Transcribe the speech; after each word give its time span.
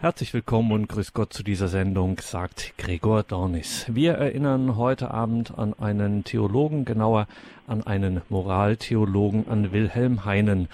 Herzlich 0.00 0.34
willkommen 0.34 0.72
und 0.72 0.88
grüß 0.88 1.14
Gott 1.14 1.32
zu 1.32 1.42
dieser 1.42 1.68
Sendung, 1.68 2.18
sagt 2.20 2.74
Gregor 2.76 3.22
Dornis. 3.22 3.86
Wir 3.88 4.14
erinnern 4.14 4.76
heute 4.76 5.10
Abend 5.10 5.56
an 5.56 5.72
einen 5.74 6.24
Theologen, 6.24 6.84
genauer 6.84 7.26
an 7.66 7.86
einen 7.86 8.20
Moraltheologen, 8.28 9.48
an 9.48 9.72
Wilhelm 9.72 10.24
Heinen. 10.26 10.68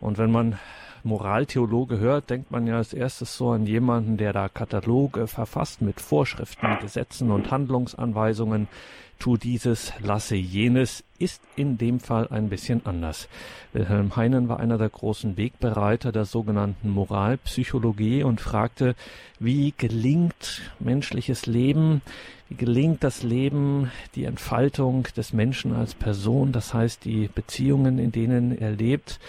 Und 0.00 0.16
wenn 0.16 0.30
man 0.30 0.58
Moraltheologe 1.02 1.98
hört, 1.98 2.30
denkt 2.30 2.50
man 2.50 2.66
ja 2.66 2.76
als 2.76 2.92
erstes 2.92 3.36
so 3.36 3.50
an 3.50 3.66
jemanden, 3.66 4.16
der 4.16 4.32
da 4.32 4.48
Kataloge 4.48 5.26
verfasst 5.26 5.82
mit 5.82 6.00
Vorschriften, 6.00 6.78
Gesetzen 6.80 7.30
und 7.30 7.50
Handlungsanweisungen. 7.50 8.68
Tu 9.18 9.36
dieses, 9.36 9.92
lasse 10.00 10.34
jenes, 10.34 11.04
ist 11.18 11.42
in 11.54 11.76
dem 11.76 12.00
Fall 12.00 12.28
ein 12.28 12.48
bisschen 12.48 12.86
anders. 12.86 13.28
Wilhelm 13.74 14.16
Heinen 14.16 14.48
war 14.48 14.60
einer 14.60 14.78
der 14.78 14.88
großen 14.88 15.36
Wegbereiter 15.36 16.10
der 16.10 16.24
sogenannten 16.24 16.88
Moralpsychologie 16.88 18.22
und 18.22 18.40
fragte, 18.40 18.94
wie 19.38 19.74
gelingt 19.76 20.62
menschliches 20.78 21.44
Leben, 21.44 22.00
wie 22.48 22.54
gelingt 22.54 23.04
das 23.04 23.22
Leben, 23.22 23.90
die 24.14 24.24
Entfaltung 24.24 25.06
des 25.14 25.34
Menschen 25.34 25.74
als 25.74 25.94
Person, 25.94 26.52
das 26.52 26.72
heißt 26.72 27.04
die 27.04 27.28
Beziehungen, 27.28 27.98
in 27.98 28.12
denen 28.12 28.56
er 28.56 28.70
lebt, 28.70 29.20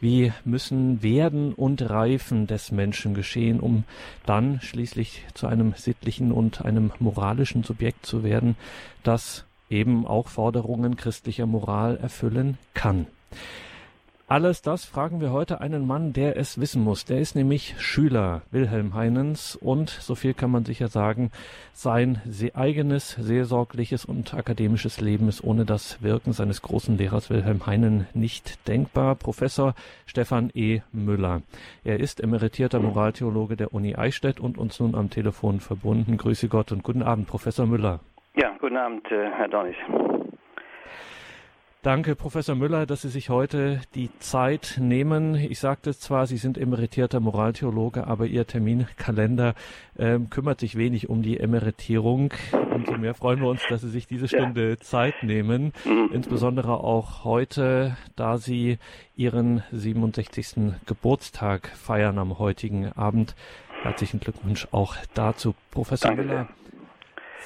wie 0.00 0.32
müssen 0.44 1.02
Werden 1.02 1.52
und 1.52 1.88
Reifen 1.88 2.46
des 2.46 2.72
Menschen 2.72 3.14
geschehen, 3.14 3.60
um 3.60 3.84
dann 4.26 4.60
schließlich 4.60 5.24
zu 5.34 5.46
einem 5.46 5.74
sittlichen 5.76 6.32
und 6.32 6.64
einem 6.64 6.92
moralischen 6.98 7.62
Subjekt 7.62 8.06
zu 8.06 8.24
werden, 8.24 8.56
das 9.02 9.44
eben 9.68 10.06
auch 10.06 10.28
Forderungen 10.28 10.96
christlicher 10.96 11.46
Moral 11.46 11.96
erfüllen 11.98 12.58
kann. 12.74 13.06
Alles 14.30 14.62
das 14.62 14.84
fragen 14.84 15.20
wir 15.20 15.32
heute 15.32 15.60
einen 15.60 15.88
Mann, 15.88 16.12
der 16.12 16.36
es 16.36 16.60
wissen 16.60 16.84
muss. 16.84 17.04
Der 17.04 17.18
ist 17.18 17.34
nämlich 17.34 17.74
Schüler 17.80 18.42
Wilhelm 18.52 18.94
Heinens 18.94 19.56
und, 19.56 19.90
so 19.90 20.14
viel 20.14 20.34
kann 20.34 20.52
man 20.52 20.64
sicher 20.64 20.86
sagen, 20.86 21.32
sein 21.72 22.20
eigenes 22.54 23.16
seelsorgliches 23.16 24.04
und 24.04 24.32
akademisches 24.32 25.00
Leben 25.00 25.28
ist 25.28 25.42
ohne 25.42 25.64
das 25.64 26.00
Wirken 26.00 26.32
seines 26.32 26.62
großen 26.62 26.96
Lehrers 26.96 27.28
Wilhelm 27.28 27.66
Heinen 27.66 28.06
nicht 28.14 28.68
denkbar. 28.68 29.16
Professor 29.16 29.74
Stefan 30.06 30.52
E. 30.54 30.82
Müller. 30.92 31.42
Er 31.82 31.98
ist 31.98 32.22
emeritierter 32.22 32.78
Moraltheologe 32.78 33.56
der 33.56 33.74
Uni 33.74 33.96
Eichstätt 33.96 34.38
und 34.38 34.58
uns 34.58 34.78
nun 34.78 34.94
am 34.94 35.10
Telefon 35.10 35.58
verbunden. 35.58 36.16
Grüße 36.16 36.46
Gott 36.46 36.70
und 36.70 36.84
guten 36.84 37.02
Abend, 37.02 37.26
Professor 37.26 37.66
Müller. 37.66 37.98
Ja, 38.36 38.52
guten 38.60 38.76
Abend, 38.76 39.10
äh, 39.10 39.28
Herr 39.28 39.48
Dornis. 39.48 39.74
Danke, 41.82 42.14
Professor 42.14 42.54
Müller, 42.54 42.84
dass 42.84 43.00
Sie 43.02 43.08
sich 43.08 43.30
heute 43.30 43.80
die 43.94 44.10
Zeit 44.18 44.76
nehmen. 44.78 45.34
Ich 45.34 45.60
sagte 45.60 45.96
zwar, 45.96 46.26
Sie 46.26 46.36
sind 46.36 46.58
emeritierter 46.58 47.20
Moraltheologe, 47.20 48.06
aber 48.06 48.26
Ihr 48.26 48.46
Terminkalender 48.46 49.54
äh, 49.96 50.18
kümmert 50.28 50.60
sich 50.60 50.76
wenig 50.76 51.08
um 51.08 51.22
die 51.22 51.40
Emeritierung. 51.40 52.34
Umso 52.70 52.98
mehr 52.98 53.14
freuen 53.14 53.40
wir 53.40 53.48
uns, 53.48 53.62
dass 53.70 53.80
Sie 53.80 53.88
sich 53.88 54.06
diese 54.06 54.28
Stunde 54.28 54.70
ja. 54.70 54.78
Zeit 54.78 55.22
nehmen. 55.22 55.72
Mhm. 55.86 56.10
Insbesondere 56.12 56.84
auch 56.84 57.24
heute, 57.24 57.96
da 58.14 58.36
Sie 58.36 58.76
Ihren 59.16 59.62
67. 59.72 60.74
Geburtstag 60.84 61.68
feiern 61.68 62.18
am 62.18 62.38
heutigen 62.38 62.92
Abend. 62.92 63.34
Herzlichen 63.82 64.20
Glückwunsch 64.20 64.68
auch 64.70 64.96
dazu. 65.14 65.54
Professor 65.70 66.10
Danke. 66.10 66.24
Müller. 66.24 66.48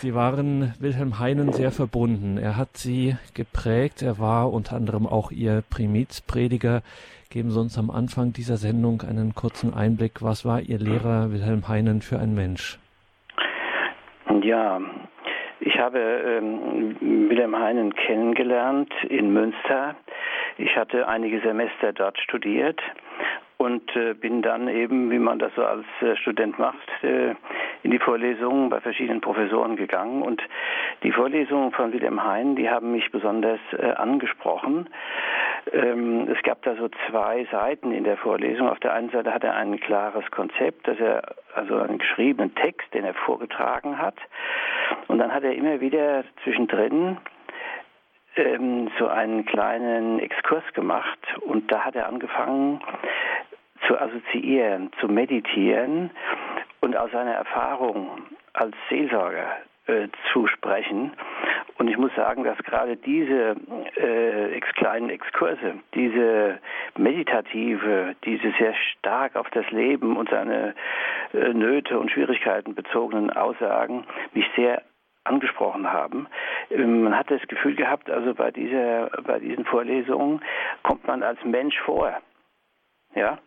Sie 0.04 0.14
waren 0.14 0.74
Wilhelm 0.80 1.18
Heinen 1.18 1.50
sehr 1.54 1.70
verbunden. 1.70 2.36
Er 2.36 2.58
hat 2.58 2.76
Sie 2.76 3.16
geprägt. 3.32 4.02
Er 4.02 4.18
war 4.18 4.52
unter 4.52 4.76
anderem 4.76 5.06
auch 5.06 5.30
Ihr 5.30 5.62
Primizprediger. 5.70 6.82
Geben 7.30 7.50
Sie 7.50 7.58
uns 7.58 7.78
am 7.78 7.90
Anfang 7.90 8.34
dieser 8.34 8.58
Sendung 8.58 9.00
einen 9.00 9.34
kurzen 9.34 9.72
Einblick. 9.72 10.20
Was 10.20 10.44
war 10.44 10.60
Ihr 10.60 10.78
Lehrer 10.78 11.32
Wilhelm 11.32 11.68
Heinen 11.68 12.02
für 12.02 12.18
ein 12.18 12.34
Mensch? 12.34 12.78
Ja, 14.42 14.78
ich 15.60 15.78
habe 15.78 15.98
ähm, 15.98 17.30
Wilhelm 17.30 17.58
Heinen 17.58 17.94
kennengelernt 17.94 18.92
in 19.08 19.32
Münster. 19.32 19.96
Ich 20.58 20.76
hatte 20.76 21.08
einige 21.08 21.40
Semester 21.40 21.94
dort 21.94 22.18
studiert 22.18 22.78
und 23.56 23.94
äh, 23.96 24.14
bin 24.14 24.42
dann 24.42 24.68
eben, 24.68 25.10
wie 25.10 25.18
man 25.18 25.38
das 25.38 25.52
so 25.54 25.64
als 25.64 25.86
äh, 26.00 26.16
Student 26.16 26.58
macht, 26.58 26.88
äh, 27.02 27.34
in 27.82 27.90
die 27.90 27.98
Vorlesungen 27.98 28.68
bei 28.68 28.80
verschiedenen 28.80 29.20
Professoren 29.20 29.76
gegangen. 29.76 30.22
Und 30.22 30.42
die 31.02 31.12
Vorlesungen 31.12 31.72
von 31.72 31.92
Wilhelm 31.92 32.24
Hein, 32.24 32.56
die 32.56 32.68
haben 32.68 32.92
mich 32.92 33.10
besonders 33.10 33.60
äh, 33.78 33.92
angesprochen. 33.92 34.88
Ähm, 35.72 36.28
es 36.28 36.42
gab 36.42 36.62
da 36.62 36.74
so 36.74 36.88
zwei 37.08 37.46
Seiten 37.50 37.92
in 37.92 38.04
der 38.04 38.16
Vorlesung. 38.16 38.68
Auf 38.68 38.80
der 38.80 38.92
einen 38.92 39.10
Seite 39.10 39.32
hat 39.32 39.44
er 39.44 39.54
ein 39.54 39.78
klares 39.80 40.28
Konzept, 40.30 40.86
dass 40.88 40.98
er 40.98 41.22
also 41.54 41.76
einen 41.78 41.98
geschriebenen 41.98 42.54
Text, 42.56 42.92
den 42.92 43.04
er 43.04 43.14
vorgetragen 43.14 43.98
hat. 43.98 44.16
Und 45.08 45.18
dann 45.18 45.32
hat 45.32 45.44
er 45.44 45.54
immer 45.54 45.80
wieder 45.80 46.24
zwischendrin 46.42 47.18
ähm, 48.36 48.90
so 48.98 49.06
einen 49.06 49.44
kleinen 49.44 50.18
Exkurs 50.18 50.64
gemacht 50.74 51.18
und 51.42 51.70
da 51.70 51.84
hat 51.84 51.94
er 51.94 52.08
angefangen, 52.08 52.80
zu 53.86 54.00
assoziieren, 54.00 54.90
zu 55.00 55.08
meditieren 55.08 56.10
und 56.80 56.96
aus 56.96 57.10
seiner 57.10 57.32
Erfahrung 57.32 58.22
als 58.52 58.74
Seelsorger 58.88 59.56
äh, 59.86 60.08
zu 60.32 60.46
sprechen. 60.46 61.12
Und 61.76 61.88
ich 61.88 61.98
muss 61.98 62.14
sagen, 62.14 62.44
dass 62.44 62.56
gerade 62.58 62.96
diese 62.96 63.56
äh, 63.96 64.54
ex 64.54 64.68
kleinen 64.74 65.10
Exkurse, 65.10 65.74
diese 65.94 66.58
meditative, 66.96 68.14
diese 68.24 68.52
sehr 68.58 68.74
stark 68.74 69.36
auf 69.36 69.50
das 69.50 69.68
Leben 69.70 70.16
und 70.16 70.30
seine 70.30 70.74
äh, 71.32 71.52
Nöte 71.52 71.98
und 71.98 72.10
Schwierigkeiten 72.10 72.74
bezogenen 72.74 73.30
Aussagen 73.30 74.06
mich 74.32 74.46
sehr 74.56 74.82
angesprochen 75.24 75.92
haben. 75.92 76.28
Ähm, 76.70 77.04
man 77.04 77.18
hat 77.18 77.30
das 77.30 77.42
Gefühl 77.48 77.74
gehabt, 77.74 78.10
also 78.10 78.34
bei 78.34 78.50
dieser, 78.50 79.10
bei 79.24 79.38
diesen 79.38 79.64
Vorlesungen 79.64 80.40
kommt 80.82 81.06
man 81.06 81.22
als 81.22 81.42
Mensch 81.44 81.78
vor. 81.80 82.14
Ja, 83.14 83.38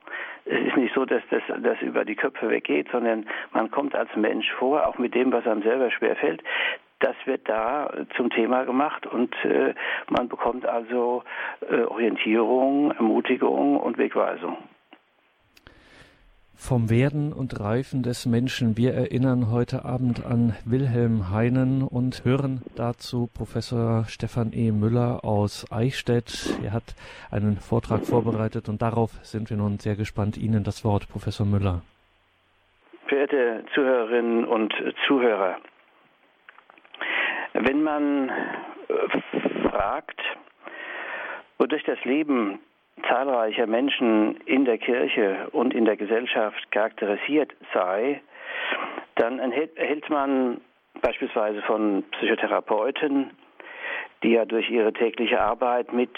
es 0.46 0.68
ist 0.68 0.78
nicht 0.78 0.94
so, 0.94 1.06
dass 1.06 1.22
das, 1.30 1.44
das 1.62 1.82
über 1.82 2.06
die 2.06 2.16
Köpfe 2.16 2.50
weggeht, 2.50 2.88
sondern 2.92 3.26
man 3.52 3.70
kommt 3.70 3.96
als 3.96 4.16
Mensch 4.16 4.50
vor, 4.54 4.88
auch 4.88 4.98
mit 4.98 5.14
dem, 5.14 5.32
was 5.32 5.46
einem 5.46 5.62
selber 5.62 5.92
schwerfällt. 5.92 6.42
Das 7.00 7.16
wird 7.26 7.48
da 7.48 7.92
zum 8.16 8.30
Thema 8.30 8.64
gemacht 8.64 9.06
und 9.06 9.34
äh, 9.46 9.76
man 10.10 10.30
bekommt 10.30 10.66
also 10.66 11.24
äh, 11.70 11.82
Orientierung, 11.82 12.92
Ermutigung 12.92 13.78
und 13.78 13.98
Wegweisung 13.98 14.58
vom 16.57 16.90
Werden 16.90 17.31
und 17.34 17.59
Reifen 17.59 18.01
des 18.01 18.25
Menschen. 18.25 18.78
Wir 18.78 18.94
erinnern 18.94 19.51
heute 19.51 19.85
Abend 19.85 20.25
an 20.25 20.56
Wilhelm 20.66 21.29
Heinen 21.31 21.84
und 21.84 22.25
hören 22.25 22.62
dazu 22.75 23.29
Professor 23.34 24.06
Stefan 24.07 24.51
E. 24.53 24.72
Müller 24.72 25.23
aus 25.23 25.72
Eichstätt. 25.72 26.57
Er 26.63 26.73
hat 26.73 26.95
einen 27.31 27.57
Vortrag 27.57 28.06
vorbereitet 28.06 28.68
und 28.69 28.81
darauf 28.81 29.12
sind 29.22 29.50
wir 29.51 29.57
nun 29.57 29.78
sehr 29.78 29.95
gespannt. 29.95 30.35
Ihnen 30.35 30.63
das 30.63 30.84
Wort, 30.84 31.07
Professor 31.09 31.45
Müller. 31.45 31.84
Verehrte 33.07 33.63
Zuhörerinnen 33.74 34.44
und 34.44 34.74
Zuhörer, 35.07 35.57
wenn 37.53 37.84
man 37.84 38.29
äh, 38.29 39.69
fragt, 39.69 40.19
wodurch 41.57 41.84
das 41.84 42.03
Leben 42.03 42.59
zahlreicher 43.08 43.68
Menschen 43.68 44.38
in 44.46 44.66
der 44.66 44.78
Kirche 44.78 45.47
und 45.52 45.74
in 45.74 45.85
der 45.85 45.97
Gesellschaft 45.97 46.72
charakterisiert 46.72 47.53
sei, 47.74 48.22
dann 49.16 49.40
erhält 49.40 50.09
man 50.09 50.62
beispielsweise 51.02 51.62
von 51.63 52.03
Psychotherapeuten, 52.12 53.31
die 54.24 54.31
ja 54.31 54.46
durch 54.46 54.69
ihre 54.69 54.94
tägliche 54.94 55.40
Arbeit 55.40 55.94
mit 55.94 56.09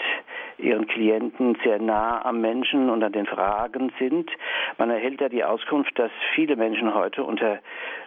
ihren 0.58 0.86
Klienten 0.86 1.56
sehr 1.62 1.78
nah 1.78 2.24
am 2.24 2.40
Menschen 2.40 2.88
und 2.88 3.02
an 3.02 3.12
den 3.12 3.26
Fragen 3.26 3.92
sind. 3.98 4.30
Man 4.78 4.90
erhält 4.90 5.20
ja 5.20 5.28
die 5.28 5.44
Auskunft, 5.44 5.98
dass 5.98 6.10
viele 6.34 6.56
Menschen 6.56 6.94
heute 6.94 7.24
unter 7.24 7.60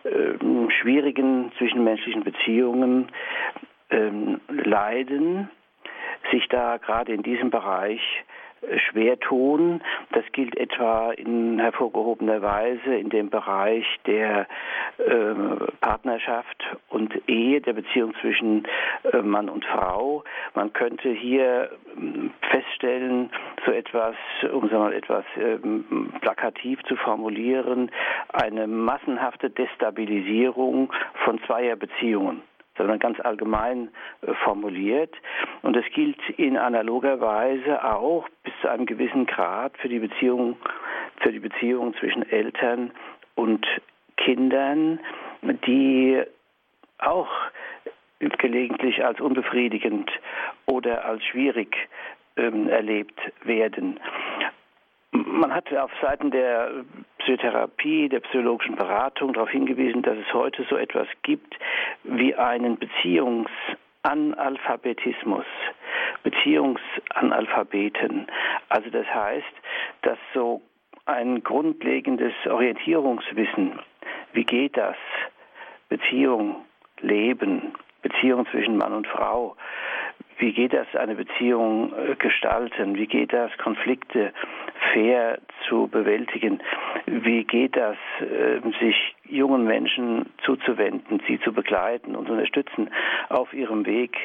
äh, 0.04 0.72
schwierigen 0.82 1.52
zwischenmenschlichen 1.58 2.24
Beziehungen 2.24 3.10
äh, 3.90 4.10
leiden, 4.48 5.50
sich 6.32 6.48
da 6.48 6.78
gerade 6.78 7.14
in 7.14 7.22
diesem 7.22 7.50
Bereich 7.50 8.02
schwer 8.90 9.20
tun. 9.20 9.82
Das 10.12 10.24
gilt 10.32 10.56
etwa 10.58 11.12
in 11.12 11.60
hervorgehobener 11.60 12.42
Weise 12.42 12.96
in 12.96 13.10
dem 13.10 13.30
Bereich 13.30 13.86
der 14.06 14.48
äh, 14.98 15.34
Partnerschaft 15.82 16.64
und 16.90 17.14
Ehe, 17.28 17.62
der 17.62 17.74
Beziehung 17.74 18.14
zwischen 18.22 18.68
äh, 19.12 19.22
Mann 19.22 19.50
und 19.50 19.66
Frau. 19.66 20.24
Man 20.54 20.74
könnte 20.74 21.10
hier 21.10 21.72
äh, 21.72 22.50
feststellen, 22.50 23.30
so 23.66 23.72
etwas, 23.72 24.16
um 24.52 24.66
es 24.66 24.72
mal 24.72 24.94
etwas 24.94 25.26
ähm, 25.38 26.14
plakativ 26.22 26.82
zu 26.84 26.96
formulieren, 26.96 27.92
eine 28.32 28.68
massenhafte 28.68 29.50
Destabilisierung 29.50 30.92
von 31.26 31.40
zweier 31.46 31.76
Beziehungen 31.76 32.42
sondern 32.78 33.00
ganz 33.00 33.20
allgemein 33.20 33.90
äh, 34.22 34.34
formuliert. 34.44 35.14
Und 35.62 35.76
es 35.76 35.86
gilt 35.94 36.18
in 36.38 36.58
analoger 36.58 37.20
Weise 37.20 37.84
auch 37.84 38.28
bis 38.44 38.54
zu 38.62 38.70
einem 38.70 38.86
gewissen 38.86 39.26
Grad 39.26 39.78
für 39.78 39.90
die 39.90 40.00
Beziehung, 40.00 40.58
für 41.22 41.32
die 41.32 41.40
Beziehung 41.40 41.94
zwischen 41.96 42.30
Eltern 42.30 42.92
und 43.36 43.66
Kindern, 44.18 45.00
die 45.42 46.22
auch 47.00 47.30
gelegentlich 48.38 49.04
als 49.04 49.20
unbefriedigend 49.20 50.10
oder 50.66 51.06
als 51.06 51.24
schwierig 51.26 51.76
ähm, 52.38 52.70
erlebt 52.70 53.20
werden. 53.44 54.00
Man 55.14 55.54
hat 55.54 55.72
auf 55.74 55.92
Seiten 56.02 56.32
der 56.32 56.84
Psychotherapie, 57.20 58.10
der 58.10 58.20
psychologischen 58.22 58.76
Beratung 58.76 59.34
darauf 59.34 59.50
hingewiesen, 59.50 60.02
dass 60.02 60.18
es 60.18 60.34
heute 60.34 60.66
so 60.70 60.76
etwas 60.76 61.08
gibt 61.22 61.56
wie 62.04 62.34
einen 62.36 62.80
Beziehungsanalphabetismus, 62.80 65.46
Beziehungsanalphabeten. 66.24 68.26
Also 68.70 68.90
das 68.90 69.06
heißt, 69.06 69.54
dass 70.02 70.18
so 70.34 70.64
ein 71.06 71.44
grundlegendes 71.44 72.34
Orientierungswissen, 72.50 73.80
wie 74.34 74.46
geht 74.46 74.76
das, 74.78 74.96
Beziehung, 75.90 76.66
Leben, 77.02 77.74
Beziehung 78.02 78.48
zwischen 78.48 78.78
Mann 78.78 78.94
und 78.94 79.06
Frau, 79.08 79.56
wie 80.38 80.52
geht 80.52 80.74
das, 80.74 80.88
eine 80.96 81.16
Beziehung 81.16 81.94
äh, 81.94 82.16
gestalten? 82.16 82.96
Wie 82.96 83.08
geht 83.08 83.32
das, 83.32 83.56
Konflikte 83.58 84.34
fair 84.92 85.40
zu 85.68 85.88
bewältigen? 85.88 86.62
Wie 87.06 87.44
geht 87.44 87.76
das, 87.76 87.98
ähm, 88.22 88.74
sich 88.80 89.16
jungen 89.26 89.66
Menschen 89.66 90.30
zuzuwenden, 90.44 91.22
sie 91.28 91.40
zu 91.40 91.54
begleiten 91.54 92.16
und 92.16 92.30
unterstützen 92.30 92.90
auf 93.30 93.54
ihrem 93.54 93.86
Weg 93.86 94.18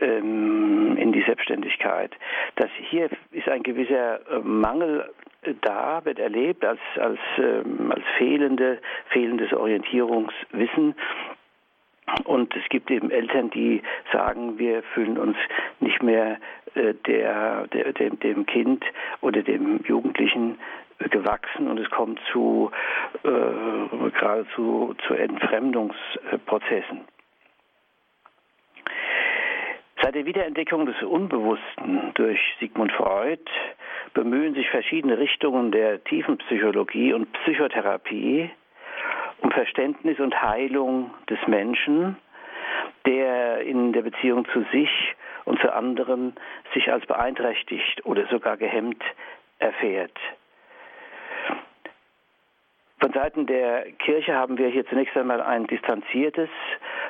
ähm, 0.00 0.96
in 0.96 1.12
die 1.12 1.22
Selbstständigkeit? 1.22 2.12
Das 2.56 2.70
hier 2.90 3.08
ist 3.32 3.48
ein 3.48 3.62
gewisser 3.62 4.20
äh, 4.30 4.38
Mangel 4.40 5.10
da, 5.62 6.04
wird 6.04 6.18
erlebt 6.18 6.64
als, 6.64 6.80
als, 6.96 7.18
ähm, 7.38 7.92
als 7.92 8.04
fehlende, 8.18 8.78
fehlendes 9.10 9.52
Orientierungswissen. 9.52 10.94
Und 12.24 12.54
es 12.54 12.68
gibt 12.68 12.90
eben 12.90 13.10
Eltern, 13.10 13.50
die 13.50 13.82
sagen, 14.12 14.58
wir 14.58 14.82
fühlen 14.94 15.18
uns 15.18 15.36
nicht 15.80 16.02
mehr 16.02 16.38
der, 16.76 17.66
der, 17.68 17.92
dem, 17.92 18.18
dem 18.20 18.46
Kind 18.46 18.84
oder 19.20 19.42
dem 19.42 19.80
Jugendlichen 19.84 20.58
gewachsen 20.98 21.68
und 21.68 21.78
es 21.78 21.90
kommt 21.90 22.20
zu 22.32 22.70
äh, 23.22 24.10
geradezu 24.10 24.94
zu 25.06 25.14
Entfremdungsprozessen. 25.14 27.02
Seit 30.02 30.14
der 30.14 30.26
Wiederentdeckung 30.26 30.86
des 30.86 31.02
Unbewussten 31.02 32.12
durch 32.14 32.40
Sigmund 32.60 32.92
Freud 32.92 33.42
bemühen 34.14 34.54
sich 34.54 34.68
verschiedene 34.70 35.18
Richtungen 35.18 35.72
der 35.72 36.02
Tiefenpsychologie 36.04 37.12
und 37.12 37.32
Psychotherapie 37.32 38.50
um 39.42 39.50
Verständnis 39.50 40.18
und 40.18 40.40
Heilung 40.40 41.10
des 41.28 41.38
Menschen, 41.46 42.16
der 43.06 43.60
in 43.60 43.92
der 43.92 44.02
Beziehung 44.02 44.46
zu 44.52 44.64
sich 44.72 44.90
und 45.44 45.60
zu 45.60 45.72
anderen 45.72 46.34
sich 46.74 46.92
als 46.92 47.06
beeinträchtigt 47.06 48.04
oder 48.04 48.26
sogar 48.26 48.56
gehemmt 48.56 49.02
erfährt. 49.58 50.18
Von 52.98 53.12
Seiten 53.12 53.46
der 53.46 53.92
Kirche 53.92 54.34
haben 54.34 54.58
wir 54.58 54.68
hier 54.68 54.86
zunächst 54.86 55.16
einmal 55.16 55.40
ein 55.40 55.66
distanziertes 55.66 56.48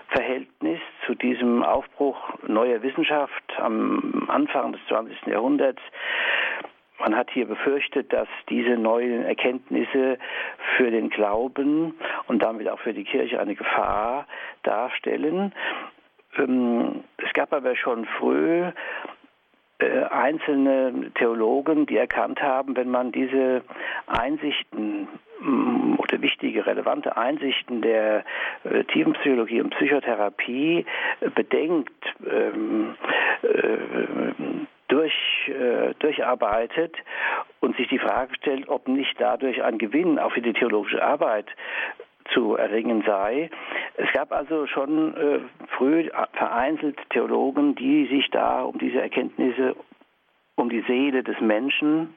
Verhältnis 0.08 0.80
zu 1.06 1.14
diesem 1.14 1.62
Aufbruch 1.62 2.16
neuer 2.46 2.82
Wissenschaft 2.82 3.44
am 3.58 4.26
Anfang 4.28 4.72
des 4.72 4.80
20. 4.88 5.26
Jahrhunderts. 5.26 5.80
Man 6.98 7.14
hat 7.14 7.30
hier 7.30 7.46
befürchtet, 7.46 8.12
dass 8.12 8.28
diese 8.48 8.76
neuen 8.76 9.24
Erkenntnisse 9.24 10.18
für 10.76 10.90
den 10.90 11.10
Glauben 11.10 11.94
und 12.26 12.42
damit 12.42 12.68
auch 12.68 12.80
für 12.80 12.94
die 12.94 13.04
Kirche 13.04 13.38
eine 13.38 13.54
Gefahr 13.54 14.26
darstellen. 14.62 15.52
Ähm, 16.38 17.04
es 17.18 17.32
gab 17.34 17.52
aber 17.52 17.76
schon 17.76 18.06
früh 18.06 18.64
äh, 19.78 20.04
einzelne 20.04 21.10
Theologen, 21.14 21.84
die 21.84 21.98
erkannt 21.98 22.40
haben, 22.40 22.76
wenn 22.76 22.90
man 22.90 23.12
diese 23.12 23.62
Einsichten 24.06 25.06
mm, 25.40 25.96
oder 25.98 26.22
wichtige, 26.22 26.64
relevante 26.64 27.18
Einsichten 27.18 27.82
der 27.82 28.24
äh, 28.64 28.84
Tiefenpsychologie 28.84 29.60
und 29.60 29.70
Psychotherapie 29.70 30.86
äh, 31.20 31.28
bedenkt, 31.28 31.92
ähm, 32.26 32.94
äh, 33.42 34.75
durch, 34.88 35.14
äh, 35.48 35.94
durcharbeitet 35.98 36.94
und 37.60 37.76
sich 37.76 37.88
die 37.88 37.98
Frage 37.98 38.34
stellt, 38.36 38.68
ob 38.68 38.88
nicht 38.88 39.20
dadurch 39.20 39.62
ein 39.62 39.78
Gewinn 39.78 40.18
auch 40.18 40.32
für 40.32 40.42
die 40.42 40.52
theologische 40.52 41.02
Arbeit 41.02 41.46
zu 42.32 42.56
erringen 42.56 43.02
sei. 43.06 43.50
Es 43.96 44.12
gab 44.12 44.32
also 44.32 44.66
schon 44.66 45.16
äh, 45.16 45.38
früh 45.76 46.08
vereinzelt 46.32 46.98
Theologen, 47.10 47.74
die 47.74 48.06
sich 48.06 48.30
da 48.30 48.62
um 48.62 48.78
diese 48.78 49.00
Erkenntnisse, 49.00 49.76
um 50.56 50.68
die 50.68 50.82
Seele 50.82 51.22
des 51.22 51.40
Menschen 51.40 52.14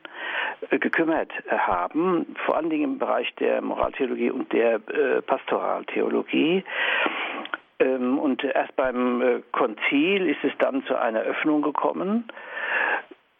äh, 0.69 0.79
gekümmert 0.79 1.31
haben, 1.49 2.35
vor 2.45 2.57
allen 2.57 2.69
Dingen 2.69 2.93
im 2.93 2.99
Bereich 2.99 3.33
der 3.35 3.61
Moraltheologie 3.61 4.31
und 4.31 4.51
der 4.51 4.75
äh, 4.75 5.21
Pastoraltheologie. 5.21 6.63
Ähm, 7.79 8.17
und 8.17 8.43
erst 8.43 8.75
beim 8.75 9.21
äh, 9.21 9.41
Konzil 9.51 10.27
ist 10.27 10.43
es 10.43 10.51
dann 10.59 10.83
zu 10.85 10.99
einer 10.99 11.21
Öffnung 11.21 11.61
gekommen 11.61 12.25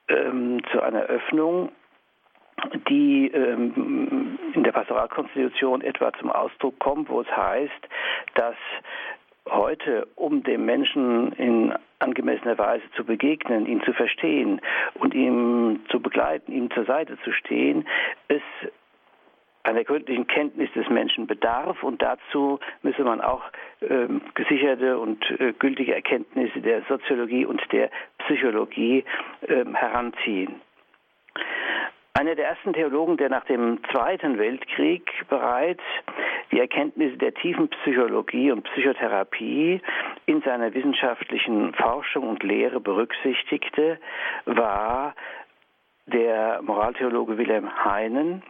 ähm, 0.10 0.62
zu 0.72 0.82
einer 0.82 1.04
Öffnung, 1.04 1.72
die 2.90 3.28
ähm, 3.28 4.38
in 4.54 4.64
der 4.64 4.72
Pastoralkonstitution 4.72 5.82
etwa 5.82 6.12
zum 6.14 6.32
Ausdruck 6.32 6.78
kommt, 6.80 7.10
wo 7.10 7.22
es 7.22 7.28
heißt, 7.36 7.90
dass 8.36 8.56
heute, 9.50 10.08
um 10.16 10.44
dem 10.44 10.66
Menschen 10.66 11.32
in 11.34 11.74
angemessener 12.00 12.58
Weise 12.58 12.84
zu 12.96 13.04
begegnen, 13.04 13.66
ihn 13.66 13.82
zu 13.84 13.94
verstehen 13.94 14.62
und 14.96 15.14
ihm 15.14 15.82
zu 15.90 16.00
begleiten, 16.00 16.52
ihm 16.52 16.72
zur 16.72 16.86
Seite 16.86 17.18
zu 17.24 17.32
stehen, 17.32 17.88
es 18.28 18.42
einer 19.64 19.84
gründlichen 19.84 20.28
Kenntnis 20.28 20.72
des 20.74 20.90
Menschen 20.90 21.28
bedarf 21.28 21.84
und 21.84 22.02
dazu 22.02 22.60
müsse 22.82 23.04
man 23.04 23.22
auch 23.22 23.44
ähm, 23.82 24.22
gesicherte 24.34 24.98
und 24.98 25.24
äh, 25.40 25.54
gültige 25.54 25.94
Erkenntnisse 25.94 26.62
der 26.62 26.84
Soziologie 26.84 27.46
und 27.46 27.62
der 27.72 27.90
Psychologie 28.20 29.04
ähm, 29.48 29.76
heranziehen. 29.76 30.62
Einer 32.14 32.36
der 32.36 32.50
ersten 32.50 32.74
Theologen, 32.74 33.18
der 33.18 33.30
nach 33.30 33.46
dem 33.46 33.80
Zweiten 33.92 34.38
Weltkrieg 34.38 35.10
bereits 35.30 35.84
die 36.52 36.60
Erkenntnisse 36.60 37.18
der 37.18 37.34
tiefen 37.34 37.70
Psychologie 37.70 38.52
und 38.52 38.64
Psychotherapie 38.64 39.82
in 40.26 40.42
seiner 40.42 40.74
wissenschaftlichen 40.74 41.74
Forschung 41.76 42.28
und 42.28 42.44
Lehre 42.44 42.80
berücksichtigte, 42.80 44.00
war 44.46 45.16
der 46.08 46.62
Moraltheologe 46.64 47.38
Wilhelm 47.38 47.86
Heinen, 47.86 48.44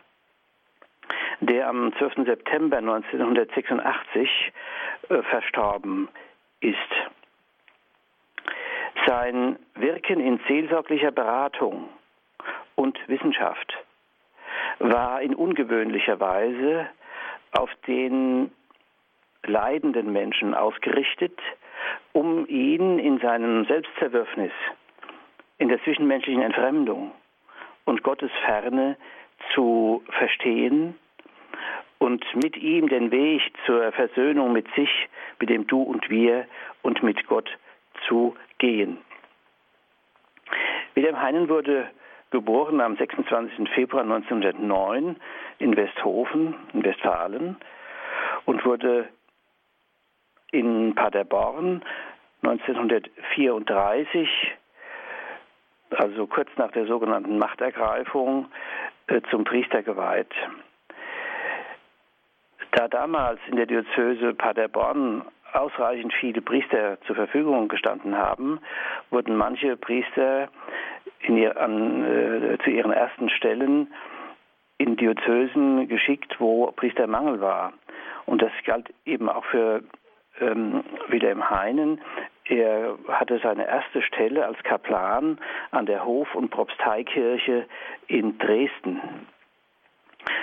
der 1.41 1.67
am 1.67 1.93
12. 1.97 2.25
September 2.25 2.77
1986 2.77 4.51
äh, 5.09 5.21
verstorben 5.23 6.09
ist. 6.61 6.77
Sein 9.05 9.57
Wirken 9.75 10.19
in 10.19 10.39
seelsorglicher 10.47 11.11
Beratung 11.11 11.89
und 12.75 12.97
Wissenschaft 13.07 13.77
war 14.79 15.21
in 15.21 15.35
ungewöhnlicher 15.35 16.19
Weise 16.19 16.87
auf 17.51 17.69
den 17.87 18.51
leidenden 19.43 20.11
Menschen 20.11 20.53
ausgerichtet, 20.53 21.37
um 22.13 22.45
ihn 22.47 22.99
in 22.99 23.19
seinem 23.19 23.65
Selbstzerwürfnis, 23.65 24.51
in 25.57 25.69
der 25.69 25.81
zwischenmenschlichen 25.83 26.41
Entfremdung 26.41 27.11
und 27.85 28.03
Gottes 28.03 28.31
Ferne 28.45 28.97
zu 29.53 30.03
verstehen 30.09 30.95
und 31.97 32.23
mit 32.35 32.57
ihm 32.57 32.87
den 32.87 33.11
Weg 33.11 33.41
zur 33.65 33.91
Versöhnung 33.91 34.53
mit 34.53 34.67
sich, 34.75 34.89
mit 35.39 35.49
dem 35.49 35.67
Du 35.67 35.81
und 35.81 36.09
Wir 36.09 36.45
und 36.81 37.03
mit 37.03 37.27
Gott 37.27 37.49
zu 38.07 38.35
gehen. 38.57 38.97
Wilhelm 40.95 41.21
Heinen 41.21 41.49
wurde 41.49 41.89
geboren 42.31 42.81
am 42.81 42.95
26. 42.95 43.69
Februar 43.69 44.03
1909 44.03 45.15
in 45.59 45.75
Westhofen 45.75 46.55
in 46.73 46.83
Westfalen 46.83 47.57
und 48.45 48.65
wurde 48.65 49.09
in 50.51 50.95
Paderborn 50.95 51.83
1934, 52.43 54.29
also 55.91 56.27
kurz 56.27 56.49
nach 56.57 56.71
der 56.71 56.85
sogenannten 56.85 57.37
Machtergreifung, 57.37 58.47
zum 59.29 59.43
Priester 59.43 59.83
geweiht. 59.83 60.33
Da 62.71 62.87
damals 62.87 63.39
in 63.47 63.55
der 63.55 63.65
Diözese 63.65 64.33
Paderborn 64.33 65.23
ausreichend 65.53 66.13
viele 66.13 66.41
Priester 66.41 66.99
zur 67.07 67.15
Verfügung 67.15 67.67
gestanden 67.67 68.15
haben, 68.15 68.59
wurden 69.09 69.35
manche 69.35 69.75
Priester 69.77 70.49
ihr, 71.27 71.59
an, 71.59 72.03
äh, 72.05 72.57
zu 72.63 72.69
ihren 72.69 72.91
ersten 72.91 73.29
Stellen 73.29 73.91
in 74.77 74.95
Diözesen 74.95 75.87
geschickt, 75.87 76.35
wo 76.39 76.71
Priestermangel 76.71 77.41
war. 77.41 77.73
Und 78.25 78.41
das 78.41 78.51
galt 78.65 78.93
eben 79.05 79.27
auch 79.29 79.43
für 79.45 79.81
ähm, 80.39 80.83
Wilhelm 81.07 81.49
Heinen. 81.49 81.99
Er 82.49 82.97
hatte 83.07 83.39
seine 83.43 83.67
erste 83.67 84.01
Stelle 84.01 84.45
als 84.45 84.57
Kaplan 84.63 85.37
an 85.69 85.85
der 85.85 86.03
Hof- 86.03 86.33
und 86.33 86.49
Propsteikirche 86.49 87.67
in 88.07 88.39
Dresden. 88.39 88.99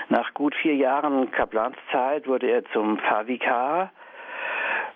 Nach 0.08 0.32
gut 0.32 0.54
vier 0.54 0.76
Jahren 0.76 1.32
Kaplanszeit 1.32 2.28
wurde 2.28 2.48
er 2.48 2.64
zum 2.66 2.98
Pfarrvikar. 2.98 3.90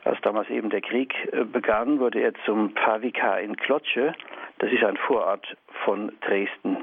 Als 0.04 0.20
damals 0.22 0.48
eben 0.50 0.70
der 0.70 0.80
Krieg 0.80 1.12
äh, 1.32 1.44
begann, 1.44 1.98
wurde 1.98 2.20
er 2.20 2.32
zum 2.46 2.70
Pfarrvikar 2.70 3.40
in 3.40 3.56
Klotsche. 3.56 4.14
Das 4.58 4.70
ist 4.70 4.84
ein 4.84 4.96
Vorort 4.96 5.56
von 5.84 6.12
Dresden. 6.20 6.78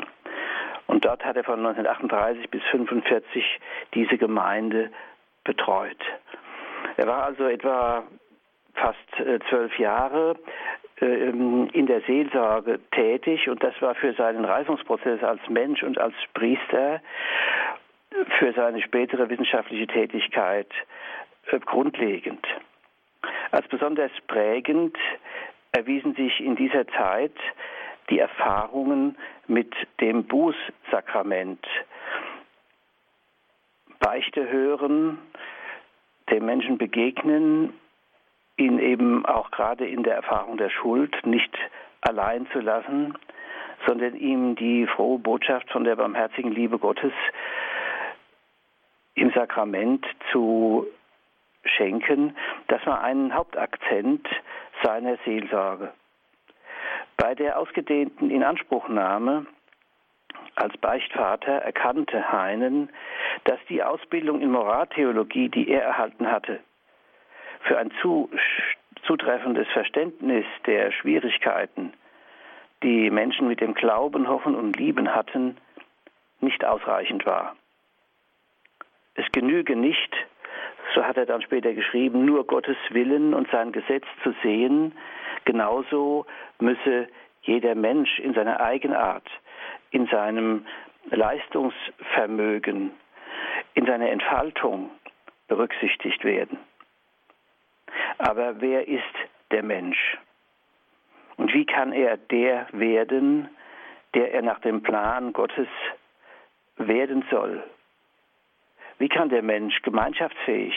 Und 0.88 1.06
dort 1.06 1.24
hat 1.24 1.38
er 1.38 1.44
von 1.46 1.66
1938 1.66 2.50
bis 2.50 2.62
1945 2.64 3.60
diese 3.94 4.18
Gemeinde 4.18 4.92
betreut. 5.46 5.98
Er 6.98 7.08
war 7.08 7.24
also 7.24 7.46
etwa 7.46 8.04
fast 8.78 9.20
äh, 9.20 9.40
zwölf 9.50 9.78
Jahre 9.78 10.36
ähm, 11.02 11.70
in 11.74 11.86
der 11.86 12.02
Seelsorge 12.02 12.80
tätig 12.92 13.50
und 13.50 13.64
das 13.64 13.80
war 13.82 13.96
für 13.96 14.14
seinen 14.14 14.46
Reifungsprozess 14.46 15.24
als 15.24 15.42
Mensch 15.50 15.84
und 15.84 16.00
als 16.00 16.16
Priester 16.34 17.02
für 18.40 18.54
seine 18.54 18.82
spätere 18.82 19.30
wissenschaftliche 19.30 19.88
Tätigkeit 19.88 20.72
äh, 21.52 21.60
grundlegend. 21.60 22.46
Als 23.52 23.68
besonders 23.68 24.12
prägend 24.28 24.98
erwiesen 25.72 26.16
sich 26.16 26.40
in 26.40 26.56
dieser 26.56 26.88
Zeit 26.88 27.36
die 28.10 28.20
Erfahrungen 28.20 29.18
mit 29.48 29.74
dem 30.00 30.24
Bußsakrament. 30.26 31.66
Beichte 34.00 34.50
hören, 34.50 35.20
dem 36.32 36.46
Menschen 36.46 36.78
begegnen, 36.78 37.74
ihn 38.58 38.80
eben 38.80 39.26
auch 39.26 39.52
gerade 39.52 39.88
in 39.88 40.04
der 40.04 40.16
Erfahrung 40.16 40.58
der 40.58 40.70
Schuld 40.70 41.16
nicht 41.26 41.56
allein 42.02 42.48
zu 42.52 42.60
lassen, 42.60 43.14
sondern 43.86 44.16
ihm 44.16 44.56
die 44.56 44.88
frohe 44.88 45.20
Botschaft 45.20 45.70
von 45.72 45.84
der 45.84 45.96
barmherzigen 45.96 46.52
Liebe 46.52 46.80
Gottes 46.80 47.14
im 49.16 49.32
Sakrament 49.32 50.06
zu 50.32 50.86
schenken, 51.64 52.36
das 52.68 52.86
war 52.86 53.02
ein 53.02 53.34
Hauptakzent 53.34 54.28
seiner 54.84 55.18
Seelsorge. 55.26 55.92
Bei 57.18 57.34
der 57.36 57.58
ausgedehnten 57.58 58.30
Inanspruchnahme 58.30 59.48
als 60.56 60.76
Beichtvater 60.78 61.54
erkannte 61.54 62.32
Heinen, 62.32 62.90
dass 63.44 63.60
die 63.70 63.84
Ausbildung 63.84 64.42
in 64.42 64.52
Moraltheologie, 64.52 65.50
die 65.50 65.70
er 65.70 65.84
erhalten 65.84 66.32
hatte, 66.32 66.60
für 67.68 67.78
ein 67.78 67.92
zu, 68.02 68.30
zutreffendes 69.04 69.68
Verständnis 69.70 70.46
der 70.66 70.92
Schwierigkeiten, 70.92 71.94
die 72.84 73.10
Menschen 73.10 73.48
mit 73.48 73.62
dem 73.62 73.74
Glauben, 73.74 74.28
Hoffen 74.28 74.56
und 74.56 74.78
Lieben 74.78 75.14
hatten, 75.14 75.58
nicht 76.40 76.64
ausreichend 76.64 77.26
war. 77.26 77.56
Es 79.16 79.26
genüge 79.32 79.76
nicht, 79.76 80.16
so 80.94 81.04
hat 81.04 81.18
er 81.18 81.26
dann 81.26 81.42
später 81.42 81.74
geschrieben, 81.74 82.26
nur 82.26 82.46
Gottes 82.46 82.78
Willen 82.90 83.34
und 83.34 83.50
sein 83.52 83.72
Gesetz 83.72 84.06
zu 84.24 84.34
sehen, 84.44 84.94
genauso 85.46 86.26
müsse 86.60 87.08
jeder 87.42 87.76
Mensch 87.76 88.20
in 88.20 88.34
seiner 88.34 88.60
Eigenart, 88.62 89.28
in 89.92 90.08
seinem 90.08 90.66
Leistungsvermögen, 91.10 92.92
in 93.74 93.86
seiner 93.86 94.10
Entfaltung 94.10 94.92
berücksichtigt 95.48 96.24
werden. 96.24 96.60
Aber 98.18 98.60
wer 98.62 98.88
ist 98.88 99.04
der 99.52 99.64
Mensch? 99.64 100.18
Und 101.38 101.54
wie 101.54 101.66
kann 101.66 101.94
er 101.94 102.18
der 102.18 102.68
werden, 102.72 103.50
der 104.14 104.34
er 104.34 104.42
nach 104.42 104.60
dem 104.60 104.82
Plan 104.82 105.34
Gottes 105.34 105.68
werden 106.78 107.24
soll? 107.30 107.64
Wie 108.98 109.10
kann 109.10 109.30
der 109.30 109.44
Mensch 109.44 109.82
gemeinschaftsfähig 109.84 110.74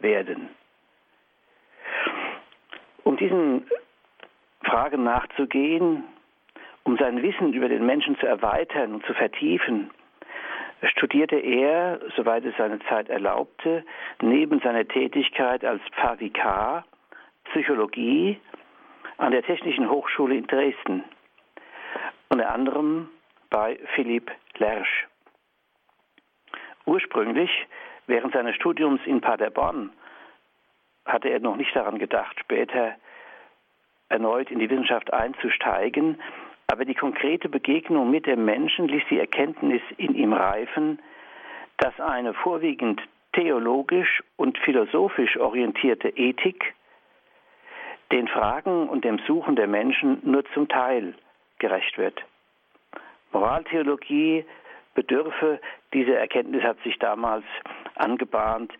werden? 0.00 0.48
Um 3.04 3.16
diesen 3.16 3.66
Fragen 4.64 5.04
nachzugehen, 5.04 6.04
um 6.84 6.96
sein 6.96 7.22
Wissen 7.22 7.52
über 7.52 7.68
den 7.68 7.86
Menschen 7.86 8.18
zu 8.18 8.26
erweitern 8.26 8.94
und 8.94 9.06
zu 9.06 9.14
vertiefen, 9.14 9.90
studierte 10.90 11.36
er, 11.36 12.00
soweit 12.16 12.44
es 12.44 12.56
seine 12.56 12.78
Zeit 12.80 13.08
erlaubte, 13.08 13.84
neben 14.20 14.60
seiner 14.60 14.86
Tätigkeit 14.86 15.64
als 15.64 15.82
Pfarrvikar 15.92 16.84
Psychologie 17.44 18.40
an 19.18 19.32
der 19.32 19.42
Technischen 19.42 19.88
Hochschule 19.88 20.36
in 20.36 20.46
Dresden, 20.46 21.04
unter 22.28 22.52
anderem 22.52 23.08
bei 23.50 23.78
Philipp 23.94 24.30
Lersch. 24.56 25.06
Ursprünglich, 26.86 27.50
während 28.06 28.32
seines 28.32 28.56
Studiums 28.56 29.00
in 29.04 29.20
Paderborn, 29.20 29.92
hatte 31.04 31.28
er 31.28 31.40
noch 31.40 31.56
nicht 31.56 31.74
daran 31.76 31.98
gedacht, 31.98 32.38
später 32.40 32.96
erneut 34.08 34.50
in 34.50 34.58
die 34.58 34.70
Wissenschaft 34.70 35.12
einzusteigen, 35.12 36.20
aber 36.72 36.86
die 36.86 36.94
konkrete 36.94 37.50
Begegnung 37.50 38.10
mit 38.10 38.24
dem 38.24 38.46
Menschen 38.46 38.88
ließ 38.88 39.02
die 39.10 39.18
Erkenntnis 39.18 39.82
in 39.98 40.14
ihm 40.14 40.32
reifen, 40.32 41.00
dass 41.76 42.00
eine 42.00 42.32
vorwiegend 42.32 42.98
theologisch 43.34 44.22
und 44.36 44.56
philosophisch 44.56 45.36
orientierte 45.36 46.08
Ethik 46.08 46.72
den 48.10 48.26
Fragen 48.26 48.88
und 48.88 49.04
dem 49.04 49.18
Suchen 49.26 49.54
der 49.54 49.66
Menschen 49.66 50.22
nur 50.22 50.46
zum 50.54 50.66
Teil 50.66 51.14
gerecht 51.58 51.98
wird. 51.98 52.24
Moraltheologie 53.32 54.46
bedürfe, 54.94 55.60
diese 55.92 56.16
Erkenntnis 56.16 56.62
hat 56.62 56.78
sich 56.84 56.98
damals 56.98 57.44
angebahnt, 57.96 58.72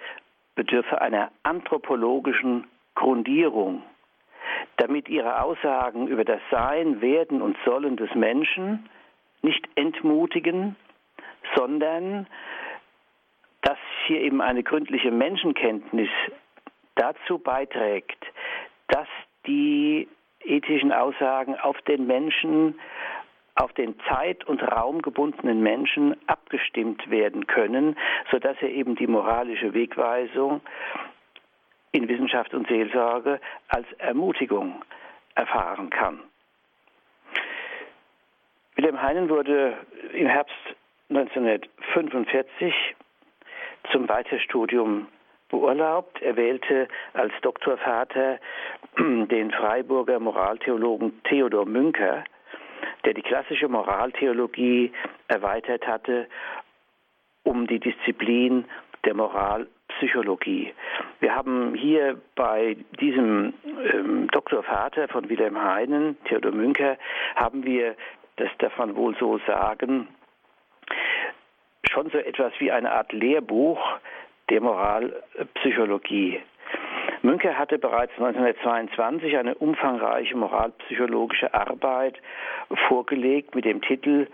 bedürfe 0.54 1.02
einer 1.02 1.30
anthropologischen 1.42 2.66
Grundierung 2.94 3.82
damit 4.82 5.08
ihre 5.08 5.40
Aussagen 5.40 6.08
über 6.08 6.24
das 6.24 6.40
Sein, 6.50 7.00
Werden 7.00 7.40
und 7.40 7.56
Sollen 7.64 7.96
des 7.96 8.12
Menschen 8.16 8.88
nicht 9.40 9.64
entmutigen, 9.76 10.74
sondern 11.54 12.26
dass 13.60 13.78
hier 14.06 14.20
eben 14.20 14.40
eine 14.40 14.64
gründliche 14.64 15.12
Menschenkenntnis 15.12 16.08
dazu 16.96 17.38
beiträgt, 17.38 18.26
dass 18.88 19.06
die 19.46 20.08
ethischen 20.44 20.90
Aussagen 20.90 21.56
auf 21.56 21.80
den 21.82 22.08
Menschen, 22.08 22.74
auf 23.54 23.72
den 23.74 23.94
zeit- 24.08 24.44
und 24.48 24.62
raumgebundenen 24.64 25.62
Menschen 25.62 26.16
abgestimmt 26.26 27.08
werden 27.08 27.46
können, 27.46 27.96
sodass 28.32 28.56
er 28.60 28.70
eben 28.70 28.96
die 28.96 29.06
moralische 29.06 29.74
Wegweisung 29.74 30.60
in 31.92 32.08
Wissenschaft 32.08 32.54
und 32.54 32.66
Seelsorge 32.68 33.40
als 33.68 33.86
Ermutigung 33.98 34.82
erfahren 35.34 35.90
kann. 35.90 36.20
Wilhelm 38.76 39.00
Heinen 39.00 39.28
wurde 39.28 39.76
im 40.12 40.26
Herbst 40.26 40.56
1945 41.10 42.74
zum 43.90 44.08
Weiterstudium 44.08 45.08
beurlaubt. 45.50 46.20
Er 46.22 46.36
wählte 46.36 46.88
als 47.12 47.32
Doktorvater 47.42 48.38
den 48.98 49.50
Freiburger 49.50 50.18
Moraltheologen 50.18 51.22
Theodor 51.24 51.66
Münker, 51.66 52.24
der 53.04 53.14
die 53.14 53.22
klassische 53.22 53.68
Moraltheologie 53.68 54.92
erweitert 55.28 55.86
hatte 55.86 56.26
um 57.44 57.66
die 57.66 57.80
Disziplin 57.80 58.64
der 59.04 59.14
Moral 59.14 59.66
Psychologie. 59.96 60.72
Wir 61.20 61.34
haben 61.34 61.74
hier 61.74 62.20
bei 62.34 62.76
diesem 63.00 63.54
ähm, 63.92 64.28
Doktorvater 64.28 65.08
von 65.08 65.28
Wilhelm 65.28 65.62
Heinen, 65.62 66.16
Theodor 66.24 66.52
Münker, 66.52 66.96
haben 67.36 67.64
wir, 67.64 67.94
das 68.36 68.48
darf 68.58 68.76
man 68.78 68.96
wohl 68.96 69.16
so 69.18 69.38
sagen, 69.46 70.08
schon 71.90 72.10
so 72.10 72.18
etwas 72.18 72.52
wie 72.58 72.72
eine 72.72 72.90
Art 72.90 73.12
Lehrbuch 73.12 73.80
der 74.50 74.60
Moralpsychologie. 74.60 76.40
Münker 77.22 77.56
hatte 77.56 77.78
bereits 77.78 78.12
1922 78.14 79.36
eine 79.36 79.54
umfangreiche 79.54 80.36
moralpsychologische 80.36 81.54
Arbeit 81.54 82.20
vorgelegt 82.88 83.54
mit 83.54 83.64
dem 83.64 83.80
Titel 83.80 84.26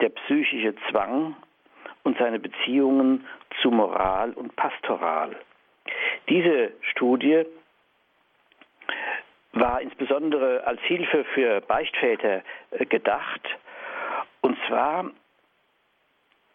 Der 0.00 0.10
psychische 0.10 0.74
Zwang 0.90 1.36
und 2.02 2.18
seine 2.18 2.38
Beziehungen 2.38 3.26
zu 3.60 3.70
Moral 3.70 4.32
und 4.32 4.54
Pastoral. 4.56 5.36
Diese 6.28 6.72
Studie 6.90 7.44
war 9.52 9.80
insbesondere 9.80 10.66
als 10.66 10.80
Hilfe 10.82 11.24
für 11.34 11.60
Beichtväter 11.60 12.42
äh, 12.70 12.86
gedacht. 12.86 13.42
Und 14.40 14.58
zwar 14.66 15.10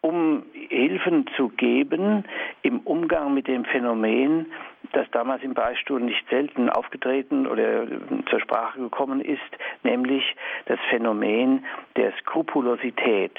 um 0.01 0.43
Hilfen 0.53 1.25
zu 1.35 1.49
geben 1.49 2.23
im 2.61 2.79
Umgang 2.81 3.33
mit 3.33 3.47
dem 3.47 3.65
Phänomen, 3.65 4.51
das 4.93 5.09
damals 5.11 5.43
im 5.43 5.53
Beistuhl 5.53 5.99
nicht 5.99 6.27
selten 6.29 6.69
aufgetreten 6.69 7.47
oder 7.47 7.85
zur 8.29 8.39
Sprache 8.39 8.79
gekommen 8.79 9.19
ist, 9.19 9.41
nämlich 9.83 10.23
das 10.65 10.79
Phänomen 10.89 11.65
der 11.97 12.13
Skrupulosität. 12.19 13.37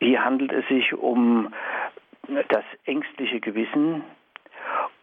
Hier 0.00 0.24
handelt 0.24 0.52
es 0.52 0.66
sich 0.68 0.94
um 0.94 1.52
das 2.48 2.64
ängstliche 2.84 3.40
Gewissen 3.40 4.02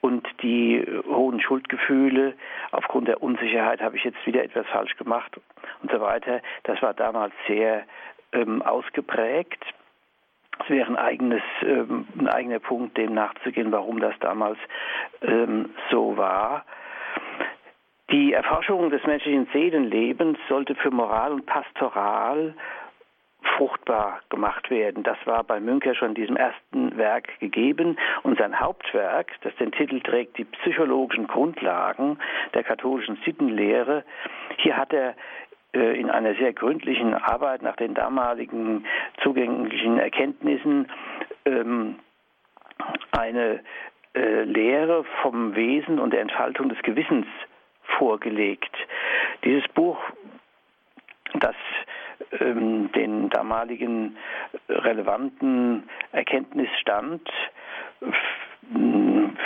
und 0.02 0.28
die 0.42 0.86
hohen 1.08 1.42
Schuldgefühle 1.42 2.34
aufgrund 2.72 3.08
der 3.08 3.22
Unsicherheit 3.22 3.82
habe 3.82 3.98
ich 3.98 4.04
jetzt 4.04 4.26
wieder 4.26 4.44
etwas 4.44 4.66
falsch 4.68 4.96
gemacht 4.98 5.40
und 5.82 5.92
so 5.92 6.00
weiter. 6.00 6.42
Das 6.64 6.82
war 6.82 6.94
damals 6.94 7.34
sehr 7.48 7.84
ähm, 8.32 8.62
ausgeprägt. 8.62 9.64
Es 10.64 10.70
wäre 10.70 10.88
ein, 10.88 10.96
eigenes, 10.98 11.42
ähm, 11.62 12.08
ein 12.18 12.28
eigener 12.28 12.60
Punkt, 12.60 12.98
dem 12.98 13.14
nachzugehen, 13.14 13.72
warum 13.72 14.00
das 14.00 14.16
damals 14.20 14.58
ähm, 15.22 15.70
so 15.92 16.18
war. 16.18 16.66
Die 18.10 18.34
Erforschung 18.34 18.90
des 18.90 19.06
menschlichen 19.06 19.48
Seelenlebens 19.52 20.38
sollte 20.48 20.76
für 20.76 20.92
Moral 20.92 21.34
und 21.34 21.46
Pastoral 21.46 22.54
fruchtbar 23.56 24.20
gemacht 24.30 24.70
werden. 24.70 25.04
Das 25.04 25.18
war 25.26 25.44
bei 25.44 25.60
Münker 25.60 25.96
schon 25.96 26.10
in 26.10 26.16
diesem 26.16 26.38
ersten 26.38 26.98
Werk 26.98 27.40
gegeben. 27.40 27.98
Und 28.24 28.38
sein 28.38 28.60
Hauptwerk, 28.60 29.32
das 29.42 29.56
den 29.56 29.72
Titel 29.72 30.02
trägt, 30.02 30.38
die 30.38 30.46
psychologischen 30.46 31.28
Grundlagen 31.28 32.20
der 32.54 32.64
katholischen 32.64 33.18
Sittenlehre, 33.26 34.04
hier 34.58 34.78
hat 34.78 34.94
er 34.94 35.16
äh, 35.74 36.00
in 36.00 36.10
einer 36.10 36.36
sehr 36.36 36.54
gründlichen 36.54 37.14
Arbeit 37.14 37.62
nach 37.62 37.76
den 37.76 37.94
damaligen 37.94 38.86
zugänglichen 39.22 40.00
Erkenntnissen 40.00 40.88
ähm, 41.46 42.00
eine 43.12 43.62
äh, 44.14 44.44
Lehre 44.44 45.04
vom 45.22 45.56
Wesen 45.56 46.00
und 46.00 46.12
der 46.12 46.22
Entfaltung 46.22 46.70
des 46.70 46.82
Gewissens 46.82 47.28
vorgelegt. 47.98 48.76
Dieses 49.44 49.68
Buch, 49.70 49.98
das 51.36 51.56
ähm, 52.40 52.92
den 52.94 53.30
damaligen 53.30 54.18
relevanten 54.70 55.84
Erkenntnisstand 56.12 57.22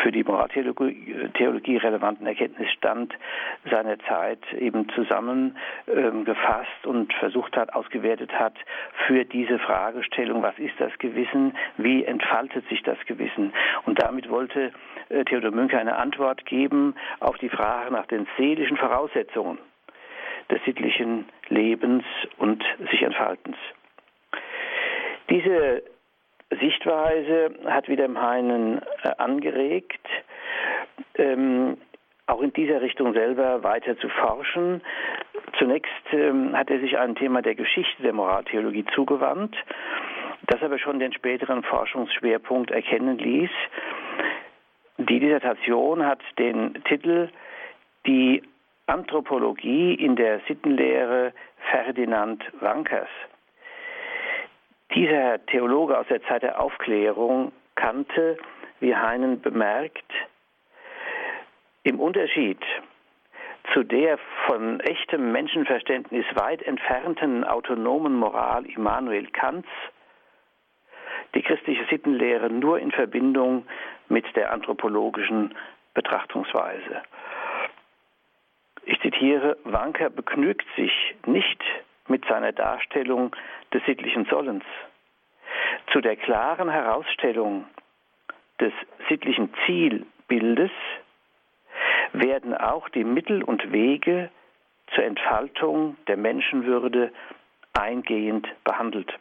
für 0.01 0.11
die 0.11 0.23
Moraltheologie 0.23 1.77
relevanten 1.77 2.25
Erkenntnisstand 2.25 3.13
seiner 3.69 3.99
Zeit 3.99 4.39
eben 4.53 4.89
zusammengefasst 4.89 6.69
ähm, 6.85 6.89
und 6.89 7.13
versucht 7.13 7.55
hat, 7.55 7.73
ausgewertet 7.73 8.31
hat 8.33 8.55
für 9.05 9.25
diese 9.25 9.59
Fragestellung, 9.59 10.41
was 10.41 10.57
ist 10.57 10.73
das 10.79 10.91
Gewissen, 10.97 11.55
wie 11.77 12.03
entfaltet 12.03 12.67
sich 12.69 12.81
das 12.83 12.97
Gewissen. 13.05 13.53
Und 13.85 14.01
damit 14.01 14.29
wollte 14.29 14.71
äh, 15.09 15.23
Theodor 15.25 15.51
Münker 15.51 15.79
eine 15.79 15.97
Antwort 15.97 16.45
geben 16.45 16.95
auf 17.19 17.37
die 17.37 17.49
Frage 17.49 17.91
nach 17.91 18.07
den 18.07 18.27
seelischen 18.37 18.77
Voraussetzungen 18.77 19.59
des 20.49 20.63
sittlichen 20.65 21.25
Lebens 21.51 22.03
und 22.37 22.63
sich 22.89 23.01
Entfaltens. 23.03 23.57
Diese 25.29 25.83
Sichtweise 26.59 27.53
hat 27.65 27.87
Wilhelm 27.87 28.19
Heinen 28.21 28.81
äh, 29.03 29.11
angeregt, 29.17 30.05
ähm, 31.15 31.77
auch 32.27 32.41
in 32.41 32.53
dieser 32.53 32.81
Richtung 32.81 33.13
selber 33.13 33.63
weiter 33.63 33.97
zu 33.97 34.09
forschen. 34.09 34.81
Zunächst 35.57 35.91
ähm, 36.11 36.55
hat 36.57 36.69
er 36.69 36.79
sich 36.79 36.97
einem 36.97 37.15
Thema 37.15 37.41
der 37.41 37.55
Geschichte 37.55 38.03
der 38.03 38.13
Moraltheologie 38.13 38.85
zugewandt, 38.93 39.55
das 40.47 40.61
aber 40.61 40.79
schon 40.79 40.99
den 40.99 41.13
späteren 41.13 41.63
Forschungsschwerpunkt 41.63 42.71
erkennen 42.71 43.17
ließ. 43.17 43.51
Die 44.97 45.19
Dissertation 45.19 46.05
hat 46.05 46.19
den 46.37 46.81
Titel 46.85 47.29
Die 48.05 48.43
Anthropologie 48.91 49.93
in 49.93 50.17
der 50.17 50.41
Sittenlehre 50.49 51.31
Ferdinand 51.71 52.43
Wankers. 52.59 53.07
Dieser 54.93 55.45
Theologe 55.45 55.97
aus 55.97 56.07
der 56.09 56.21
Zeit 56.23 56.43
der 56.43 56.61
Aufklärung 56.61 57.53
kannte, 57.75 58.37
wie 58.81 58.93
Heinen 58.93 59.39
bemerkt, 59.39 60.11
im 61.83 62.01
Unterschied 62.01 62.59
zu 63.73 63.83
der 63.83 64.19
von 64.47 64.81
echtem 64.81 65.31
Menschenverständnis 65.31 66.25
weit 66.33 66.61
entfernten 66.61 67.45
autonomen 67.45 68.15
Moral 68.15 68.65
Immanuel 68.65 69.27
Kants 69.27 69.69
die 71.33 71.43
christliche 71.43 71.85
Sittenlehre 71.89 72.49
nur 72.49 72.77
in 72.79 72.91
Verbindung 72.91 73.65
mit 74.09 74.25
der 74.35 74.51
anthropologischen 74.51 75.55
Betrachtungsweise. 75.93 77.03
Ich 78.91 78.99
zitiere, 78.99 79.55
Wanker 79.63 80.09
begnügt 80.09 80.65
sich 80.75 80.91
nicht 81.25 81.63
mit 82.09 82.25
seiner 82.25 82.51
Darstellung 82.51 83.33
des 83.73 83.81
sittlichen 83.85 84.25
Sollens. 84.25 84.65
Zu 85.93 86.01
der 86.01 86.17
klaren 86.17 86.69
Herausstellung 86.69 87.63
des 88.59 88.73
sittlichen 89.07 89.53
Zielbildes 89.65 90.71
werden 92.11 92.53
auch 92.53 92.89
die 92.89 93.05
Mittel 93.05 93.43
und 93.43 93.71
Wege 93.71 94.29
zur 94.93 95.05
Entfaltung 95.05 95.95
der 96.07 96.17
Menschenwürde 96.17 97.13
eingehend 97.71 98.45
behandelt. 98.65 99.17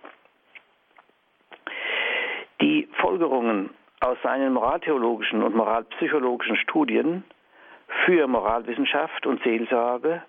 Die 2.61 2.89
Folgerungen 2.95 3.71
aus 4.01 4.19
seinen 4.25 4.53
moraltheologischen 4.53 5.45
und 5.45 5.55
moralpsychologischen 5.55 6.57
Studien 6.57 7.23
für 8.05 8.27
Moralwissenschaft 8.27 9.27
und 9.27 9.43
Seelsorge 9.43 10.23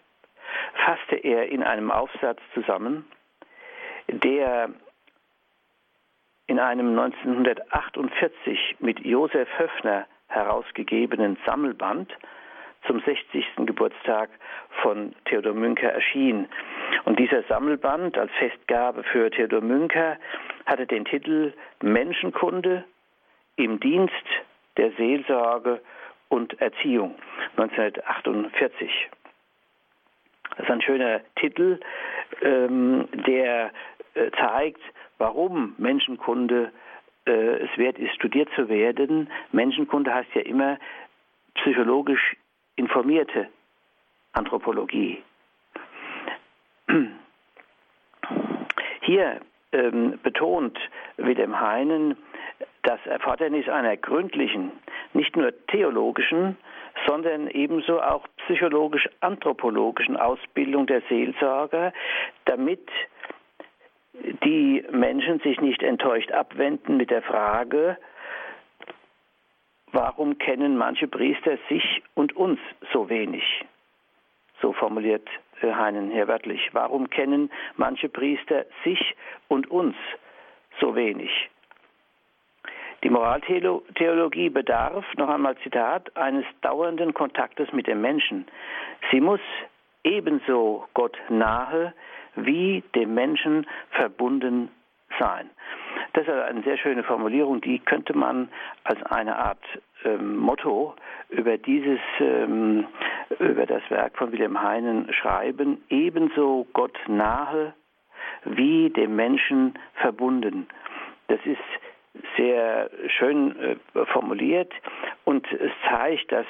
fasste 0.85 1.15
er 1.15 1.49
in 1.49 1.63
einem 1.63 1.91
Aufsatz 1.91 2.39
zusammen, 2.53 3.05
der 4.07 4.69
in 6.47 6.59
einem 6.59 6.97
1948 6.99 8.77
mit 8.79 8.99
Josef 9.05 9.47
Höffner 9.57 10.05
herausgegebenen 10.27 11.37
Sammelband 11.45 12.11
zum 12.87 12.99
60. 13.01 13.45
Geburtstag 13.57 14.29
von 14.81 15.13
Theodor 15.25 15.53
Münker 15.53 15.89
erschien. 15.91 16.47
Und 17.05 17.19
dieser 17.19 17.43
Sammelband 17.43 18.17
als 18.17 18.31
Festgabe 18.39 19.03
für 19.03 19.29
Theodor 19.29 19.61
Münker 19.61 20.17
hatte 20.65 20.87
den 20.87 21.05
Titel 21.05 21.53
Menschenkunde 21.81 22.83
im 23.55 23.79
Dienst 23.79 24.13
der 24.77 24.91
Seelsorge 24.93 25.81
und 26.31 26.59
Erziehung 26.61 27.15
1948. 27.57 28.89
Das 30.51 30.59
ist 30.59 30.71
ein 30.71 30.81
schöner 30.81 31.19
Titel, 31.35 31.79
ähm, 32.41 33.07
der 33.27 33.71
äh, 34.13 34.31
zeigt, 34.39 34.81
warum 35.17 35.75
Menschenkunde 35.77 36.71
äh, 37.25 37.31
es 37.31 37.77
wert 37.77 37.99
ist, 37.99 38.15
studiert 38.15 38.47
zu 38.55 38.69
werden. 38.69 39.29
Menschenkunde 39.51 40.13
heißt 40.13 40.33
ja 40.33 40.41
immer 40.41 40.77
psychologisch 41.55 42.37
informierte 42.77 43.49
Anthropologie. 44.31 45.21
Hier 49.01 49.41
ähm, 49.73 50.17
betont 50.23 50.79
Wilhelm 51.17 51.59
Heinen 51.59 52.15
das 52.83 52.99
Erfordernis 53.05 53.67
einer 53.69 53.97
gründlichen, 53.97 54.71
nicht 55.13 55.35
nur 55.35 55.53
theologischen, 55.67 56.57
sondern 57.07 57.47
ebenso 57.47 58.01
auch 58.01 58.25
psychologisch-anthropologischen 58.45 60.17
Ausbildung 60.17 60.87
der 60.87 61.01
Seelsorger, 61.09 61.93
damit 62.45 62.87
die 64.43 64.83
Menschen 64.91 65.39
sich 65.39 65.59
nicht 65.61 65.83
enttäuscht 65.83 66.31
abwenden 66.31 66.97
mit 66.97 67.11
der 67.11 67.21
Frage, 67.21 67.97
warum 69.91 70.37
kennen 70.37 70.77
manche 70.77 71.07
Priester 71.07 71.57
sich 71.69 72.03
und 72.13 72.35
uns 72.35 72.59
so 72.91 73.09
wenig? 73.09 73.43
So 74.61 74.73
formuliert 74.73 75.27
Heinen 75.61 76.09
hier 76.09 76.27
wörtlich. 76.27 76.69
Warum 76.73 77.09
kennen 77.09 77.51
manche 77.75 78.09
Priester 78.09 78.65
sich 78.83 79.15
und 79.47 79.69
uns 79.69 79.95
so 80.79 80.95
wenig? 80.95 81.50
Die 83.03 83.09
Moraltheologie 83.09 84.49
bedarf, 84.49 85.05
noch 85.17 85.29
einmal 85.29 85.57
Zitat, 85.63 86.15
eines 86.15 86.45
dauernden 86.61 87.13
Kontaktes 87.13 87.71
mit 87.73 87.87
dem 87.87 88.01
Menschen. 88.01 88.45
Sie 89.11 89.19
muss 89.19 89.39
ebenso 90.03 90.85
Gott 90.93 91.17
nahe 91.29 91.93
wie 92.35 92.83
dem 92.95 93.13
Menschen 93.13 93.65
verbunden 93.91 94.69
sein. 95.19 95.49
Das 96.13 96.27
ist 96.27 96.33
eine 96.33 96.61
sehr 96.61 96.77
schöne 96.77 97.03
Formulierung, 97.03 97.61
die 97.61 97.79
könnte 97.79 98.15
man 98.15 98.49
als 98.83 99.01
eine 99.03 99.37
Art 99.37 99.63
ähm, 100.03 100.37
Motto 100.37 100.95
über 101.29 101.57
dieses, 101.57 101.99
ähm, 102.19 102.85
über 103.39 103.65
das 103.65 103.81
Werk 103.89 104.17
von 104.17 104.31
Wilhelm 104.31 104.61
Heinen 104.61 105.11
schreiben. 105.13 105.83
Ebenso 105.89 106.67
Gott 106.73 106.97
nahe 107.07 107.73
wie 108.45 108.89
dem 108.89 109.15
Menschen 109.15 109.73
verbunden. 109.95 110.67
Das 111.27 111.39
ist 111.45 111.59
sehr 112.37 112.89
schön 113.17 113.57
äh, 113.59 114.05
formuliert 114.07 114.73
und 115.23 115.49
es 115.51 115.71
zeigt, 115.89 116.31
dass 116.31 116.45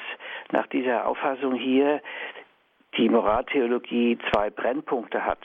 nach 0.50 0.66
dieser 0.68 1.06
Auffassung 1.06 1.54
hier 1.54 2.00
die 2.96 3.08
Moraltheologie 3.08 4.18
zwei 4.30 4.50
Brennpunkte 4.50 5.24
hat. 5.24 5.40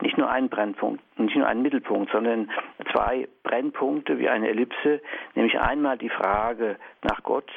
Nicht 0.00 0.16
nur 0.16 0.30
einen 0.30 0.48
Brennpunkt, 0.48 1.02
nicht 1.18 1.36
nur 1.36 1.46
einen 1.46 1.62
Mittelpunkt, 1.62 2.12
sondern 2.12 2.50
zwei 2.92 3.28
Brennpunkte 3.42 4.18
wie 4.18 4.28
eine 4.28 4.48
Ellipse, 4.48 5.00
nämlich 5.34 5.58
einmal 5.58 5.98
die 5.98 6.08
Frage 6.08 6.76
nach 7.02 7.22
Gott 7.24 7.50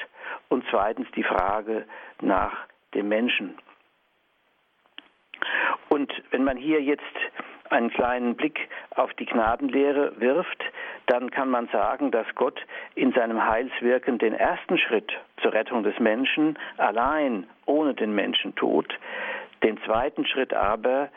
und 0.49 0.63
zweitens 0.71 1.07
die 1.15 1.23
Frage 1.23 1.85
nach 2.19 2.65
dem 2.95 3.09
Menschen. 3.09 3.57
Und 5.89 6.11
wenn 6.31 6.43
man 6.43 6.57
hier 6.57 6.81
jetzt 6.81 7.03
einen 7.71 7.89
kleinen 7.89 8.35
Blick 8.35 8.69
auf 8.95 9.13
die 9.13 9.25
Gnadenlehre 9.25 10.19
wirft, 10.19 10.63
dann 11.07 11.31
kann 11.31 11.49
man 11.49 11.67
sagen, 11.69 12.11
dass 12.11 12.27
Gott 12.35 12.59
in 12.95 13.11
seinem 13.13 13.45
Heilswirken 13.45 14.17
den 14.17 14.33
ersten 14.33 14.77
Schritt 14.77 15.11
zur 15.41 15.53
Rettung 15.53 15.83
des 15.83 15.97
Menschen 15.99 16.57
allein 16.77 17.47
ohne 17.65 17.93
den 17.93 18.13
Menschen 18.13 18.55
tut, 18.55 18.97
den 19.63 19.81
zweiten 19.83 20.25
Schritt 20.25 20.53
aber 20.53 21.09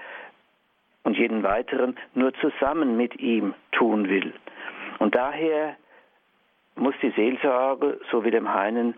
und 1.02 1.16
jeden 1.16 1.42
weiteren 1.42 1.96
nur 2.14 2.32
zusammen 2.34 2.96
mit 2.96 3.20
ihm 3.20 3.54
tun 3.72 4.08
will. 4.08 4.32
Und 4.98 5.14
daher 5.14 5.76
muss 6.76 6.94
die 7.02 7.10
Seelsorge, 7.10 8.00
so 8.10 8.24
wie 8.24 8.30
dem 8.30 8.52
Heinen, 8.52 8.94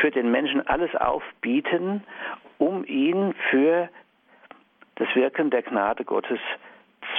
für 0.00 0.10
den 0.10 0.30
Menschen 0.30 0.66
alles 0.66 0.94
aufbieten, 0.96 2.02
um 2.58 2.84
ihn 2.84 3.34
für 3.50 3.88
das 4.96 5.08
Wirken 5.14 5.50
der 5.50 5.62
Gnade 5.62 6.04
Gottes 6.04 6.40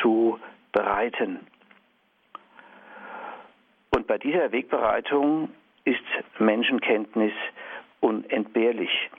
zu 0.03 0.39
bereiten. 0.71 1.39
Und 3.89 4.05
bei 4.05 4.17
dieser 4.17 4.51
Wegbereitung 4.51 5.49
ist 5.85 6.03
Menschenkenntnis 6.37 7.33
unentbehrlich. 8.01 9.09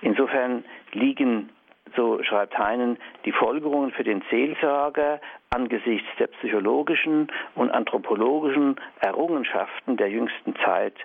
Insofern 0.00 0.64
liegen, 0.92 1.50
so 1.96 2.22
schreibt 2.22 2.58
Heinen, 2.58 2.98
die 3.24 3.32
Folgerungen 3.32 3.92
für 3.92 4.04
den 4.04 4.22
Seelsorger 4.30 5.20
angesichts 5.50 6.08
der 6.18 6.26
psychologischen 6.26 7.30
und 7.54 7.70
anthropologischen 7.70 8.76
Errungenschaften 9.00 9.96
der 9.96 10.10
jüngsten 10.10 10.56
Zeit 10.56 10.96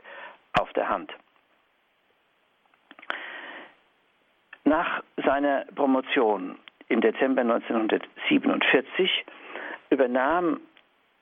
auf 0.60 0.74
der 0.74 0.90
Hand. 0.90 1.14
Nach 4.64 5.04
seiner 5.24 5.66
Promotion 5.76 6.58
im 6.90 7.02
Dezember 7.02 7.42
1947 7.42 9.26
übernahm 9.90 10.60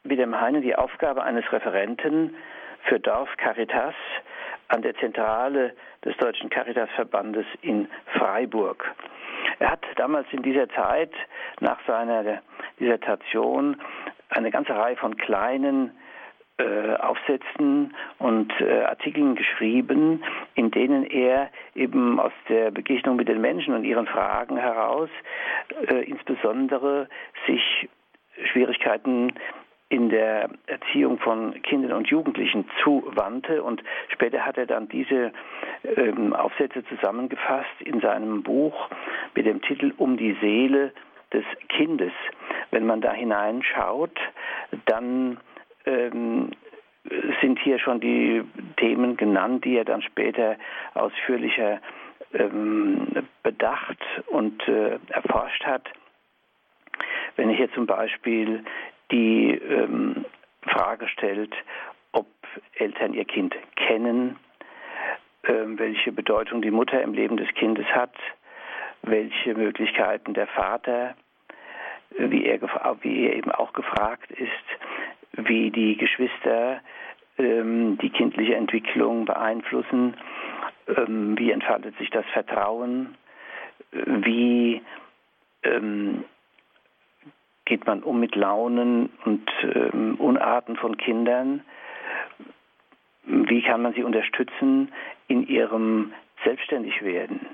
Wilhelm 0.04 0.40
Heine 0.40 0.62
die 0.62 0.76
Aufgabe 0.76 1.24
eines 1.24 1.52
Referenten 1.52 2.36
für 2.84 3.00
Dorf 3.00 3.30
Caritas 3.38 3.94
an 4.70 4.82
der 4.82 4.96
Zentrale 4.96 5.74
des 6.04 6.16
Deutschen 6.18 6.50
Caritasverbandes 6.50 7.46
in 7.62 7.88
Freiburg. 8.18 8.94
Er 9.60 9.72
hat 9.72 9.86
damals 9.96 10.28
in 10.32 10.42
dieser 10.42 10.70
Zeit 10.70 11.12
nach 11.60 11.80
seiner 11.86 12.42
Dissertation 12.80 13.82
eine 14.30 14.52
ganze 14.52 14.76
Reihe 14.76 14.96
von 14.96 15.18
kleinen 15.18 15.92
äh, 16.60 16.96
Aufsätzen 16.96 17.94
und 18.18 18.52
äh, 18.60 18.84
Artikeln 18.84 19.36
geschrieben, 19.36 20.24
in 20.56 20.72
denen 20.72 21.04
er 21.04 21.50
eben 21.76 22.20
aus 22.20 22.32
der 22.50 22.72
Begegnung 22.72 23.16
mit 23.16 23.28
den 23.28 23.42
Menschen 23.42 23.76
und 23.76 23.84
ihren 23.84 24.08
Fragen 24.08 24.58
heraus 24.58 25.10
äh, 25.88 26.04
insbesondere 26.04 27.10
sich 27.46 27.90
Schwierigkeiten 28.52 29.34
in 29.90 30.10
der 30.10 30.50
Erziehung 30.66 31.18
von 31.20 31.62
Kindern 31.62 31.94
und 31.94 32.08
Jugendlichen 32.08 32.66
zuwandte 32.84 33.64
und 33.64 33.82
später 34.10 34.46
hat 34.46 34.58
er 34.58 34.66
dann 34.66 34.90
diese 34.90 35.32
ähm, 35.84 36.34
Aufsätze 36.34 36.84
zusammengefasst 36.86 37.82
in 37.82 38.02
seinem 38.02 38.44
Buch 38.44 38.90
mit 39.36 39.46
dem 39.46 39.62
Titel 39.62 39.94
Um 39.98 40.18
die 40.18 40.36
Seele 40.42 40.92
des 41.32 41.46
Kindes. 41.70 42.12
Wenn 42.72 42.86
man 42.86 43.00
da 43.00 43.14
hineinschaut, 43.14 44.18
dann 44.86 45.38
ähm, 45.88 46.52
sind 47.42 47.60
hier 47.60 47.80
schon 47.80 48.00
die 48.00 48.44
Themen 48.78 49.18
genannt, 49.18 49.66
die 49.66 49.78
er 49.78 49.86
dann 49.86 50.02
später 50.02 50.58
ausführlicher 50.94 51.80
ähm, 52.34 53.08
bedacht 53.44 53.98
und 54.28 54.68
äh, 54.68 55.00
erforscht 55.10 55.64
hat. 55.66 55.90
Wenn 57.36 57.50
er 57.50 57.56
hier 57.56 57.72
zum 57.74 57.86
Beispiel 57.86 58.64
die 59.12 59.52
ähm, 59.52 60.26
Frage 60.64 61.08
stellt, 61.08 61.56
ob 62.12 62.28
Eltern 62.76 63.14
ihr 63.14 63.26
Kind 63.26 63.56
kennen, 63.76 64.38
ähm, 65.46 65.80
welche 65.80 66.12
Bedeutung 66.12 66.62
die 66.62 66.72
Mutter 66.72 67.02
im 67.02 67.14
Leben 67.14 67.38
des 67.38 67.48
Kindes 67.54 67.86
hat, 67.88 68.16
welche 69.04 69.54
Möglichkeiten 69.54 70.34
der 70.34 70.48
Vater, 70.48 71.16
wie 72.18 72.46
er, 72.46 72.62
wie 73.02 73.28
er 73.28 73.36
eben 73.36 73.52
auch 73.52 73.74
gefragt 73.74 74.32
ist, 74.32 74.52
wie 75.34 75.72
die 75.72 75.98
Geschwister 75.98 76.82
ähm, 77.38 77.98
die 78.00 78.10
kindliche 78.10 78.56
Entwicklung 78.56 79.26
beeinflussen, 79.26 80.16
ähm, 80.88 81.38
wie 81.38 81.52
entfaltet 81.52 81.98
sich 81.98 82.10
das 82.10 82.26
Vertrauen, 82.34 83.16
wie 83.92 84.82
ähm, 85.64 86.24
geht 87.66 87.86
man 87.86 88.02
um 88.02 88.20
mit 88.20 88.36
Launen 88.36 89.10
und 89.26 89.50
ähm, 89.62 90.16
Unarten 90.16 90.78
von 90.78 90.98
Kindern, 90.98 91.62
wie 93.24 93.62
kann 93.62 93.82
man 93.82 93.94
sie 93.94 94.04
unterstützen 94.04 94.92
in 95.28 95.46
ihrem 95.48 96.14
Selbstständigwerden. 96.44 97.46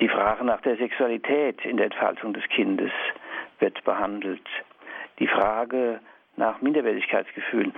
Die 0.00 0.08
Frage 0.08 0.44
nach 0.44 0.62
der 0.62 0.76
Sexualität 0.78 1.62
in 1.66 1.76
der 1.76 1.86
Entfaltung 1.86 2.32
des 2.32 2.44
Kindes 2.48 2.90
wird 3.58 3.84
behandelt 3.84 4.48
die 5.20 5.28
Frage 5.28 6.00
nach 6.36 6.60
Minderwertigkeitsgefühlen, 6.60 7.72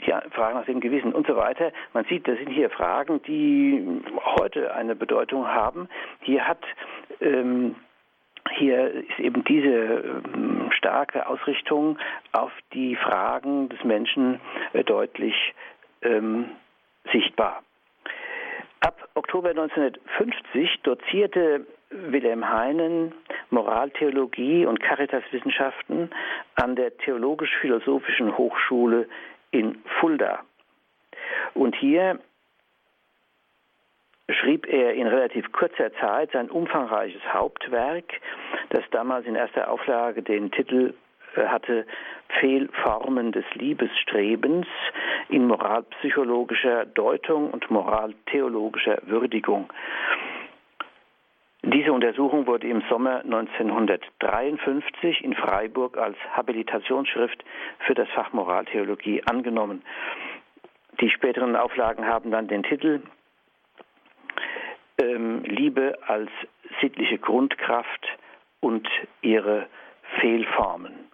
die 0.00 0.10
Frage 0.30 0.56
nach 0.56 0.64
dem 0.64 0.80
Gewissen 0.80 1.12
und 1.12 1.26
so 1.26 1.36
weiter. 1.36 1.72
Man 1.92 2.04
sieht, 2.06 2.26
das 2.26 2.38
sind 2.38 2.50
hier 2.50 2.70
Fragen, 2.70 3.22
die 3.22 4.02
heute 4.24 4.74
eine 4.74 4.96
Bedeutung 4.96 5.46
haben. 5.46 5.88
Hier 6.22 6.48
hat 6.48 6.64
ähm, 7.20 7.76
hier 8.56 8.90
ist 8.90 9.18
eben 9.18 9.44
diese 9.44 9.68
ähm, 9.68 10.70
starke 10.72 11.26
Ausrichtung 11.26 11.98
auf 12.32 12.50
die 12.72 12.96
Fragen 12.96 13.68
des 13.68 13.84
Menschen 13.84 14.40
äh, 14.72 14.82
deutlich 14.82 15.34
ähm, 16.02 16.46
sichtbar. 17.12 17.62
Ab 18.80 19.08
Oktober 19.14 19.50
1950 19.50 20.80
dozierte 20.82 21.66
Wilhelm 21.90 22.48
Heinen 22.48 23.12
Moraltheologie 23.50 24.64
und 24.64 24.80
Caritaswissenschaften 24.80 26.10
an 26.54 26.76
der 26.76 26.96
Theologisch-Philosophischen 26.98 28.36
Hochschule 28.38 29.08
in 29.50 29.82
Fulda. 29.98 30.40
Und 31.54 31.74
hier 31.74 32.20
schrieb 34.30 34.66
er 34.66 34.94
in 34.94 35.08
relativ 35.08 35.50
kurzer 35.50 35.92
Zeit 35.94 36.30
sein 36.32 36.48
umfangreiches 36.50 37.22
Hauptwerk, 37.32 38.04
das 38.68 38.84
damals 38.92 39.26
in 39.26 39.34
erster 39.34 39.68
Auflage 39.68 40.22
den 40.22 40.52
Titel 40.52 40.94
äh, 41.34 41.46
hatte 41.46 41.86
Fehlformen 42.38 43.32
des 43.32 43.44
Liebesstrebens 43.54 44.66
in 45.28 45.46
moralpsychologischer 45.48 46.86
Deutung 46.86 47.50
und 47.50 47.68
moraltheologischer 47.70 48.98
Würdigung. 49.06 49.68
Diese 51.62 51.92
Untersuchung 51.92 52.46
wurde 52.46 52.68
im 52.68 52.82
Sommer 52.88 53.22
1953 53.22 55.22
in 55.22 55.34
Freiburg 55.34 55.98
als 55.98 56.16
Habilitationsschrift 56.32 57.44
für 57.80 57.94
das 57.94 58.08
Fach 58.10 58.32
Moraltheologie 58.32 59.22
angenommen. 59.26 59.82
Die 61.00 61.10
späteren 61.10 61.56
Auflagen 61.56 62.06
haben 62.06 62.30
dann 62.30 62.48
den 62.48 62.62
Titel 62.62 63.02
ähm, 64.98 65.42
Liebe 65.44 65.98
als 66.06 66.30
sittliche 66.80 67.18
Grundkraft 67.18 68.08
und 68.60 68.88
ihre 69.20 69.66
Fehlformen. 70.18 71.10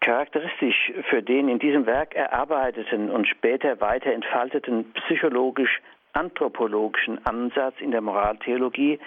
Charakteristisch 0.00 0.92
für 1.10 1.22
den 1.22 1.48
in 1.48 1.58
diesem 1.58 1.86
Werk 1.86 2.14
erarbeiteten 2.14 3.10
und 3.10 3.28
später 3.28 3.80
weiter 3.80 4.12
entfalteten 4.12 4.92
psychologisch 4.92 5.80
anthropologischen 6.12 7.24
Ansatz 7.26 7.74
in 7.80 7.90
der 7.90 8.00
Moraltheologie 8.00 8.98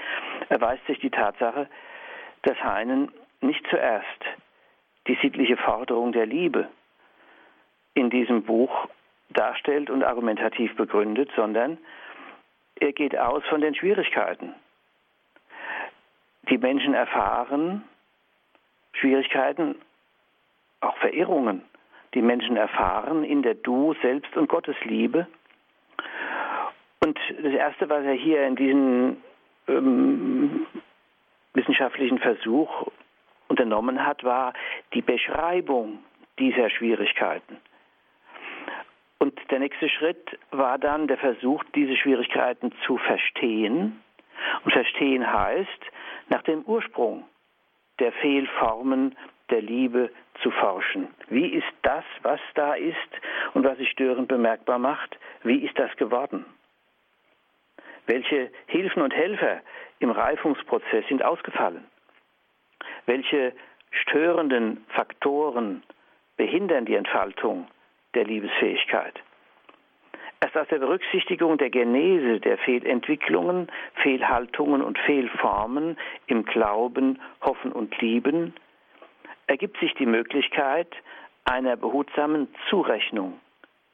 erweist 0.49 0.85
sich 0.87 0.99
die 0.99 1.09
Tatsache, 1.09 1.67
dass 2.43 2.57
Heinen 2.63 3.11
nicht 3.41 3.65
zuerst 3.69 4.05
die 5.07 5.17
sittliche 5.21 5.57
Forderung 5.57 6.11
der 6.11 6.25
Liebe 6.25 6.69
in 7.93 8.09
diesem 8.09 8.43
Buch 8.43 8.87
darstellt 9.29 9.89
und 9.89 10.03
argumentativ 10.03 10.75
begründet, 10.75 11.29
sondern 11.35 11.77
er 12.79 12.91
geht 12.93 13.17
aus 13.17 13.43
von 13.47 13.61
den 13.61 13.75
Schwierigkeiten. 13.75 14.53
Die 16.49 16.57
Menschen 16.57 16.93
erfahren 16.93 17.83
Schwierigkeiten, 18.93 19.75
auch 20.81 20.97
Verirrungen, 20.97 21.63
die 22.13 22.21
Menschen 22.21 22.57
erfahren 22.57 23.23
in 23.23 23.41
der 23.41 23.55
Du, 23.55 23.93
Selbst- 24.01 24.35
und 24.35 24.49
Gottesliebe. 24.49 25.27
Und 27.03 27.17
das 27.41 27.53
Erste, 27.53 27.89
was 27.89 28.05
er 28.05 28.13
hier 28.13 28.45
in 28.45 28.55
diesem 28.55 29.17
ähm, 29.67 30.67
wissenschaftlichen 31.53 32.19
Versuch 32.19 32.87
unternommen 33.47 34.05
hat, 34.05 34.23
war 34.23 34.53
die 34.93 35.01
Beschreibung 35.01 35.99
dieser 36.37 36.69
Schwierigkeiten. 36.69 37.57
Und 39.17 39.39
der 39.51 39.59
nächste 39.59 39.89
Schritt 39.89 40.39
war 40.51 40.77
dann 40.77 41.07
der 41.07 41.17
Versuch, 41.17 41.63
diese 41.75 41.95
Schwierigkeiten 41.97 42.71
zu 42.85 42.97
verstehen. 42.97 44.01
Und 44.63 44.71
verstehen 44.71 45.31
heißt, 45.31 45.81
nach 46.29 46.41
dem 46.43 46.63
Ursprung 46.63 47.25
der 47.99 48.11
Fehlformen 48.13 49.15
der 49.49 49.61
Liebe 49.61 50.09
zu 50.41 50.49
forschen. 50.49 51.07
Wie 51.29 51.47
ist 51.47 51.71
das, 51.83 52.03
was 52.23 52.39
da 52.55 52.73
ist 52.73 52.95
und 53.53 53.63
was 53.63 53.77
sich 53.77 53.89
störend 53.91 54.27
bemerkbar 54.27 54.79
macht, 54.79 55.19
wie 55.43 55.59
ist 55.59 55.77
das 55.77 55.95
geworden? 55.97 56.45
Welche 58.11 58.51
Hilfen 58.67 59.03
und 59.03 59.15
Helfer 59.15 59.61
im 59.99 60.11
Reifungsprozess 60.11 61.07
sind 61.07 61.23
ausgefallen? 61.23 61.85
Welche 63.05 63.53
störenden 63.89 64.85
Faktoren 64.89 65.81
behindern 66.35 66.83
die 66.83 66.95
Entfaltung 66.95 67.67
der 68.13 68.25
Liebesfähigkeit? 68.25 69.13
Erst 70.41 70.57
aus 70.57 70.67
der 70.67 70.79
Berücksichtigung 70.79 71.57
der 71.57 71.69
Genese 71.69 72.41
der 72.41 72.57
Fehlentwicklungen, 72.57 73.71
Fehlhaltungen 74.03 74.81
und 74.81 74.99
Fehlformen 74.99 75.97
im 76.27 76.43
Glauben, 76.43 77.17
Hoffen 77.39 77.71
und 77.71 77.97
Lieben 78.01 78.53
ergibt 79.47 79.79
sich 79.79 79.93
die 79.93 80.05
Möglichkeit 80.05 80.93
einer 81.45 81.77
behutsamen 81.77 82.53
Zurechnung 82.69 83.39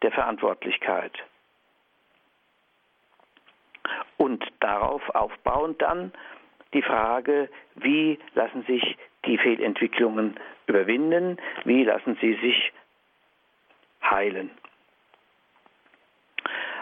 der 0.02 0.12
Verantwortlichkeit. 0.12 1.14
Und 4.18 4.44
darauf 4.60 5.02
aufbauend 5.16 5.82
dann 5.82 6.12
die 6.74 6.82
Frage, 6.82 7.50
wie 7.76 8.20
lassen 8.36 8.64
sich 8.64 8.98
die 9.26 9.38
Fehlentwicklungen 9.38 10.36
überwinden, 10.68 11.38
wie 11.66 11.84
lassen 11.84 12.18
sie 12.22 12.34
sich 12.36 12.72
heilen. 14.04 14.52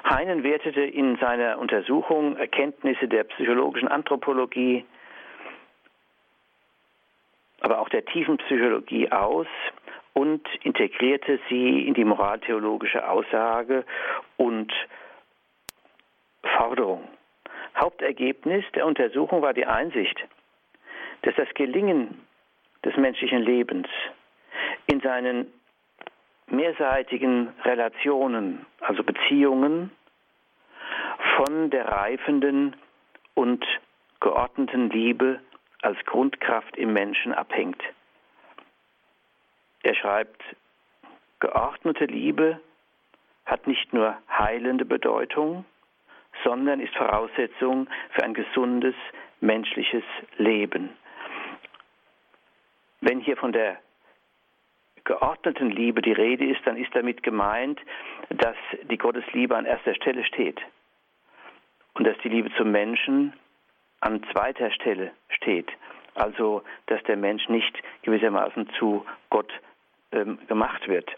Heinen 0.07 0.43
wertete 0.43 0.81
in 0.81 1.17
seiner 1.17 1.57
Untersuchung 1.57 2.37
Erkenntnisse 2.37 3.07
der 3.07 3.23
psychologischen 3.23 3.87
Anthropologie, 3.87 4.85
aber 7.61 7.79
auch 7.79 7.89
der 7.89 8.05
tiefen 8.05 8.37
Psychologie 8.37 9.11
aus 9.11 9.47
und 10.13 10.47
integrierte 10.63 11.39
sie 11.49 11.87
in 11.87 11.95
die 11.95 12.05
moraltheologische 12.05 13.07
Aussage 13.09 13.83
und 14.37 14.71
Forderung. 16.57 17.07
Hauptergebnis 17.75 18.63
der 18.73 18.85
Untersuchung 18.85 19.41
war 19.41 19.53
die 19.53 19.65
Einsicht, 19.65 20.17
dass 21.23 21.35
das 21.35 21.47
Gelingen 21.55 22.25
des 22.83 22.95
menschlichen 22.97 23.41
Lebens 23.41 23.87
in 24.87 25.01
seinen 25.01 25.51
mehrseitigen 26.47 27.49
Relationen, 27.63 28.65
also 28.79 29.03
Beziehungen, 29.03 29.91
von 31.35 31.69
der 31.69 31.87
reifenden 31.87 32.75
und 33.33 33.65
geordneten 34.19 34.89
Liebe 34.89 35.39
als 35.81 35.97
Grundkraft 36.05 36.77
im 36.77 36.93
Menschen 36.93 37.33
abhängt. 37.33 37.81
Er 39.83 39.95
schreibt, 39.95 40.41
geordnete 41.39 42.05
Liebe 42.05 42.59
hat 43.45 43.67
nicht 43.67 43.93
nur 43.93 44.15
heilende 44.29 44.85
Bedeutung, 44.85 45.65
sondern 46.45 46.79
ist 46.79 46.95
Voraussetzung 46.95 47.87
für 48.11 48.23
ein 48.23 48.33
gesundes 48.33 48.95
menschliches 49.41 50.03
Leben. 50.37 50.91
Wenn 53.01 53.19
hier 53.19 53.35
von 53.35 53.51
der 53.51 53.77
geordneten 55.03 55.69
Liebe 55.69 56.01
die 56.01 56.13
Rede 56.13 56.45
ist, 56.45 56.61
dann 56.65 56.77
ist 56.77 56.95
damit 56.95 57.23
gemeint, 57.23 57.79
dass 58.29 58.55
die 58.89 58.97
Gottesliebe 58.97 59.55
an 59.55 59.65
erster 59.65 59.93
Stelle 59.95 60.23
steht 60.23 60.59
und 61.95 62.07
dass 62.07 62.17
die 62.23 62.29
Liebe 62.29 62.51
zum 62.57 62.71
Menschen 62.71 63.33
an 63.99 64.23
zweiter 64.31 64.71
Stelle 64.71 65.11
steht. 65.29 65.69
Also, 66.15 66.63
dass 66.87 67.03
der 67.03 67.17
Mensch 67.17 67.49
nicht 67.49 67.77
gewissermaßen 68.03 68.69
zu 68.79 69.05
Gott 69.29 69.51
ähm, 70.11 70.39
gemacht 70.47 70.87
wird. 70.87 71.09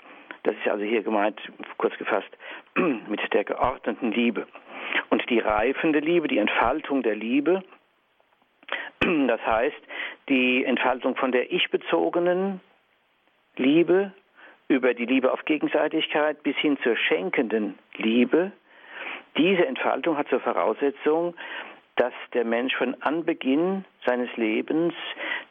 Das 0.44 0.56
ist 0.56 0.68
also 0.68 0.84
hier 0.84 1.04
gemeint, 1.04 1.40
kurz 1.78 1.96
gefasst, 1.98 2.30
mit 2.76 3.22
der 3.34 3.44
geordneten 3.44 4.12
Liebe. 4.12 4.48
Und 5.28 5.32
die 5.32 5.40
reifende 5.40 6.00
Liebe, 6.00 6.30
die 6.30 6.38
Entfaltung 6.38 7.04
der 7.04 7.16
Liebe, 7.16 7.62
das 9.02 9.46
heißt, 9.46 9.76
die 10.30 10.64
Entfaltung 10.64 11.18
von 11.18 11.34
der 11.34 11.52
ich-bezogenen 11.52 12.62
Liebe 13.58 14.14
über 14.70 14.94
die 14.94 15.06
Liebe 15.06 15.34
auf 15.34 15.44
Gegenseitigkeit 15.44 16.42
bis 16.44 16.56
hin 16.56 16.78
zur 16.82 16.96
schenkenden 16.96 17.78
Liebe, 17.98 18.54
diese 19.36 19.68
Entfaltung 19.68 20.18
hat 20.18 20.30
zur 20.30 20.40
Voraussetzung, 20.40 21.36
dass 21.98 22.14
der 22.34 22.46
Mensch 22.46 22.74
von 22.78 22.96
Anbeginn 23.02 23.84
seines 24.06 24.30
Lebens 24.38 24.94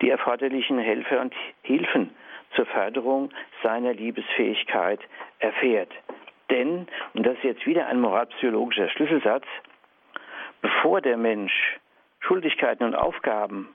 die 0.01 0.09
erforderlichen 0.09 0.79
Helfer 0.79 1.21
und 1.21 1.35
Hilfen 1.61 2.13
zur 2.55 2.65
Förderung 2.65 3.29
seiner 3.63 3.93
Liebesfähigkeit 3.93 5.01
erfährt. 5.39 5.93
Denn, 6.51 6.87
und 7.15 7.27
das 7.27 7.37
ist 7.37 7.45
jetzt 7.45 7.67
wieder 7.67 7.87
ein 7.87 8.01
moralpsychologischer 8.01 8.89
Schlüsselsatz, 8.91 9.45
bevor 10.63 11.01
der 11.01 11.17
Mensch 11.17 11.79
Schuldigkeiten 12.21 12.85
und 12.85 12.95
Aufgaben 12.95 13.69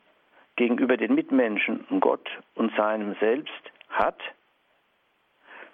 gegenüber 0.55 0.97
den 0.97 1.15
Mitmenschen, 1.15 1.85
Gott 1.99 2.29
und 2.55 2.75
seinem 2.75 3.15
Selbst 3.19 3.71
hat, 3.89 4.19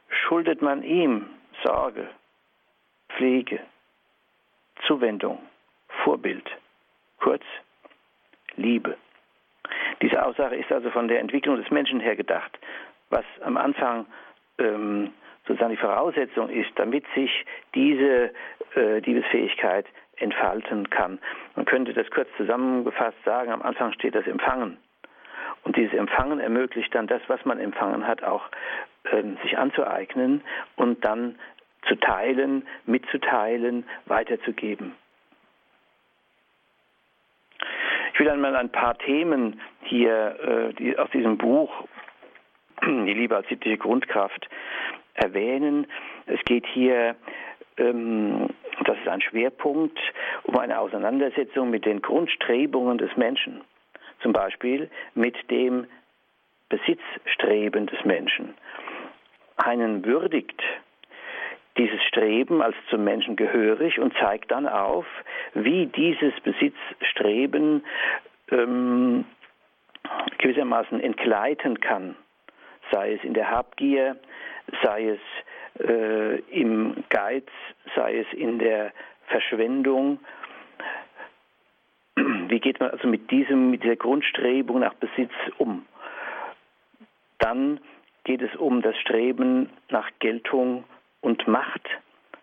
schuldet 0.09 0.61
man 0.61 0.83
ihm 0.83 1.27
Sorge, 1.63 2.07
Pflege, 3.09 3.59
Zuwendung, 4.85 5.39
Vorbild, 6.03 6.49
kurz 7.19 7.43
Liebe. 8.55 8.97
Diese 10.01 10.23
Aussage 10.23 10.55
ist 10.55 10.71
also 10.71 10.89
von 10.91 11.07
der 11.07 11.19
Entwicklung 11.19 11.57
des 11.57 11.69
Menschen 11.71 11.99
her 11.99 12.15
gedacht. 12.15 12.57
Was 13.09 13.25
am 13.41 13.57
Anfang 13.57 14.05
ähm, 14.59 15.13
sozusagen 15.47 15.71
die 15.71 15.77
Voraussetzung 15.77 16.49
ist, 16.49 16.69
damit 16.75 17.05
sich 17.15 17.45
diese 17.73 18.31
äh, 18.75 18.99
Liebesfähigkeit 18.99 19.85
entfalten 20.17 20.89
kann. 20.89 21.19
Man 21.55 21.65
könnte 21.65 21.93
das 21.93 22.09
kurz 22.09 22.27
zusammengefasst 22.37 23.17
sagen, 23.23 23.51
am 23.51 23.61
Anfang 23.61 23.93
steht 23.93 24.15
das 24.15 24.27
Empfangen. 24.27 24.77
Und 25.63 25.75
dieses 25.75 25.93
Empfangen 25.93 26.39
ermöglicht 26.39 26.93
dann 26.95 27.07
das, 27.07 27.21
was 27.27 27.43
man 27.45 27.59
empfangen 27.59 28.07
hat, 28.07 28.23
auch 28.23 28.43
äh, 29.03 29.23
sich 29.43 29.57
anzueignen 29.57 30.43
und 30.75 31.03
dann 31.03 31.37
zu 31.87 31.95
teilen, 31.95 32.67
mitzuteilen, 32.85 33.85
weiterzugeben. 34.05 34.95
Ich 38.13 38.19
will 38.19 38.29
einmal 38.29 38.55
ein 38.55 38.71
paar 38.71 38.97
Themen 38.97 39.61
hier 39.83 40.69
äh, 40.69 40.73
die, 40.73 40.97
aus 40.97 41.09
diesem 41.11 41.37
Buch, 41.37 41.71
die 42.81 43.13
Liebe 43.13 43.35
als 43.35 43.47
sittliche 43.47 43.77
Grundkraft, 43.77 44.49
erwähnen. 45.17 45.87
Es 46.25 46.39
geht 46.45 46.65
hier, 46.67 47.15
ähm, 47.77 48.49
das 48.85 48.97
ist 48.99 49.07
ein 49.07 49.21
Schwerpunkt, 49.21 49.99
um 50.43 50.57
eine 50.57 50.79
Auseinandersetzung 50.79 51.69
mit 51.69 51.85
den 51.85 52.01
Grundstrebungen 52.01 52.97
des 52.97 53.15
Menschen. 53.17 53.61
Zum 54.21 54.33
Beispiel 54.33 54.89
mit 55.13 55.35
dem 55.51 55.87
Besitzstreben 56.69 57.87
des 57.87 58.03
Menschen. 58.05 58.53
Einen 59.57 60.05
würdigt 60.05 60.61
dieses 61.77 62.01
Streben 62.03 62.61
als 62.61 62.75
zum 62.89 63.03
Menschen 63.03 63.35
gehörig 63.35 63.99
und 63.99 64.13
zeigt 64.17 64.51
dann 64.51 64.67
auf, 64.67 65.05
wie 65.53 65.85
dieses 65.85 66.33
Besitzstreben 66.41 67.83
ähm, 68.51 69.25
gewissermaßen 70.39 70.99
entgleiten 70.99 71.79
kann, 71.79 72.15
sei 72.91 73.13
es 73.13 73.23
in 73.23 73.33
der 73.33 73.51
Habgier, 73.51 74.17
sei 74.83 75.09
es 75.09 75.83
äh, 75.87 76.39
im 76.51 77.03
Geiz, 77.09 77.47
sei 77.95 78.19
es 78.19 78.33
in 78.33 78.59
der 78.59 78.91
Verschwendung. 79.27 80.19
Wie 82.15 82.59
geht 82.59 82.79
man 82.79 82.91
also 82.91 83.07
mit 83.07 83.29
diesem, 83.31 83.71
mit 83.71 83.83
dieser 83.83 83.95
Grundstrebung 83.95 84.79
nach 84.79 84.93
Besitz 84.95 85.33
um? 85.57 85.85
Dann 87.39 87.79
geht 88.23 88.41
es 88.41 88.55
um 88.55 88.81
das 88.81 88.97
Streben 88.97 89.69
nach 89.89 90.09
Geltung 90.19 90.83
und 91.21 91.47
Macht. 91.47 91.87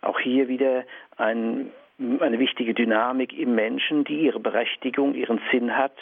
Auch 0.00 0.20
hier 0.20 0.48
wieder 0.48 0.84
ein 1.16 1.70
eine 1.98 2.40
wichtige 2.40 2.74
Dynamik 2.74 3.32
im 3.38 3.54
Menschen, 3.54 4.04
die 4.04 4.22
ihre 4.22 4.40
Berechtigung, 4.40 5.14
ihren 5.14 5.40
Sinn 5.52 5.76
hat, 5.76 5.94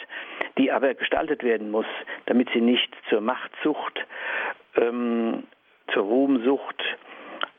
die 0.57 0.71
aber 0.71 0.93
gestaltet 0.95 1.43
werden 1.43 1.69
muss, 1.69 1.85
damit 2.25 2.49
sie 2.51 2.61
nicht 2.61 2.89
zur 3.09 3.21
Machtsucht, 3.21 3.99
ähm, 4.75 5.43
zur 5.91 6.03
Ruhmsucht, 6.03 6.81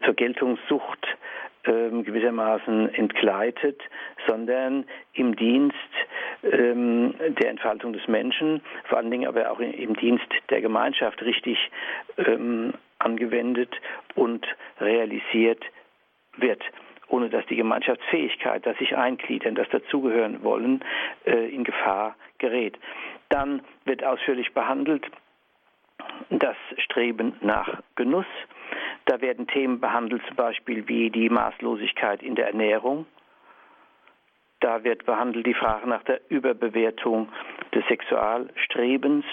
zur 0.04 0.14
Geltungssucht 0.14 1.06
ähm, 1.64 2.04
gewissermaßen 2.04 2.94
entgleitet, 2.94 3.80
sondern 4.26 4.84
im 5.14 5.34
Dienst 5.36 5.74
ähm, 6.42 7.14
der 7.40 7.50
Entfaltung 7.50 7.92
des 7.92 8.06
Menschen, 8.06 8.60
vor 8.84 8.98
allen 8.98 9.10
Dingen 9.10 9.28
aber 9.28 9.50
auch 9.50 9.60
im 9.60 9.96
Dienst 9.96 10.26
der 10.50 10.60
Gemeinschaft 10.60 11.22
richtig 11.22 11.58
ähm, 12.18 12.74
angewendet 12.98 13.70
und 14.14 14.46
realisiert 14.80 15.64
wird 16.36 16.62
ohne 17.08 17.28
dass 17.28 17.46
die 17.46 17.56
Gemeinschaftsfähigkeit, 17.56 18.66
das 18.66 18.76
sich 18.78 18.96
eingliedern, 18.96 19.54
das 19.54 19.68
dazugehören 19.68 20.42
wollen, 20.42 20.80
äh, 21.26 21.48
in 21.54 21.62
Gefahr 21.62 22.16
gerät. 22.38 22.76
Dann 23.28 23.62
wird 23.84 24.02
ausführlich 24.02 24.52
behandelt 24.52 25.06
das 26.30 26.56
Streben 26.78 27.34
nach 27.40 27.82
Genuss. 27.96 28.26
Da 29.06 29.20
werden 29.20 29.46
Themen 29.46 29.80
behandelt, 29.80 30.22
zum 30.26 30.36
Beispiel 30.36 30.88
wie 30.88 31.10
die 31.10 31.28
Maßlosigkeit 31.28 32.22
in 32.22 32.34
der 32.34 32.48
Ernährung. 32.48 33.06
Da 34.60 34.82
wird 34.82 35.04
behandelt 35.04 35.46
die 35.46 35.54
Frage 35.54 35.88
nach 35.88 36.02
der 36.04 36.20
Überbewertung 36.30 37.28
des 37.74 37.84
Sexualstrebens. 37.86 39.24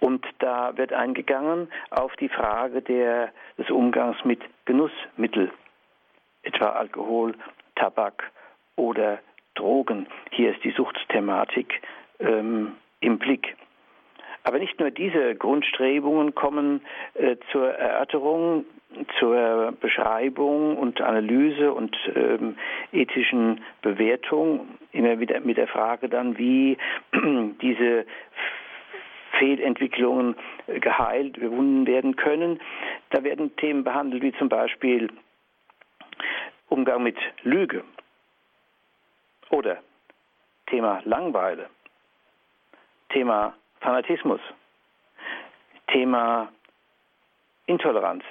Und 0.00 0.26
da 0.40 0.76
wird 0.76 0.92
eingegangen 0.92 1.68
auf 1.90 2.14
die 2.16 2.28
Frage 2.28 2.82
der, 2.82 3.32
des 3.56 3.70
Umgangs 3.70 4.22
mit 4.24 4.40
Genussmitteln 4.64 5.50
etwa 6.42 6.70
Alkohol, 6.70 7.34
Tabak 7.76 8.30
oder 8.76 9.18
Drogen. 9.54 10.06
Hier 10.30 10.54
ist 10.54 10.64
die 10.64 10.72
Suchtthematik 10.72 11.80
ähm, 12.20 12.72
im 13.00 13.18
Blick. 13.18 13.56
Aber 14.44 14.58
nicht 14.58 14.78
nur 14.80 14.90
diese 14.90 15.34
Grundstrebungen 15.34 16.34
kommen 16.34 16.82
äh, 17.14 17.36
zur 17.52 17.70
Erörterung, 17.70 18.64
zur 19.18 19.72
Beschreibung 19.80 20.76
und 20.76 21.00
Analyse 21.00 21.72
und 21.72 21.96
ähm, 22.14 22.56
ethischen 22.92 23.62
Bewertung, 23.80 24.68
immer 24.92 25.18
wieder 25.18 25.40
mit 25.40 25.56
der 25.56 25.68
Frage 25.68 26.08
dann, 26.08 26.36
wie 26.36 26.76
diese 27.62 28.04
Fehlentwicklungen 29.38 30.36
geheilt, 30.66 31.40
bewunden 31.40 31.86
werden 31.86 32.16
können. 32.16 32.60
Da 33.10 33.24
werden 33.24 33.56
Themen 33.56 33.82
behandelt 33.84 34.22
wie 34.22 34.32
zum 34.34 34.48
Beispiel 34.48 35.08
Umgang 36.68 37.02
mit 37.02 37.16
Lüge 37.42 37.84
oder 39.50 39.78
Thema 40.66 41.00
Langweile, 41.04 41.68
Thema 43.10 43.54
Fanatismus, 43.82 44.40
Thema 45.88 46.48
Intoleranz. 47.66 48.24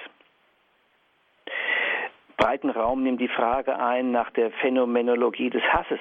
Breiten 2.36 2.70
Raum 2.70 3.02
nimmt 3.02 3.20
die 3.20 3.28
Frage 3.28 3.78
ein 3.78 4.10
nach 4.10 4.30
der 4.30 4.50
Phänomenologie 4.50 5.50
des 5.50 5.62
Hasses. 5.62 6.00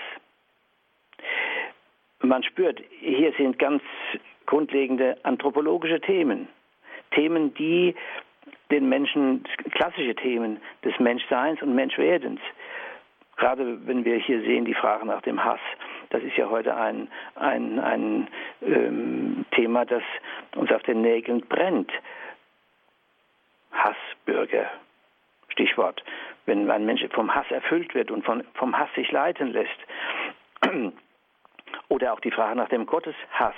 Man 2.21 2.43
spürt, 2.43 2.81
hier 2.99 3.33
sind 3.33 3.59
ganz 3.59 3.83
grundlegende 4.45 5.17
anthropologische 5.23 5.99
Themen, 5.99 6.47
Themen, 7.11 7.53
die 7.53 7.93
den 8.71 8.87
Menschen 8.87 9.43
klassische 9.71 10.15
Themen 10.15 10.61
des 10.83 10.97
Menschseins 10.99 11.61
und 11.61 11.75
Menschwerdens. 11.75 12.39
Gerade 13.37 13.87
wenn 13.87 14.05
wir 14.05 14.17
hier 14.17 14.41
sehen 14.41 14.65
die 14.65 14.73
Frage 14.73 15.05
nach 15.05 15.21
dem 15.21 15.43
Hass, 15.43 15.59
das 16.09 16.21
ist 16.23 16.37
ja 16.37 16.49
heute 16.49 16.75
ein, 16.75 17.07
ein, 17.35 17.79
ein 17.79 18.27
ähm, 18.61 19.45
Thema, 19.51 19.85
das 19.85 20.03
uns 20.55 20.71
auf 20.71 20.83
den 20.83 21.01
Nägeln 21.01 21.41
brennt. 21.41 21.91
Hassbürger, 23.71 24.69
Stichwort. 25.49 26.03
Wenn 26.45 26.69
ein 26.69 26.85
Mensch 26.85 27.05
vom 27.11 27.33
Hass 27.33 27.49
erfüllt 27.49 27.95
wird 27.95 28.11
und 28.11 28.25
von, 28.25 28.43
vom 28.55 28.77
Hass 28.77 28.89
sich 28.95 29.11
leiten 29.11 29.51
lässt. 29.51 29.79
Oder 31.87 32.13
auch 32.13 32.19
die 32.19 32.31
Frage 32.31 32.55
nach 32.55 32.69
dem 32.69 32.85
Gotteshass, 32.85 33.55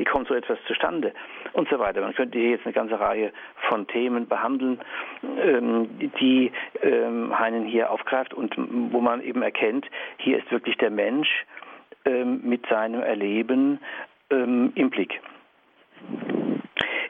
wie 0.00 0.04
kommt 0.04 0.28
so 0.28 0.34
etwas 0.34 0.58
zustande 0.66 1.12
und 1.52 1.68
so 1.68 1.78
weiter. 1.78 2.00
Man 2.00 2.14
könnte 2.14 2.38
hier 2.38 2.52
jetzt 2.52 2.64
eine 2.64 2.72
ganze 2.72 2.98
Reihe 2.98 3.32
von 3.68 3.86
Themen 3.86 4.26
behandeln, 4.26 4.80
ähm, 5.22 5.90
die 6.18 6.50
ähm, 6.82 7.38
Heinen 7.38 7.66
hier 7.66 7.90
aufgreift 7.90 8.32
und 8.32 8.54
wo 8.56 9.02
man 9.02 9.20
eben 9.20 9.42
erkennt, 9.42 9.86
hier 10.16 10.38
ist 10.38 10.50
wirklich 10.50 10.78
der 10.78 10.88
Mensch 10.88 11.28
ähm, 12.06 12.40
mit 12.42 12.66
seinem 12.66 13.02
Erleben 13.02 13.78
im 14.32 14.90
Blick. 14.90 15.20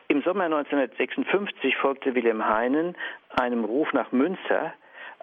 Im 0.09 0.22
Sommer 0.22 0.44
1956 0.44 1.76
folgte 1.76 2.14
Wilhelm 2.14 2.42
Heinen 2.48 2.96
einem 3.38 3.64
Ruf 3.64 3.92
nach 3.92 4.11
Münster 4.11 4.72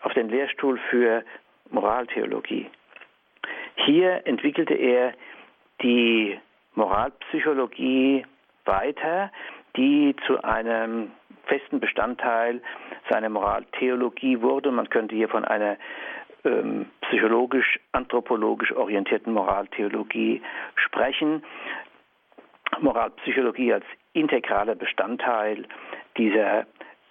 auf 0.04 0.14
den 0.14 0.30
Lehrstuhl 0.30 0.80
für 0.92 1.24
Moraltheologie. 1.72 2.68
Hier 3.78 4.28
entwickelte 4.28 4.76
er 4.76 5.14
die 5.82 6.38
Moralpsychologie 6.78 8.26
weiter, 8.66 9.32
die 9.76 10.16
zu 10.26 10.44
einem 10.44 11.12
festen 11.46 11.80
Bestandteil 11.80 12.62
seiner 13.10 13.30
Moraltheologie 13.30 14.42
wurde. 14.42 14.72
Man 14.72 14.90
könnte 14.90 15.16
hier 15.16 15.28
von 15.30 15.44
einer 15.44 15.78
ähm, 16.46 16.86
psychologisch-anthropologisch 17.02 18.72
orientierten 18.74 19.34
Moraltheologie 19.34 20.42
sprechen. 20.76 21.44
Moralpsychologie 22.80 23.74
als 23.74 23.86
integraler 24.13 24.76
Bestandteil 24.76 25.66
dieser 26.18 26.62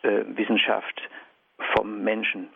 äh, 0.02 0.24
Wissenschaft 0.28 1.02
vom 1.74 2.04
Menschen. 2.04 2.48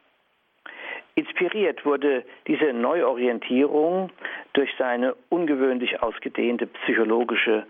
Inspiriert 1.20 1.84
wurde 1.84 2.24
diese 2.46 2.72
Neuorientierung 2.72 4.10
durch 4.54 4.70
seine 4.78 5.14
ungewöhnlich 5.28 6.02
ausgedehnte 6.02 6.66
psychologische 6.66 7.66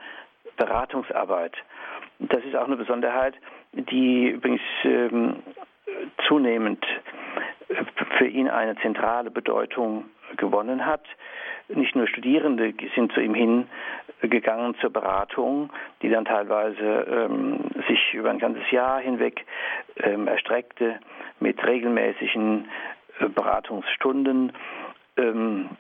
Beratungsarbeit. 0.57 1.55
Das 2.21 2.45
ist 2.45 2.55
auch 2.55 2.67
eine 2.67 2.77
Besonderheit, 2.77 3.35
die 3.73 4.29
übrigens 4.29 4.61
ähm, 4.85 5.43
zunehmend 6.29 6.87
für 8.19 8.27
ihn 8.27 8.49
eine 8.49 8.77
zentrale 8.77 9.33
Bedeutung 9.33 10.05
gewonnen 10.37 10.87
hat. 10.87 11.03
Nicht 11.67 11.97
nur 11.97 12.07
Studierende 12.07 12.73
sind 12.95 13.13
zu 13.13 13.21
ihm 13.21 13.35
hingegangen 14.21 14.77
zur 14.81 14.91
Beratung, 14.91 15.71
die 16.03 16.09
dann 16.09 16.25
teilweise 16.25 16.79
ähm, 16.81 17.65
sich 17.89 18.15
über 18.15 18.31
ein 18.31 18.39
ganzes 18.39 18.71
Jahr 18.71 19.01
hinweg 19.01 19.45
ähm, 19.97 20.29
erstreckte 20.29 21.01
mit 21.41 21.65
regelmäßigen 21.65 22.65
äh, 22.65 23.00
Beratungsstunden 23.29 24.53
ähm, 25.17 25.71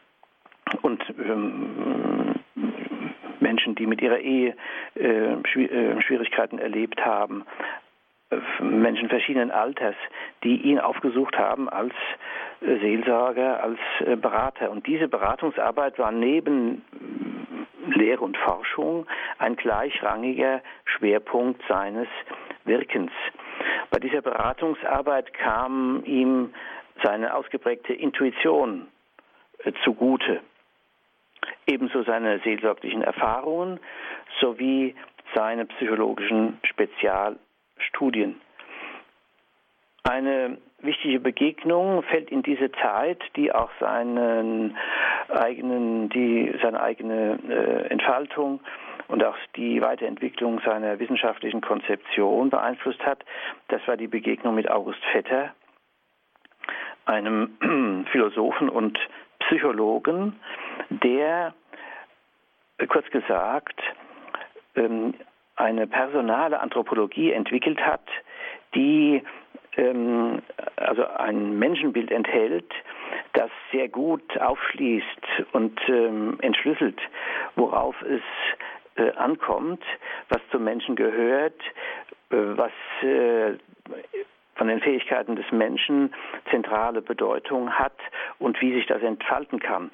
und 0.82 1.02
ähm, 1.18 2.34
Menschen, 3.40 3.74
die 3.74 3.86
mit 3.86 4.02
ihrer 4.02 4.18
Ehe 4.18 4.54
äh, 4.94 5.32
äh, 5.32 6.02
Schwierigkeiten 6.02 6.58
erlebt 6.58 7.04
haben, 7.04 7.44
Menschen 8.60 9.08
verschiedenen 9.08 9.50
Alters, 9.50 9.96
die 10.44 10.62
ihn 10.62 10.78
aufgesucht 10.78 11.36
haben 11.36 11.68
als 11.68 11.92
Seelsorger, 12.60 13.60
als 13.60 13.78
Berater. 14.20 14.70
Und 14.70 14.86
diese 14.86 15.08
Beratungsarbeit 15.08 15.98
war 15.98 16.12
neben 16.12 16.84
Lehre 17.88 18.22
und 18.22 18.36
Forschung 18.36 19.06
ein 19.38 19.56
gleichrangiger 19.56 20.62
Schwerpunkt 20.84 21.60
seines 21.68 22.06
Wirkens. 22.64 23.10
Bei 23.90 23.98
dieser 23.98 24.22
Beratungsarbeit 24.22 25.34
kam 25.34 26.02
ihm 26.04 26.52
seine 27.02 27.34
ausgeprägte 27.34 27.92
Intuition 27.92 28.88
äh, 29.64 29.72
zugute, 29.84 30.40
ebenso 31.66 32.02
seine 32.02 32.40
seelsorglichen 32.40 33.02
Erfahrungen 33.02 33.80
sowie 34.40 34.94
seine 35.34 35.66
psychologischen 35.66 36.58
Spezialstudien. 36.64 38.40
Eine 40.02 40.58
wichtige 40.80 41.20
Begegnung 41.20 42.02
fällt 42.04 42.30
in 42.30 42.42
diese 42.42 42.72
Zeit, 42.72 43.22
die 43.36 43.52
auch 43.52 43.70
seinen 43.78 44.76
eigenen, 45.28 46.08
die, 46.08 46.54
seine 46.62 46.80
eigene 46.80 47.38
äh, 47.48 47.88
Entfaltung 47.90 48.60
und 49.08 49.22
auch 49.24 49.36
die 49.56 49.82
Weiterentwicklung 49.82 50.60
seiner 50.64 50.98
wissenschaftlichen 50.98 51.60
Konzeption 51.60 52.50
beeinflusst 52.50 53.04
hat. 53.04 53.24
Das 53.68 53.86
war 53.86 53.96
die 53.96 54.06
Begegnung 54.06 54.54
mit 54.54 54.70
August 54.70 55.04
Vetter, 55.12 55.52
einem 57.10 58.06
Philosophen 58.12 58.68
und 58.68 58.98
Psychologen, 59.40 60.38
der 60.90 61.54
äh, 62.78 62.86
kurz 62.86 63.08
gesagt 63.10 63.80
ähm, 64.76 65.14
eine 65.56 65.86
personale 65.86 66.60
Anthropologie 66.60 67.32
entwickelt 67.32 67.80
hat, 67.80 68.06
die 68.74 69.22
ähm, 69.76 70.42
also 70.76 71.06
ein 71.06 71.58
Menschenbild 71.58 72.10
enthält, 72.10 72.72
das 73.32 73.50
sehr 73.72 73.88
gut 73.88 74.38
aufschließt 74.38 75.04
und 75.52 75.78
ähm, 75.88 76.38
entschlüsselt, 76.40 77.00
worauf 77.56 77.94
es 78.02 78.22
äh, 78.96 79.12
ankommt, 79.16 79.82
was 80.28 80.40
zum 80.50 80.64
Menschen 80.64 80.96
gehört, 80.96 81.60
äh, 82.30 82.36
was 82.36 82.72
von 84.60 84.68
den 84.68 84.80
Fähigkeiten 84.80 85.36
des 85.36 85.50
Menschen 85.52 86.12
zentrale 86.50 87.00
Bedeutung 87.00 87.70
hat 87.70 87.96
und 88.38 88.60
wie 88.60 88.74
sich 88.74 88.84
das 88.84 89.00
entfalten 89.00 89.58
kann. 89.58 89.90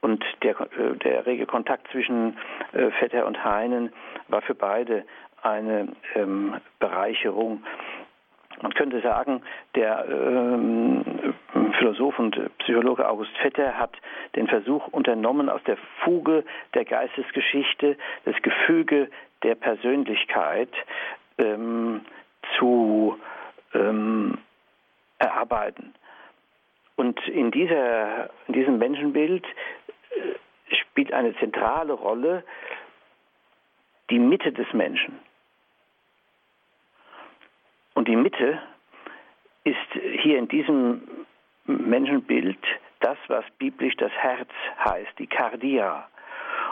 Und 0.00 0.24
der, 0.42 0.60
äh, 0.60 0.96
der 1.04 1.24
rege 1.24 1.46
Kontakt 1.46 1.86
zwischen 1.92 2.36
äh, 2.72 2.90
Vetter 2.98 3.26
und 3.26 3.44
Heinen 3.44 3.92
war 4.26 4.42
für 4.42 4.56
beide 4.56 5.04
eine 5.40 5.92
ähm, 6.16 6.56
Bereicherung. 6.80 7.62
Man 8.60 8.74
könnte 8.74 9.00
sagen, 9.02 9.40
der 9.76 10.04
ähm, 10.08 11.04
Philosoph 11.78 12.18
und 12.18 12.58
Psychologe 12.58 13.08
August 13.08 13.30
Vetter 13.38 13.78
hat 13.78 13.92
den 14.34 14.48
Versuch 14.48 14.88
unternommen, 14.88 15.48
aus 15.48 15.62
der 15.62 15.76
Fuge 16.02 16.42
der 16.74 16.84
Geistesgeschichte 16.84 17.96
das 18.24 18.34
Gefüge 18.42 19.10
der 19.44 19.54
Persönlichkeit 19.54 20.72
ähm, 21.38 22.00
zu 22.58 23.16
ähm, 23.74 24.38
erarbeiten. 25.18 25.94
Und 26.96 27.20
in, 27.28 27.50
dieser, 27.50 28.30
in 28.46 28.54
diesem 28.54 28.78
Menschenbild 28.78 29.44
äh, 29.44 30.74
spielt 30.74 31.12
eine 31.12 31.36
zentrale 31.36 31.92
Rolle 31.92 32.44
die 34.10 34.18
Mitte 34.18 34.52
des 34.52 34.72
Menschen. 34.72 35.18
Und 37.94 38.08
die 38.08 38.16
Mitte 38.16 38.60
ist 39.64 39.76
hier 40.22 40.38
in 40.38 40.48
diesem 40.48 41.02
Menschenbild 41.66 42.58
das, 43.00 43.18
was 43.28 43.44
biblisch 43.58 43.96
das 43.96 44.12
Herz 44.12 44.50
heißt, 44.84 45.18
die 45.18 45.26
Kardia. 45.26 46.08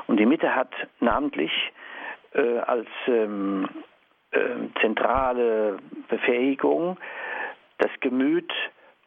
Und 0.07 0.19
die 0.19 0.27
Mitte 0.27 0.55
hat 0.55 0.73
namentlich 1.01 1.53
äh, 2.33 2.59
als 2.59 2.89
ähm, 3.07 3.69
äh, 4.37 4.69
zentrale 4.81 5.79
Befähigung 6.09 6.97
das 7.79 7.91
Gemüt 8.01 8.53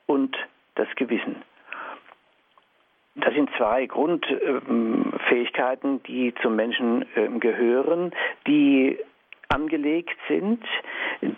und 0.06 0.38
das 0.76 0.88
Gewissen. 0.96 1.44
Das 3.16 3.34
sind 3.34 3.50
zwei 3.58 3.86
Grundfähigkeiten, 3.86 6.04
die 6.04 6.34
zum 6.42 6.56
Menschen 6.56 7.06
ähm, 7.16 7.40
gehören, 7.40 8.12
die 8.48 9.00
angelegt 9.50 10.18
sind, 10.28 10.64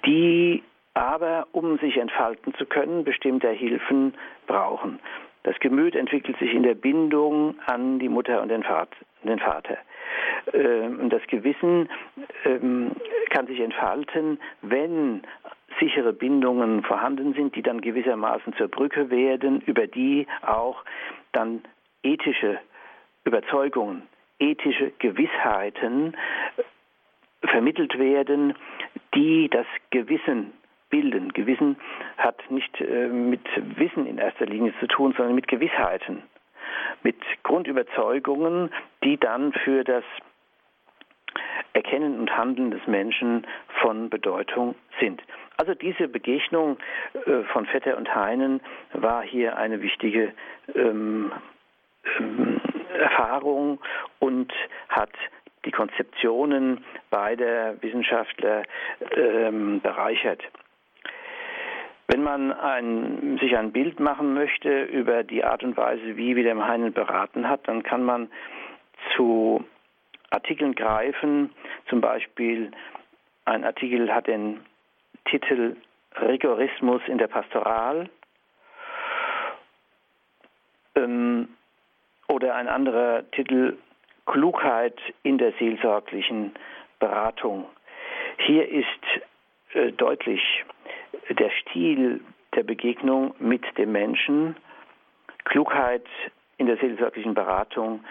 die 0.05 0.63
aber, 0.93 1.47
um 1.53 1.77
sich 1.79 1.95
entfalten 1.97 2.53
zu 2.55 2.65
können, 2.65 3.05
bestimmte 3.05 3.49
Hilfen 3.49 4.13
brauchen. 4.45 4.99
Das 5.43 5.57
Gemüt 5.59 5.95
entwickelt 5.95 6.37
sich 6.37 6.53
in 6.53 6.63
der 6.63 6.75
Bindung 6.75 7.55
an 7.65 7.99
die 7.99 8.09
Mutter 8.09 8.41
und 8.41 8.49
den 8.49 8.63
Vater. 8.63 9.77
Ähm, 10.53 11.09
das 11.09 11.21
Gewissen 11.27 11.89
ähm, 12.45 12.91
kann 13.29 13.47
sich 13.47 13.59
entfalten, 13.59 14.39
wenn 14.61 15.23
sichere 15.79 16.13
Bindungen 16.13 16.83
vorhanden 16.83 17.33
sind, 17.33 17.55
die 17.55 17.61
dann 17.61 17.81
gewissermaßen 17.81 18.53
zur 18.53 18.67
Brücke 18.67 19.09
werden, 19.09 19.61
über 19.61 19.87
die 19.87 20.27
auch 20.41 20.83
dann 21.31 21.63
ethische 22.03 22.59
Überzeugungen, 23.23 24.03
ethische 24.39 24.91
Gewissheiten 24.99 26.15
vermittelt 27.43 27.97
werden, 27.97 28.55
die 29.15 29.49
das 29.49 29.65
Gewissen 29.89 30.53
bilden. 30.89 31.31
Gewissen 31.33 31.77
hat 32.17 32.39
nicht 32.51 32.79
äh, 32.81 33.07
mit 33.07 33.41
Wissen 33.77 34.05
in 34.05 34.17
erster 34.17 34.45
Linie 34.45 34.73
zu 34.79 34.87
tun, 34.87 35.13
sondern 35.15 35.35
mit 35.35 35.47
Gewissheiten, 35.47 36.23
mit 37.03 37.17
Grundüberzeugungen, 37.43 38.71
die 39.03 39.17
dann 39.17 39.53
für 39.53 39.83
das 39.83 40.03
Erkennen 41.73 42.19
und 42.19 42.35
Handeln 42.35 42.71
des 42.71 42.85
Menschen 42.87 43.47
von 43.81 44.09
Bedeutung 44.09 44.75
sind. 44.99 45.21
Also 45.57 45.73
diese 45.73 46.07
Begegnung 46.07 46.77
äh, 47.25 47.43
von 47.53 47.65
Vetter 47.65 47.97
und 47.97 48.13
Heinen 48.13 48.61
war 48.93 49.23
hier 49.23 49.57
eine 49.57 49.81
wichtige 49.81 50.33
ähm, 50.75 51.31
ähm, 52.19 52.59
Erfahrung 52.93 53.79
und 54.19 54.51
hat 54.89 55.11
die 55.65 55.71
Konzeptionen 55.71 56.83
beider 57.09 57.81
Wissenschaftler 57.81 58.63
ähm, 59.15 59.79
bereichert. 59.81 60.43
Wenn 62.11 62.23
man 62.23 62.51
ein, 62.51 63.37
sich 63.39 63.55
ein 63.55 63.71
Bild 63.71 64.01
machen 64.01 64.33
möchte 64.33 64.83
über 64.83 65.23
die 65.23 65.45
Art 65.45 65.63
und 65.63 65.77
Weise, 65.77 66.17
wie 66.17 66.35
Wilhelm 66.35 66.67
Heinen 66.67 66.91
beraten 66.91 67.47
hat, 67.47 67.65
dann 67.69 67.83
kann 67.83 68.03
man 68.03 68.29
zu 69.15 69.63
Artikeln 70.29 70.75
greifen. 70.75 71.51
Zum 71.87 72.01
Beispiel 72.01 72.71
ein 73.45 73.63
Artikel 73.63 74.13
hat 74.13 74.27
den 74.27 74.59
Titel 75.23 75.77
Rigorismus 76.19 77.01
in 77.07 77.17
der 77.17 77.27
Pastoral. 77.27 78.09
Ähm, 80.95 81.47
oder 82.27 82.55
ein 82.55 82.67
anderer 82.67 83.23
Titel 83.31 83.77
Klugheit 84.25 84.99
in 85.23 85.37
der 85.37 85.53
seelsorglichen 85.53 86.51
Beratung. 86.99 87.65
Hier 88.45 88.67
ist 88.67 88.85
äh, 89.73 89.93
deutlich, 89.93 90.41
der 91.29 91.51
Stil 91.61 92.21
der 92.55 92.63
Begegnung 92.63 93.33
mit 93.39 93.63
dem 93.77 93.91
Menschen, 93.91 94.55
Klugheit 95.45 96.05
in 96.57 96.67
der 96.67 96.77
seelsorglichen 96.77 97.33
Beratung 97.33 98.03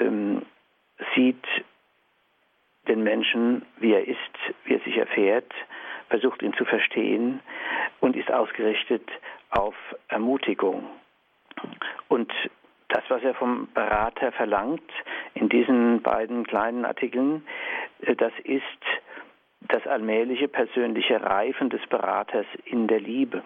ähm, 0.00 0.42
sieht 1.14 1.44
den 2.88 3.02
Menschen, 3.02 3.64
wie 3.78 3.92
er 3.92 4.06
ist, 4.08 4.18
wie 4.64 4.74
er 4.74 4.80
sich 4.80 4.96
erfährt, 4.96 5.52
versucht 6.08 6.42
ihn 6.42 6.54
zu 6.54 6.64
verstehen 6.64 7.40
und 8.00 8.16
ist 8.16 8.32
ausgerichtet 8.32 9.08
auf 9.50 9.74
Ermutigung. 10.08 10.84
Und 12.08 12.32
das, 12.88 13.04
was 13.08 13.22
er 13.22 13.34
vom 13.34 13.68
Berater 13.74 14.32
verlangt 14.32 14.90
in 15.34 15.48
diesen 15.48 16.00
beiden 16.02 16.46
kleinen 16.46 16.84
Artikeln, 16.84 17.46
äh, 18.00 18.16
das 18.16 18.32
ist 18.44 18.62
das 19.60 19.86
allmähliche 19.86 20.48
persönliche 20.48 21.20
Reifen 21.22 21.70
des 21.70 21.84
Beraters 21.88 22.46
in 22.64 22.86
der 22.86 23.00
Liebe. 23.00 23.42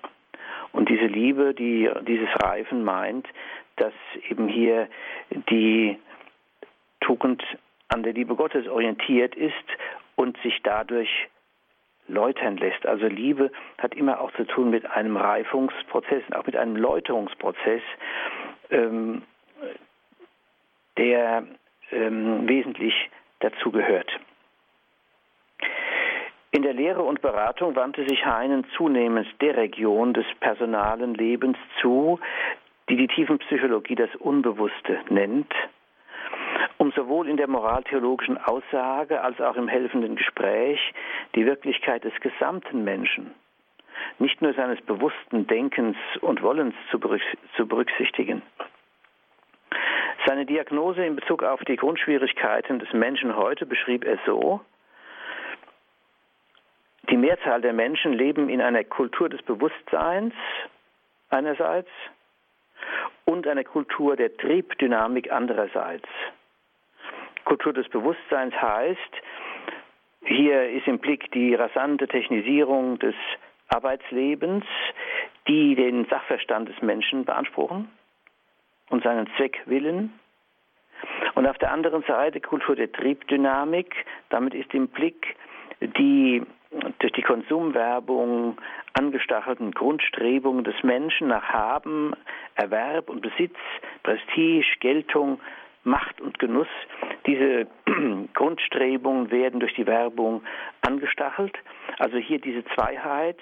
Und 0.73 0.89
diese 0.89 1.07
Liebe, 1.07 1.55
die 1.55 1.91
dieses 2.07 2.29
Reifen 2.43 2.85
meint, 2.85 3.27
dass 3.77 3.93
eben 4.29 4.49
hier 4.49 4.89
die 5.51 5.99
Tugend 7.01 7.43
an 7.89 8.03
der 8.03 8.13
Liebe 8.13 8.35
Gottes 8.35 8.67
orientiert 8.69 9.35
ist 9.35 9.55
und 10.17 10.39
sich 10.43 10.61
dadurch 10.63 11.29
läutern 12.09 12.57
lässt. 12.57 12.87
Also 12.87 13.07
Liebe 13.07 13.51
hat 13.79 13.95
immer 13.95 14.21
auch 14.21 14.33
zu 14.33 14.45
tun 14.45 14.71
mit 14.71 14.87
einem 14.87 15.17
Reifungsprozess, 15.17 16.23
auch 16.33 16.47
mit 16.47 16.57
einem 16.57 16.77
Läuterungsprozess, 16.77 17.83
ähm, 18.71 19.23
der 20.97 21.45
ähm, 21.91 22.49
wesentlich 22.49 22.95
dazu 23.41 23.71
gehört. 23.71 24.11
In 26.55 26.61
der 26.61 26.75
Lehre 26.75 27.03
und 27.03 27.23
Beratung 27.23 27.75
wandte 27.77 28.07
sich 28.07 28.27
Heinen 28.27 28.67
zunehmend 28.77 29.27
der 29.41 29.57
Region 29.57 30.13
des 30.13 30.27
personalen 30.39 31.15
Lebens 31.15 31.57
zu, 31.81 32.21
die 32.91 32.97
die 32.97 33.07
Tiefenpsychologie 33.07 33.95
das 33.95 34.15
Unbewusste 34.17 35.01
nennt, 35.09 35.51
um 36.77 36.93
sowohl 36.93 37.27
in 37.31 37.39
der 37.39 37.49
moraltheologischen 37.49 38.37
Aussage 38.37 39.23
als 39.23 39.41
auch 39.41 39.57
im 39.57 39.67
helfenden 39.67 40.15
Gespräch 40.17 40.79
die 41.35 41.47
Wirklichkeit 41.47 42.05
des 42.05 42.13
gesamten 42.21 42.85
Menschen, 42.85 43.33
nicht 44.19 44.43
nur 44.43 44.53
seines 44.53 44.81
bewussten 44.83 45.47
Denkens 45.47 45.97
und 46.21 46.43
Wollens 46.43 46.75
zu 46.91 47.67
berücksichtigen. 47.67 48.43
Seine 50.27 50.45
Diagnose 50.45 51.03
in 51.03 51.17
Bezug 51.17 51.45
auf 51.45 51.65
die 51.65 51.77
Grundschwierigkeiten 51.77 52.79
des 52.79 52.93
Menschen 52.93 53.37
heute 53.37 53.65
beschrieb 53.65 54.05
er 54.05 54.19
so, 54.27 54.61
die 57.11 57.17
Mehrzahl 57.17 57.61
der 57.61 57.73
Menschen 57.73 58.13
leben 58.13 58.49
in 58.49 58.61
einer 58.61 58.85
Kultur 58.85 59.29
des 59.29 59.43
Bewusstseins 59.43 60.35
einerseits 61.31 61.91
und 63.25 63.47
einer 63.47 63.65
Kultur 63.65 64.17
der 64.17 64.37
Triebdynamik 64.37 65.31
andererseits. 65.33 66.09
Kultur 67.45 67.73
des 67.73 67.89
Bewusstseins 67.89 68.55
heißt, 68.55 68.99
hier 70.25 70.71
ist 70.71 70.87
im 70.87 70.99
Blick 70.99 71.31
die 71.33 71.55
rasante 71.55 72.07
Technisierung 72.07 72.99
des 72.99 73.15
Arbeitslebens, 73.69 74.65
die 75.49 75.75
den 75.75 76.07
Sachverstand 76.07 76.69
des 76.69 76.81
Menschen 76.83 77.25
beanspruchen 77.25 77.91
und 78.91 79.03
seinen 79.03 79.29
Zweckwillen. 79.37 80.13
Und 81.35 81.47
auf 81.47 81.59
der 81.59 81.73
anderen 81.73 82.03
Seite 82.05 82.41
Kultur 82.41 82.77
der 82.77 82.93
Triebdynamik, 82.93 83.95
damit 84.29 84.55
ist 84.55 84.73
im 84.75 84.89
Blick 84.89 85.35
die 85.81 86.43
durch 86.99 87.13
die 87.13 87.23
Konsumwerbung 87.23 88.57
angestachelten 88.95 89.73
Grundstrebungen 89.73 90.65
des 90.65 90.83
Menschen 90.83 91.29
nach 91.29 91.45
Haben, 91.45 92.15
Erwerb 92.55 93.11
und 93.11 93.21
Besitz, 93.21 93.57
Prestige, 94.03 94.67
Geltung, 94.81 95.41
Macht 95.85 96.21
und 96.21 96.39
Genuss. 96.39 96.69
Diese 97.27 97.67
Grundstrebungen 98.35 99.31
werden 99.31 99.61
durch 99.61 99.75
die 99.75 99.87
Werbung 99.87 100.43
angestachelt. 100.83 101.57
Also 101.99 102.19
hier 102.19 102.41
diese 102.41 102.65
Zweiheit, 102.75 103.37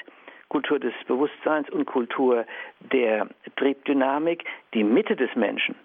Kultur 0.49 0.79
des 0.79 0.95
Bewusstseins 1.07 1.71
und 1.71 1.87
Kultur 1.87 2.47
der 2.81 3.29
Triebdynamik, 3.57 4.45
die 4.75 4.85
Mitte 4.85 5.17
des 5.17 5.35
Menschen, 5.37 5.77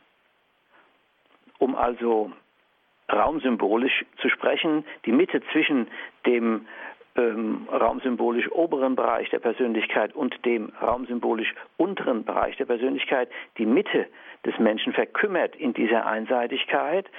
um 1.59 1.75
also 1.75 2.31
raumsymbolisch 3.11 4.05
zu 4.17 4.29
sprechen, 4.29 4.83
die 5.05 5.11
Mitte 5.11 5.41
zwischen 5.51 5.87
dem 6.25 6.65
ähm, 7.15 7.67
raumsymbolisch 7.71 8.51
oberen 8.51 8.95
Bereich 8.95 9.29
der 9.29 9.39
Persönlichkeit 9.39 10.15
und 10.15 10.45
dem 10.45 10.71
raumsymbolisch 10.81 11.53
unteren 11.77 12.25
Bereich 12.25 12.57
der 12.57 12.65
Persönlichkeit, 12.65 13.29
die 13.57 13.65
Mitte 13.65 14.07
des 14.45 14.57
Menschen 14.59 14.93
verkümmert 14.93 15.55
in 15.55 15.73
dieser 15.73 16.05
Einseitigkeit. 16.05 17.09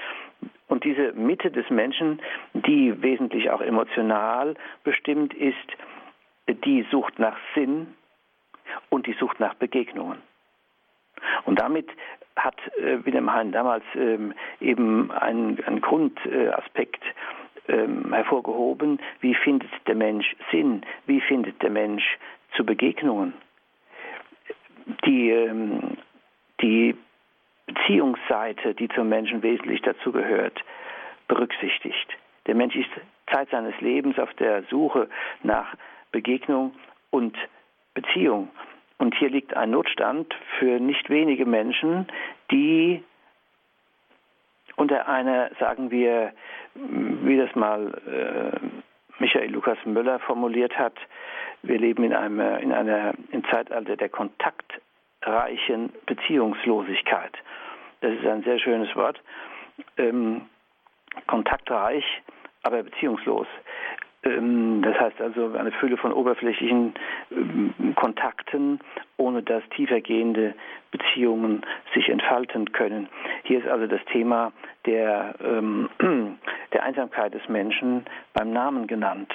Und 0.68 0.84
diese 0.84 1.12
Mitte 1.12 1.51
des 1.51 1.68
Menschen, 1.70 2.20
die 2.53 3.01
wesentlich 3.03 3.51
auch 3.51 3.61
emotional 3.61 4.55
bestimmt 4.84 5.32
ist, 5.34 5.57
die 6.64 6.86
Sucht 6.90 7.18
nach 7.18 7.36
Sinn 7.55 7.94
und 8.90 9.07
die 9.07 9.14
Sucht 9.14 9.40
nach 9.40 9.55
Begegnungen. 9.55 10.18
Und 11.44 11.59
damit 11.61 11.88
hat 12.36 12.57
äh, 12.78 13.05
Wilhelm 13.05 13.32
Hein 13.32 13.53
damals 13.53 13.84
ähm, 13.94 14.34
eben 14.61 15.11
einen, 15.11 15.62
einen 15.64 15.80
Grundaspekt 15.80 17.03
ähm, 17.69 18.12
hervorgehoben, 18.12 18.99
wie 19.21 19.35
findet 19.35 19.71
der 19.87 19.95
Mensch 19.95 20.37
Sinn, 20.51 20.83
wie 21.07 21.21
findet 21.21 21.62
der 21.62 21.71
Mensch 21.71 22.05
zu 22.57 22.64
Begegnungen. 22.64 23.35
Die, 25.05 25.31
ähm, 25.31 25.97
die 26.61 26.95
Beziehungsseite, 27.67 28.75
die 28.75 28.89
zum 28.89 29.09
Menschen 29.09 29.43
wesentlich 29.43 29.83
dazugehört, 29.83 30.62
berücksichtigt. 31.29 32.17
Der 32.47 32.55
Mensch 32.55 32.77
ist 32.77 32.91
Zeit 33.33 33.51
seines 33.51 33.79
Lebens 33.81 34.19
auf 34.19 34.33
der 34.35 34.62
Suche 34.64 35.09
nach 35.43 35.75
Begegnung 36.12 36.73
und 37.11 37.37
Beziehung. 37.95 38.49
Und 38.99 39.14
hier 39.17 39.29
liegt 39.29 39.55
ein 39.55 39.71
Notstand 39.71 40.33
für 40.59 40.81
nicht 40.81 41.11
wenige 41.11 41.45
Menschen, 41.45 42.07
die 42.51 43.03
unter 44.77 45.09
einer, 45.09 45.51
sagen 45.59 45.91
wir, 45.91 46.33
wie 46.74 47.37
das 47.37 47.55
mal 47.55 47.93
äh, 48.07 48.61
Michael 49.18 49.51
Lukas 49.51 49.79
Müller 49.85 50.18
formuliert 50.20 50.77
hat, 50.79 50.95
wir 51.62 51.79
leben 51.79 52.05
in 52.05 52.12
einem 52.12 52.41
in 52.59 52.72
einer 52.72 53.14
im 53.31 53.45
Zeitalter 53.47 53.97
der 53.97 54.09
kontaktreichen 54.11 55.93
Beziehungslosigkeit. 56.05 57.33
Das 58.03 58.12
ist 58.12 58.27
ein 58.27 58.43
sehr 58.43 58.59
schönes 58.59 58.95
Wort. 58.95 59.20
Ähm, 59.97 60.43
kontaktreich, 61.27 62.05
aber 62.62 62.83
beziehungslos. 62.83 63.47
Ähm, 64.27 64.83
das 64.83 64.99
heißt 64.99 65.20
also 65.20 65.53
eine 65.55 65.72
Fülle 65.72 65.97
von 65.97 66.12
oberflächlichen 66.12 66.95
ähm, 67.31 67.95
Kontakten, 67.95 68.81
ohne 69.16 69.43
dass 69.43 69.62
tiefergehende 69.70 70.55
Beziehungen 70.91 71.62
sich 71.95 72.09
entfalten 72.09 72.72
können. 72.72 73.09
Hier 73.45 73.61
ist 73.61 73.68
also 73.68 73.87
das 73.87 74.05
Thema 74.07 74.53
der, 74.85 75.35
ähm, 75.41 75.89
der 76.72 76.83
Einsamkeit 76.83 77.35
des 77.35 77.49
Menschen 77.49 78.05
beim 78.35 78.53
Namen 78.53 78.87
genannt. 78.87 79.33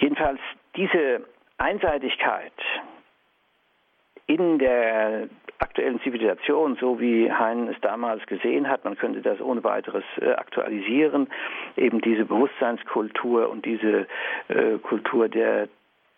Jedenfalls 0.00 0.40
diese 0.76 1.26
Einseitigkeit 1.58 2.52
in 4.26 4.58
der 4.58 5.28
aktuellen 5.58 6.00
Zivilisation, 6.00 6.76
so 6.80 7.00
wie 7.00 7.30
Hein 7.30 7.68
es 7.68 7.80
damals 7.80 8.24
gesehen 8.26 8.68
hat, 8.68 8.84
man 8.84 8.96
könnte 8.96 9.22
das 9.22 9.40
ohne 9.40 9.62
weiteres 9.64 10.04
äh, 10.20 10.32
aktualisieren, 10.32 11.28
eben 11.76 12.00
diese 12.00 12.24
Bewusstseinskultur 12.24 13.48
und 13.48 13.64
diese 13.64 14.06
äh, 14.48 14.78
Kultur 14.82 15.28
der 15.28 15.68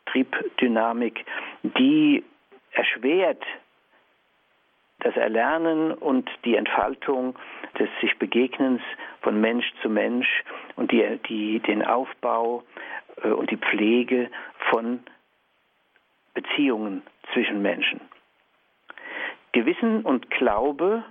Triebdynamik, 0.07 1.25
die 1.63 2.25
erschwert 2.73 3.43
das 5.01 5.17
Erlernen 5.17 5.93
und 5.93 6.29
die 6.45 6.57
Entfaltung 6.57 7.37
des 7.79 7.89
sich 8.01 8.19
Begegnens 8.19 8.81
von 9.21 9.41
Mensch 9.41 9.71
zu 9.83 9.89
Mensch 9.91 10.43
und 10.77 10.91
die, 10.91 11.19
die, 11.29 11.61
den 11.61 11.85
Aufbau 11.85 12.63
äh, 13.23 13.29
und 13.29 13.51
die 13.51 13.59
Pflege 13.59 14.31
von 14.71 15.01
Beziehungen 16.37 17.03
zwischen 17.33 17.63
Menschen. 17.63 18.01
Gewissen 19.53 20.03
und 20.03 20.31
Glaube, 20.31 21.03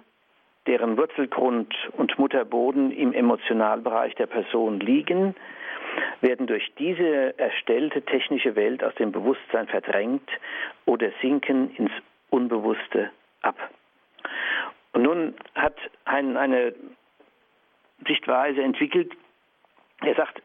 deren 0.68 0.98
Wurzelgrund 0.98 1.74
und 1.98 2.18
Mutterboden 2.20 2.92
im 2.92 3.12
Emotionalbereich 3.12 4.14
der 4.16 4.28
Person 4.28 4.80
liegen, 4.80 5.36
werden 6.22 6.46
durch 6.46 6.72
diese 6.78 7.38
erstellte 7.40 8.04
technische 8.04 8.56
Welt 8.56 8.84
aus 8.84 8.94
dem 8.96 9.12
Bewusstsein 9.12 9.68
verdrängt 9.68 10.30
oder 10.86 11.10
sinken 11.22 11.76
ins 11.76 11.92
Unbewusste 12.30 13.10
ab. 13.42 13.58
Und 14.94 15.04
nun 15.04 15.34
hat 15.56 15.78
ein, 16.06 16.38
eine 16.38 16.76
Sichtweise 18.08 18.62
entwickelt, 18.62 19.12
er 20.02 20.16
sagt, 20.16 20.42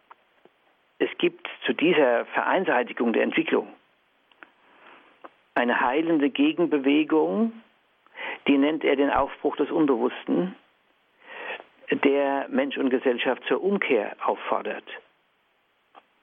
es 0.98 1.10
gibt 1.18 1.48
zu 1.66 1.74
dieser 1.74 2.24
Vereinseitigung 2.26 3.12
der 3.12 3.24
Entwicklung 3.24 3.68
eine 5.60 5.80
heilende 5.80 6.30
Gegenbewegung, 6.30 7.52
die 8.48 8.56
nennt 8.56 8.82
er 8.82 8.96
den 8.96 9.10
Aufbruch 9.10 9.56
des 9.56 9.70
Unbewussten, 9.70 10.56
der 11.90 12.46
Mensch 12.48 12.78
und 12.78 12.88
Gesellschaft 12.88 13.42
zur 13.46 13.62
Umkehr 13.62 14.16
auffordert. 14.24 14.84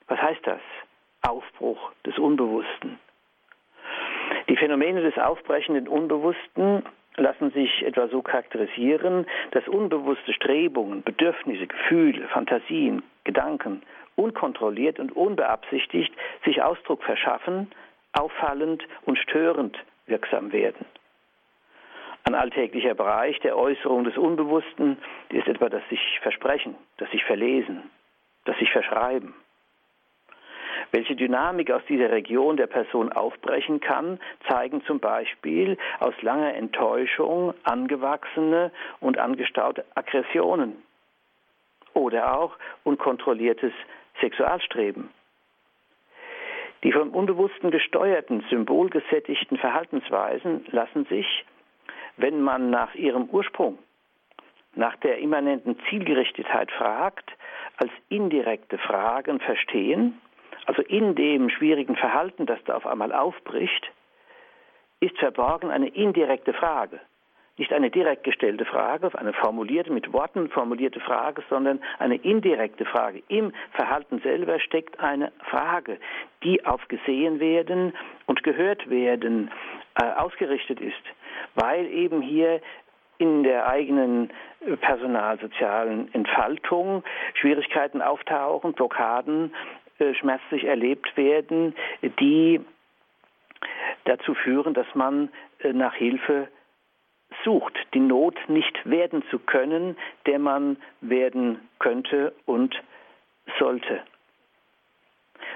Was 0.07 0.19
heißt 0.19 0.45
das? 0.45 0.61
Aufbruch 1.21 1.91
des 2.05 2.17
Unbewussten. 2.17 2.99
Die 4.49 4.57
Phänomene 4.57 5.01
des 5.01 5.17
aufbrechenden 5.17 5.88
Unbewussten 5.88 6.83
lassen 7.15 7.51
sich 7.51 7.83
etwa 7.83 8.07
so 8.07 8.21
charakterisieren, 8.21 9.27
dass 9.51 9.67
unbewusste 9.67 10.33
Strebungen, 10.33 11.03
Bedürfnisse, 11.03 11.67
Gefühle, 11.67 12.27
Fantasien, 12.29 13.03
Gedanken 13.23 13.83
unkontrolliert 14.15 14.99
und 14.99 15.15
unbeabsichtigt 15.15 16.13
sich 16.43 16.61
Ausdruck 16.61 17.03
verschaffen, 17.03 17.69
auffallend 18.18 18.84
und 19.05 19.18
störend 19.18 19.78
wirksam 20.05 20.51
werden. 20.51 20.86
Ein 22.24 22.36
alltäglicher 22.36 22.93
Bereich 22.93 23.39
der 23.39 23.57
Äußerung 23.57 24.03
des 24.03 24.18
Unbewussten 24.18 24.97
ist 25.30 25.47
etwa 25.47 25.70
das 25.70 25.82
sich 25.89 26.20
versprechen, 26.22 26.76
das 26.97 27.09
sich 27.11 27.24
verlesen, 27.24 27.89
das 28.45 28.57
sich 28.57 28.70
verschreiben. 28.72 29.34
Welche 30.91 31.15
Dynamik 31.15 31.72
aus 31.72 31.82
dieser 31.88 32.11
Region 32.11 32.57
der 32.57 32.68
Person 32.68 33.11
aufbrechen 33.11 33.80
kann, 33.80 34.20
zeigen 34.47 34.84
zum 34.86 34.99
Beispiel 34.99 35.78
aus 35.99 36.13
langer 36.22 36.53
Enttäuschung 36.53 37.53
angewachsene 37.63 38.72
und 38.99 39.18
angestaute 39.18 39.86
Aggressionen 39.95 40.82
oder 41.93 42.38
auch 42.38 42.57
unkontrolliertes 42.84 43.74
Sexualstreben. 44.22 45.09
Die 46.84 46.91
vom 46.91 47.09
Unbewussten 47.11 47.71
gesteuerten, 47.71 48.43
symbolgesättigten 48.49 49.57
Verhaltensweisen 49.57 50.65
lassen 50.71 51.05
sich 51.05 51.45
wenn 52.17 52.41
man 52.41 52.69
nach 52.69 52.93
ihrem 52.95 53.30
Ursprung, 53.30 53.78
nach 54.75 54.95
der 54.97 55.19
immanenten 55.19 55.78
Zielgerichtetheit 55.89 56.71
fragt, 56.71 57.32
als 57.78 57.91
indirekte 58.09 58.78
Fragen 58.78 59.39
verstehen, 59.39 60.19
also 60.65 60.82
in 60.82 61.15
dem 61.15 61.49
schwierigen 61.49 61.95
Verhalten, 61.95 62.45
das 62.45 62.59
da 62.65 62.75
auf 62.75 62.86
einmal 62.86 63.13
aufbricht, 63.13 63.91
ist 64.99 65.17
verborgen 65.19 65.69
eine 65.69 65.88
indirekte 65.88 66.53
Frage. 66.53 66.99
Nicht 67.58 67.74
eine 67.74 67.89
direkt 67.89 68.24
gestellte 68.24 68.66
Frage, 68.66 69.10
eine 69.18 69.34
formulierte, 69.34 69.91
mit 69.91 70.14
Worten 70.14 70.49
formulierte 70.49 70.99
Frage, 70.99 71.43
sondern 71.49 71.80
eine 71.99 72.16
indirekte 72.16 72.86
Frage. 72.86 73.24
Im 73.28 73.51
Verhalten 73.74 74.20
selber 74.20 74.60
steckt 74.60 74.99
eine 74.99 75.32
Frage, 75.49 75.97
die 76.43 76.66
auf 76.66 76.88
gesehen 76.88 77.39
werden 77.39 77.93
und 78.28 78.43
gehört 78.43 78.89
werden 78.89 79.49
äh, 79.99 80.05
ausgerichtet 80.18 80.80
ist 80.80 81.03
weil 81.55 81.88
eben 81.88 82.22
hier 82.22 82.62
in 83.18 83.43
der 83.43 83.68
eigenen 83.68 84.30
äh, 84.66 84.78
personalsozialen 84.78 86.14
Entfaltung 86.14 87.03
Schwierigkeiten 87.34 88.01
auftauchen, 88.01 88.74
Blockaden 88.74 89.53
äh, 89.99 90.14
schmerzlich 90.14 90.66
erlebt 90.66 91.18
werden, 91.18 91.76
die 92.20 92.62
dazu 94.05 94.36
führen, 94.36 94.74
dass 94.76 94.88
man 94.93 95.30
äh, 95.60 95.74
nach 95.74 95.95
Hilfe 95.95 96.47
sucht, 97.43 97.78
die 97.93 97.99
Not 97.99 98.38
nicht 98.47 98.78
werden 98.89 99.23
zu 99.30 99.39
können, 99.39 99.97
der 100.25 100.39
man 100.39 100.78
werden 101.01 101.67
könnte 101.80 102.34
und 102.45 102.75
sollte. 103.59 104.01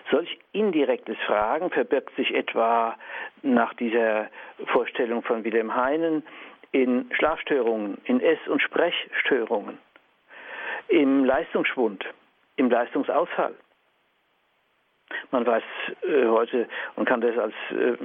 Solch 0.09 0.39
indirektes 0.51 1.17
Fragen 1.25 1.69
verbirgt 1.69 2.15
sich 2.15 2.33
etwa 2.33 2.97
nach 3.41 3.73
dieser 3.75 4.29
Vorstellung 4.67 5.23
von 5.23 5.43
Wilhelm 5.43 5.75
Heinen 5.75 6.23
in 6.71 7.09
Schlafstörungen, 7.13 7.97
in 8.05 8.21
Ess- 8.21 8.47
und 8.47 8.61
Sprechstörungen, 8.61 9.77
im 10.87 11.25
Leistungsschwund, 11.25 12.05
im 12.55 12.69
Leistungsausfall. 12.69 13.53
Man 15.31 15.45
weiß 15.45 15.63
äh, 16.03 16.27
heute 16.27 16.67
und 16.95 17.05
kann 17.05 17.21
das 17.21 17.37
als 17.37 17.53
äh, 17.71 17.97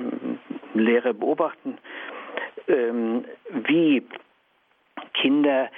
Lehrer 0.74 1.12
beobachten, 1.12 1.78
wie 2.66 4.02
Kinder 5.14 5.70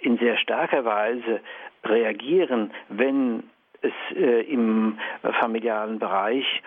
in 0.00 0.18
sehr 0.18 0.36
starker 0.38 0.84
Weise 0.84 1.40
reagieren, 1.84 2.72
wenn 2.88 3.42
es 3.82 3.92
äh, 4.16 4.42
im 4.42 4.98
familialen 5.40 5.98
Bereich 5.98 6.62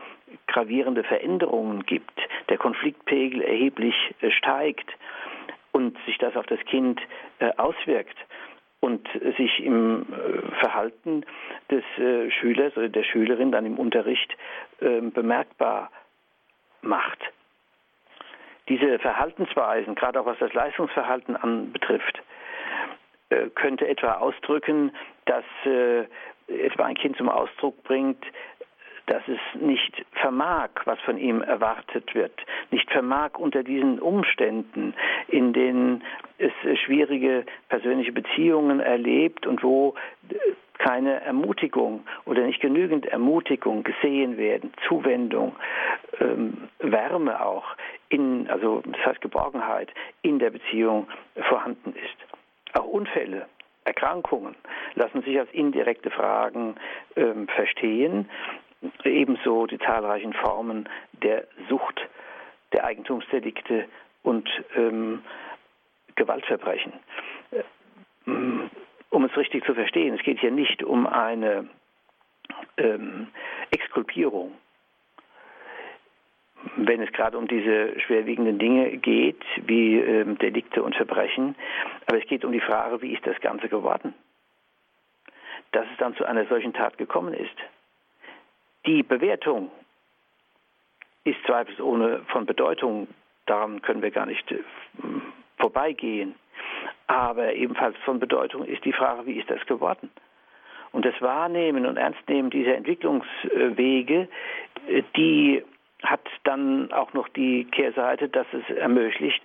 gravierende 0.48 1.04
Veränderungen 1.04 1.86
gibt, 1.86 2.20
der 2.50 2.58
Konfliktpegel 2.58 3.42
erheblich 3.42 3.96
äh, 4.22 4.32
steigt 4.32 4.90
und 5.72 5.98
sich 6.06 6.18
das 6.18 6.36
auf 6.36 6.46
das 6.46 6.60
Kind 6.62 7.00
äh, 7.40 7.52
auswirkt 7.58 8.18
und 8.82 9.10
sich 9.38 9.60
im 9.60 10.06
Verhalten 10.60 11.26
des 11.70 11.84
Schülers 12.40 12.78
oder 12.78 12.88
der 12.88 13.04
Schülerin 13.04 13.52
dann 13.52 13.66
im 13.66 13.78
Unterricht 13.78 14.38
ähm, 14.80 15.12
bemerkbar 15.12 15.92
macht. 16.82 17.20
Diese 18.70 19.00
Verhaltensweisen, 19.00 19.96
gerade 19.96 20.22
auch 20.22 20.26
was 20.26 20.38
das 20.40 20.54
Leistungsverhalten 20.54 21.36
anbetrifft, 21.36 22.22
äh, 23.30 23.50
könnte 23.50 23.88
etwa 23.88 24.14
ausdrücken, 24.14 24.92
dass 25.26 25.44
etwa 26.48 26.86
ein 26.86 26.96
Kind 26.96 27.18
zum 27.18 27.30
Ausdruck 27.30 27.84
bringt, 27.84 28.24
dass 29.10 29.24
es 29.28 29.40
nicht 29.60 30.06
vermag, 30.12 30.70
was 30.86 31.00
von 31.02 31.18
ihm 31.18 31.42
erwartet 31.42 32.14
wird, 32.14 32.34
nicht 32.70 32.90
vermag 32.92 33.32
unter 33.38 33.64
diesen 33.64 34.00
Umständen, 34.00 34.94
in 35.28 35.52
denen 35.52 36.04
es 36.38 36.52
schwierige 36.80 37.46
persönliche 37.70 38.12
Beziehungen 38.12 38.80
erlebt 38.80 39.48
und 39.48 39.64
wo 39.64 39.96
keine 40.78 41.22
Ermutigung 41.22 42.06
oder 42.26 42.44
nicht 42.44 42.62
genügend 42.62 43.08
Ermutigung 43.08 43.84
gesehen 43.84 44.38
werden, 44.38 44.72
Zuwendung, 44.88 45.56
ähm, 46.22 46.70
Wärme 46.80 47.44
auch, 47.44 47.66
in, 48.10 48.48
also 48.50 48.82
das 48.86 49.06
heißt 49.06 49.22
Geborgenheit 49.22 49.90
in 50.22 50.40
der 50.40 50.52
Beziehung 50.52 51.08
vorhanden 51.50 51.94
ist. 51.96 52.78
Auch 52.80 52.86
Unfälle, 52.86 53.48
Erkrankungen 53.86 54.56
lassen 54.94 55.24
sich 55.24 55.38
als 55.40 55.52
indirekte 55.52 56.12
Fragen 56.12 56.76
ähm, 57.16 57.48
verstehen 57.48 58.30
ebenso 59.04 59.66
die 59.66 59.80
zahlreichen 59.80 60.34
Formen 60.34 60.88
der 61.12 61.48
Sucht, 61.70 62.00
der 62.74 62.86
Eigentumsdelikte 62.86 63.86
und 64.24 64.50
ähm, 64.76 65.24
Gewaltverbrechen. 66.16 66.94
Äh, 67.52 67.64
um 69.10 69.26
es 69.26 69.36
richtig 69.36 69.66
zu 69.66 69.74
verstehen, 69.74 70.14
es 70.14 70.24
geht 70.24 70.40
hier 70.40 70.52
nicht 70.52 70.84
um 70.84 71.08
eine 71.08 71.68
ähm, 72.78 73.28
Exkulpierung, 73.72 74.54
wenn 76.76 77.02
es 77.02 77.12
gerade 77.12 77.38
um 77.38 77.48
diese 77.48 78.00
schwerwiegenden 78.02 78.60
Dinge 78.60 78.98
geht, 78.98 79.42
wie 79.66 79.98
ähm, 79.98 80.38
Delikte 80.38 80.84
und 80.84 80.96
Verbrechen, 80.96 81.56
aber 82.06 82.18
es 82.18 82.28
geht 82.28 82.46
um 82.46 82.52
die 82.52 82.60
Frage, 82.60 83.02
wie 83.02 83.14
ist 83.14 83.26
das 83.26 83.40
Ganze 83.40 83.70
geworden, 83.70 84.14
dass 85.72 85.86
es 85.92 85.98
dann 85.98 86.16
zu 86.16 86.26
einer 86.26 86.46
solchen 86.46 86.74
Tat 86.74 86.98
gekommen 86.98 87.34
ist. 87.34 87.56
Die 88.86 89.04
Bewertung 89.04 89.72
ist 91.24 91.38
zweifelsohne 91.46 92.22
von 92.28 92.46
Bedeutung, 92.46 93.08
daran 93.46 93.82
können 93.82 94.02
wir 94.02 94.12
gar 94.12 94.26
nicht 94.26 94.52
äh, 94.52 94.60
vorbeigehen. 95.58 96.36
Aber 97.08 97.54
ebenfalls 97.54 97.98
von 98.06 98.20
Bedeutung 98.20 98.66
ist 98.66 98.86
die 98.86 98.94
Frage, 98.94 99.26
wie 99.26 99.40
ist 99.40 99.50
das 99.50 99.66
geworden? 99.66 100.10
Und 100.92 101.06
das 101.06 101.20
Wahrnehmen 101.22 101.86
und 101.86 101.98
Ernstnehmen 101.98 102.50
dieser 102.50 102.76
Entwicklungswege, 102.76 104.28
äh, 104.88 105.04
die 105.16 105.64
hat 106.04 106.22
dann 106.46 106.92
auch 106.94 107.14
noch 107.14 107.28
die 107.30 107.66
Kehrseite, 107.66 108.30
dass 108.30 108.48
es 108.54 108.78
ermöglicht, 108.78 109.42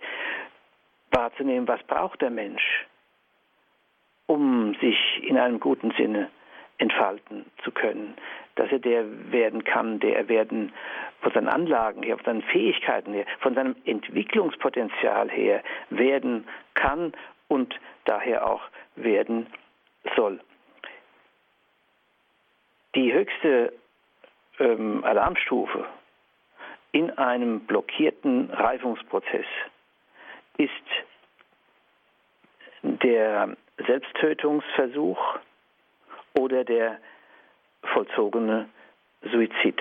wahrzunehmen, 1.11 1.66
was 1.68 1.82
braucht 1.85 2.22
der 2.22 2.30
Mensch, 2.30 2.87
um 4.26 4.74
sich 4.80 4.99
in 5.22 5.37
einem 5.37 5.61
guten 5.61 5.91
Sinne 5.93 6.30
entfalten 6.85 7.47
zu 7.64 7.70
können 7.70 8.14
dass 8.57 8.70
er 8.70 8.78
der 8.78 9.32
werden 9.32 9.64
kann, 9.64 10.01
der 10.01 10.16
er 10.16 10.28
werden 10.28 10.72
von 11.20 11.32
seinen 11.32 11.49
Anlagen 11.49 12.03
her, 12.03 12.16
von 12.16 12.24
seinen 12.24 12.43
Fähigkeiten 12.43 13.12
her, 13.12 13.26
von 13.41 13.55
seinem 13.55 13.76
Entwicklungspotenzial 13.85 15.30
her 15.30 15.62
werden 15.91 16.47
kann 16.74 17.12
und 17.49 17.74
daher 18.05 18.47
auch 18.47 18.62
werden 18.97 19.47
soll. 20.16 20.41
Die 22.95 23.12
höchste 23.12 23.72
ähm, 24.61 25.05
Alarmstufe 25.05 25.85
in 26.93 27.11
einem 27.18 27.61
blockierten 27.61 28.51
Reifungsprozess 28.51 29.47
ist 30.59 30.70
der 32.82 33.57
Selbsttötungsversuch 33.85 35.39
oder 36.35 36.64
der 36.64 36.99
vollzogene 37.93 38.68
Suizid. 39.30 39.80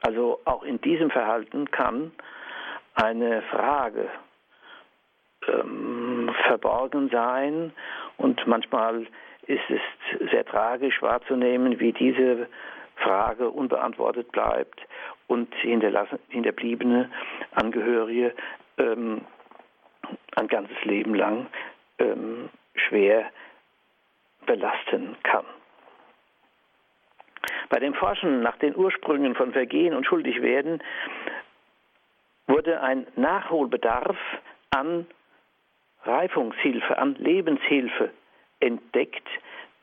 Also 0.00 0.40
auch 0.44 0.62
in 0.64 0.80
diesem 0.80 1.10
Verhalten 1.10 1.70
kann 1.70 2.12
eine 2.94 3.42
Frage 3.42 4.08
ähm, 5.48 6.34
verborgen 6.46 7.08
sein 7.10 7.72
und 8.16 8.46
manchmal 8.46 9.06
ist 9.46 9.62
es 9.68 9.80
sehr 10.30 10.44
tragisch 10.44 11.00
wahrzunehmen, 11.02 11.80
wie 11.80 11.92
diese 11.92 12.48
Frage 12.96 13.50
unbeantwortet 13.50 14.30
bleibt 14.32 14.80
und 15.26 15.52
hinterbliebene 15.54 17.10
Angehörige 17.52 18.34
ähm, 18.78 19.22
ein 20.36 20.48
ganzes 20.48 20.84
Leben 20.84 21.14
lang 21.14 21.46
ähm, 21.98 22.50
schwer 22.74 23.30
belasten 24.46 25.16
kann. 25.22 25.44
Bei 27.68 27.78
dem 27.78 27.94
Forschen 27.94 28.42
nach 28.42 28.56
den 28.58 28.76
Ursprüngen 28.76 29.34
von 29.34 29.52
Vergehen 29.52 29.94
und 29.94 30.06
Schuldigwerden 30.06 30.82
wurde 32.46 32.82
ein 32.82 33.06
Nachholbedarf 33.16 34.16
an 34.70 35.06
Reifungshilfe, 36.04 36.98
an 36.98 37.14
Lebenshilfe 37.14 38.10
entdeckt, 38.60 39.26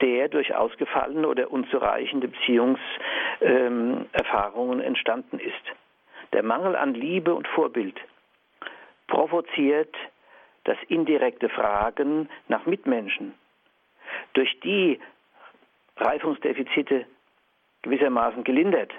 der 0.01 0.29
durch 0.29 0.55
ausgefallene 0.55 1.27
oder 1.27 1.51
unzureichende 1.51 2.27
Beziehungserfahrungen 2.27 4.81
entstanden 4.81 5.39
ist. 5.39 5.55
Der 6.33 6.43
Mangel 6.43 6.75
an 6.75 6.93
Liebe 6.93 7.33
und 7.33 7.47
Vorbild 7.47 7.99
provoziert 9.07 9.95
das 10.65 10.77
indirekte 10.87 11.49
Fragen 11.49 12.29
nach 12.47 12.65
Mitmenschen, 12.65 13.33
durch 14.33 14.59
die 14.61 14.99
Reifungsdefizite 15.97 17.05
gewissermaßen 17.81 18.43
gelindert 18.43 18.91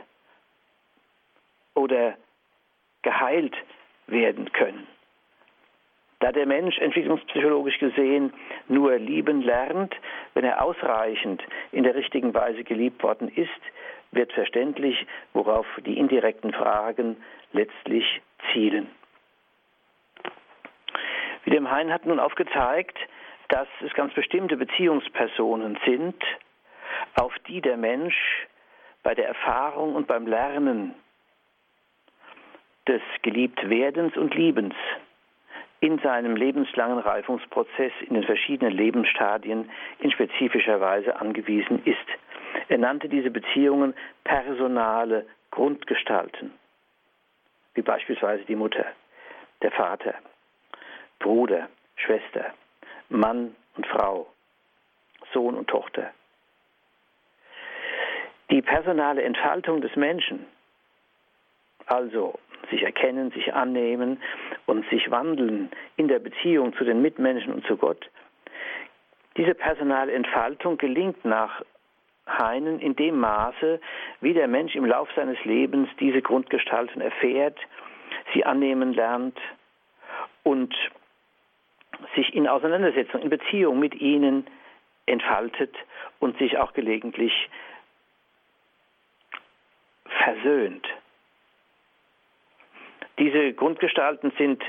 oder 1.74 2.16
geheilt 3.02 3.56
werden 4.06 4.52
können. 4.52 4.86
Da 6.20 6.32
der 6.32 6.44
Mensch 6.44 6.76
entwicklungspsychologisch 6.78 7.78
gesehen 7.78 8.32
nur 8.68 8.98
lieben 8.98 9.40
lernt, 9.40 9.94
wenn 10.34 10.44
er 10.44 10.62
ausreichend 10.62 11.42
in 11.72 11.82
der 11.82 11.94
richtigen 11.94 12.34
Weise 12.34 12.62
geliebt 12.62 13.02
worden 13.02 13.28
ist, 13.28 13.48
wird 14.12 14.32
verständlich, 14.32 15.06
worauf 15.32 15.66
die 15.86 15.96
indirekten 15.96 16.52
Fragen 16.52 17.16
letztlich 17.52 18.04
zielen. 18.52 18.88
Wilhelm 21.44 21.70
Hein 21.70 21.90
hat 21.90 22.04
nun 22.04 22.20
aufgezeigt, 22.20 22.98
dass 23.50 23.68
es 23.84 23.92
ganz 23.94 24.14
bestimmte 24.14 24.56
Beziehungspersonen 24.56 25.76
sind, 25.84 26.22
auf 27.16 27.34
die 27.48 27.60
der 27.60 27.76
Mensch 27.76 28.16
bei 29.02 29.14
der 29.14 29.26
Erfahrung 29.26 29.94
und 29.94 30.06
beim 30.06 30.26
Lernen 30.26 30.94
des 32.86 33.02
Geliebtwerdens 33.22 34.16
und 34.16 34.34
Liebens 34.34 34.74
in 35.80 35.98
seinem 35.98 36.36
lebenslangen 36.36 36.98
Reifungsprozess 36.98 37.92
in 38.06 38.14
den 38.14 38.24
verschiedenen 38.24 38.72
Lebensstadien 38.72 39.70
in 39.98 40.10
spezifischer 40.10 40.80
Weise 40.80 41.18
angewiesen 41.18 41.82
ist. 41.84 41.96
Er 42.68 42.78
nannte 42.78 43.08
diese 43.08 43.30
Beziehungen 43.30 43.94
personale 44.22 45.26
Grundgestalten, 45.50 46.52
wie 47.74 47.82
beispielsweise 47.82 48.44
die 48.44 48.56
Mutter, 48.56 48.84
der 49.62 49.72
Vater, 49.72 50.14
Bruder, 51.18 51.68
Schwester, 51.96 52.52
Mann 53.10 53.54
und 53.76 53.86
Frau, 53.86 54.26
Sohn 55.32 55.54
und 55.54 55.68
Tochter, 55.68 56.10
Die 58.50 58.62
personale 58.62 59.22
Entfaltung 59.22 59.80
des 59.80 59.94
Menschen, 59.94 60.46
also 61.86 62.38
sich 62.70 62.82
erkennen, 62.82 63.30
sich 63.30 63.54
annehmen 63.54 64.20
und 64.66 64.88
sich 64.90 65.10
wandeln 65.10 65.70
in 65.96 66.08
der 66.08 66.18
Beziehung 66.18 66.74
zu 66.74 66.84
den 66.84 67.02
Mitmenschen 67.02 67.52
und 67.52 67.66
zu 67.66 67.76
Gott, 67.76 68.10
diese 69.36 69.54
personale 69.54 70.12
Entfaltung 70.12 70.78
gelingt 70.78 71.24
nach 71.24 71.62
Heinen 72.26 72.80
in 72.80 72.94
dem 72.96 73.18
Maße, 73.18 73.80
wie 74.20 74.34
der 74.34 74.48
Mensch 74.48 74.74
im 74.74 74.84
Lauf 74.84 75.08
seines 75.14 75.42
Lebens 75.44 75.88
diese 75.98 76.22
Grundgestalten 76.22 77.00
erfährt, 77.00 77.58
sie 78.34 78.44
annehmen 78.44 78.92
lernt 78.92 79.38
und 80.42 80.74
sich 82.14 82.34
in 82.34 82.48
Auseinandersetzung, 82.48 83.22
in 83.22 83.30
Beziehung 83.30 83.78
mit 83.78 83.94
ihnen 83.94 84.46
entfaltet 85.06 85.74
und 86.18 86.38
sich 86.38 86.58
auch 86.58 86.72
gelegentlich 86.72 87.32
versöhnt. 90.04 90.86
Diese 93.18 93.52
Grundgestalten 93.52 94.32
sind 94.38 94.62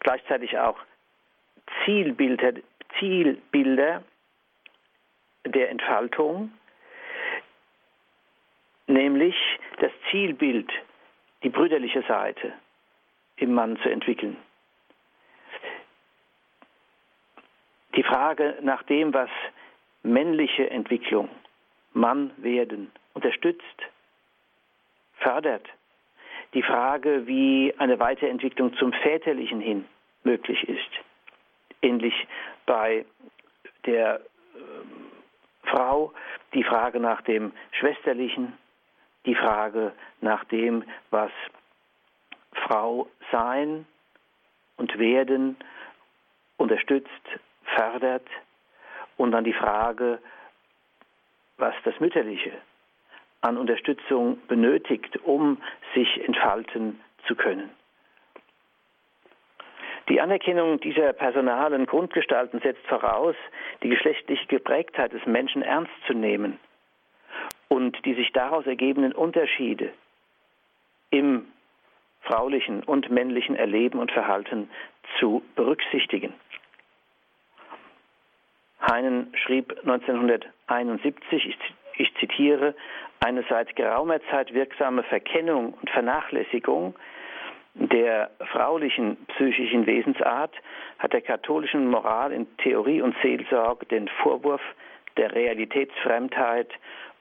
gleichzeitig 0.00 0.58
auch 0.58 0.78
Zielbilder, 1.84 2.54
Zielbilder 2.98 4.02
der 5.44 5.70
Entfaltung, 5.70 6.52
nämlich 8.86 9.36
das 9.80 9.92
Zielbild, 10.10 10.70
die 11.42 11.50
brüderliche 11.50 12.02
Seite 12.02 12.52
im 13.36 13.52
Mann 13.52 13.76
zu 13.82 13.90
entwickeln. 13.90 14.36
Die 17.96 18.02
Frage 18.02 18.58
nach 18.62 18.82
dem, 18.84 19.14
was 19.14 19.30
männliche 20.02 20.70
Entwicklung, 20.70 21.28
Mann 21.92 22.32
werden, 22.36 22.90
unterstützt, 23.14 23.82
fördert. 25.18 25.66
Die 26.54 26.62
Frage, 26.62 27.26
wie 27.26 27.74
eine 27.78 27.98
Weiterentwicklung 27.98 28.74
zum 28.76 28.92
Väterlichen 28.92 29.60
hin 29.60 29.84
möglich 30.24 30.68
ist. 30.68 30.90
Ähnlich 31.82 32.14
bei 32.66 33.04
der 33.86 34.16
äh, 34.16 34.18
Frau 35.68 36.12
die 36.54 36.64
Frage 36.64 37.00
nach 37.00 37.22
dem 37.22 37.52
Schwesterlichen, 37.72 38.52
die 39.26 39.34
Frage 39.34 39.92
nach 40.20 40.44
dem, 40.44 40.84
was 41.10 41.32
Frau 42.52 43.08
sein 43.32 43.86
und 44.76 44.98
werden 44.98 45.56
unterstützt, 46.56 47.10
fördert 47.74 48.26
und 49.16 49.32
dann 49.32 49.44
die 49.44 49.52
Frage, 49.52 50.18
was 51.56 51.74
das 51.84 51.98
Mütterliche 52.00 52.52
an 53.40 53.58
Unterstützung 53.58 54.38
benötigt, 54.48 55.18
um 55.22 55.58
sich 55.94 56.24
entfalten 56.26 57.00
zu 57.26 57.34
können. 57.34 57.70
Die 60.08 60.20
Anerkennung 60.20 60.80
dieser 60.80 61.12
personalen 61.12 61.86
Grundgestalten 61.86 62.60
setzt 62.60 62.86
voraus, 62.86 63.36
die 63.82 63.88
geschlechtliche 63.88 64.46
Geprägtheit 64.46 65.12
des 65.12 65.24
Menschen 65.26 65.62
ernst 65.62 65.92
zu 66.06 66.12
nehmen 66.12 66.58
und 67.68 68.04
die 68.04 68.14
sich 68.14 68.32
daraus 68.32 68.66
ergebenden 68.66 69.12
Unterschiede 69.12 69.90
im 71.10 71.46
fraulichen 72.20 72.82
und 72.82 73.10
männlichen 73.10 73.56
Erleben 73.56 73.98
und 73.98 74.10
Verhalten 74.10 74.70
zu 75.18 75.42
berücksichtigen. 75.54 76.34
Heinen 78.90 79.32
schrieb 79.44 79.76
1971, 79.80 81.46
ich, 81.46 81.58
ich 81.96 82.14
zitiere, 82.16 82.74
eine 83.24 83.44
seit 83.48 83.74
geraumer 83.76 84.20
Zeit 84.30 84.52
wirksame 84.52 85.02
Verkennung 85.04 85.74
und 85.74 85.90
Vernachlässigung 85.90 86.94
der 87.74 88.30
fraulichen 88.52 89.16
psychischen 89.34 89.86
Wesensart 89.86 90.54
hat 91.00 91.12
der 91.12 91.22
katholischen 91.22 91.88
Moral 91.88 92.32
in 92.32 92.46
Theorie 92.58 93.02
und 93.02 93.16
Seelsorge 93.20 93.86
den 93.86 94.08
Vorwurf 94.22 94.60
der 95.16 95.34
Realitätsfremdheit 95.34 96.68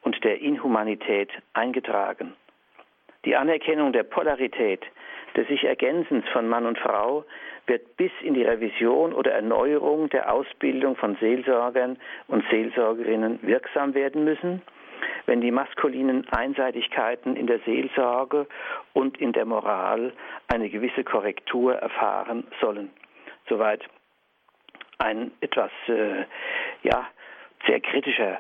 und 0.04 0.24
der 0.24 0.42
Inhumanität 0.42 1.30
eingetragen. 1.54 2.34
Die 3.26 3.36
Anerkennung 3.36 3.94
der 3.94 4.04
Polarität 4.04 4.86
des 5.36 5.48
sich 5.48 5.64
Ergänzens 5.64 6.26
von 6.30 6.48
Mann 6.48 6.68
und 6.68 6.78
Frau 6.78 7.26
wird 7.68 7.96
bis 7.98 8.12
in 8.22 8.34
die 8.34 8.44
Revision 8.44 9.14
oder 9.14 9.32
Erneuerung 9.32 10.10
der 10.10 10.34
Ausbildung 10.34 10.96
von 10.96 11.16
Seelsorgern 11.20 11.98
und 12.28 12.44
Seelsorgerinnen 12.50 13.40
wirksam 13.42 13.94
werden 13.94 14.24
müssen, 14.24 14.62
wenn 15.26 15.42
die 15.42 15.52
maskulinen 15.52 16.28
Einseitigkeiten 16.30 17.36
in 17.36 17.48
der 17.48 17.60
Seelsorge 17.60 18.48
und 18.94 19.20
in 19.20 19.32
der 19.32 19.46
Moral 19.46 20.14
eine 20.48 20.70
gewisse 20.70 21.04
Korrektur 21.04 21.76
erfahren 21.76 22.46
sollen. 22.60 22.90
Soweit 23.48 23.84
ein 24.98 25.32
etwas 25.42 25.72
äh, 25.88 26.26
ja, 26.84 27.08
sehr 27.66 27.80
kritischer 27.80 28.40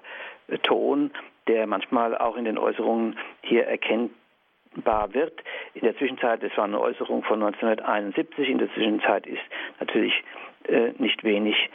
Ton, 0.63 1.11
der 1.47 1.67
manchmal 1.67 2.17
auch 2.17 2.36
in 2.36 2.45
den 2.45 2.57
Äußerungen 2.57 3.17
hier 3.41 3.65
erkennt 3.65 4.11
wird. 4.76 5.34
In 5.74 5.82
der 5.82 5.97
Zwischenzeit, 5.97 6.43
das 6.43 6.55
war 6.57 6.65
eine 6.65 6.80
Äußerung 6.80 7.24
von 7.24 7.41
1971, 7.41 8.49
in 8.49 8.57
der 8.57 8.71
Zwischenzeit 8.74 9.28
ist 9.28 9.41
natürlich 9.80 10.24
äh, 10.67 10.91
nicht 10.97 11.24
wenig 11.24 11.69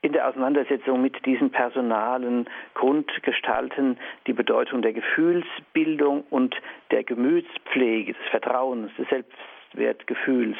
in 0.00 0.12
der 0.12 0.28
Auseinandersetzung 0.28 1.02
mit 1.02 1.24
diesen 1.26 1.50
personalen 1.50 2.48
Grundgestalten 2.74 3.98
die 4.26 4.32
Bedeutung 4.32 4.82
der 4.82 4.92
Gefühlsbildung 4.92 6.24
und 6.30 6.54
der 6.90 7.02
Gemütspflege, 7.02 8.12
des 8.12 8.26
Vertrauens, 8.30 8.92
des 8.96 9.08
Selbstwertgefühls, 9.08 10.56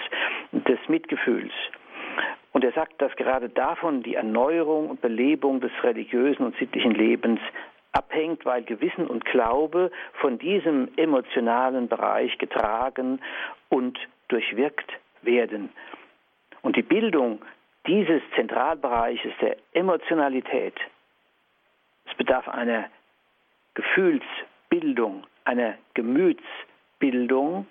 des 0.52 0.78
Mitgefühls. 0.88 1.52
Und 2.52 2.64
er 2.64 2.72
sagt, 2.72 3.00
dass 3.00 3.14
gerade 3.14 3.48
davon 3.48 4.02
die 4.02 4.16
Erneuerung 4.16 4.90
und 4.90 5.00
Belebung 5.00 5.60
des 5.60 5.70
religiösen 5.84 6.44
und 6.44 6.56
sittlichen 6.56 6.92
Lebens 6.92 7.40
abhängt, 7.92 8.44
weil 8.44 8.62
Gewissen 8.62 9.06
und 9.06 9.24
Glaube 9.24 9.92
von 10.14 10.38
diesem 10.38 10.88
emotionalen 10.96 11.88
Bereich 11.88 12.36
getragen 12.38 13.20
und 13.68 13.98
durchwirkt 14.28 14.90
werden. 15.22 15.70
Und 16.62 16.76
die 16.76 16.82
Bildung 16.82 17.40
dieses 17.88 18.22
Zentralbereiches 18.36 19.32
der 19.40 19.56
Emotionalität, 19.72 20.74
es 22.04 22.14
bedarf 22.16 22.46
einer 22.48 22.88
Gefühlsbildung, 23.74 25.24
einer 25.44 25.74
Gemütsbildung. 25.94 27.66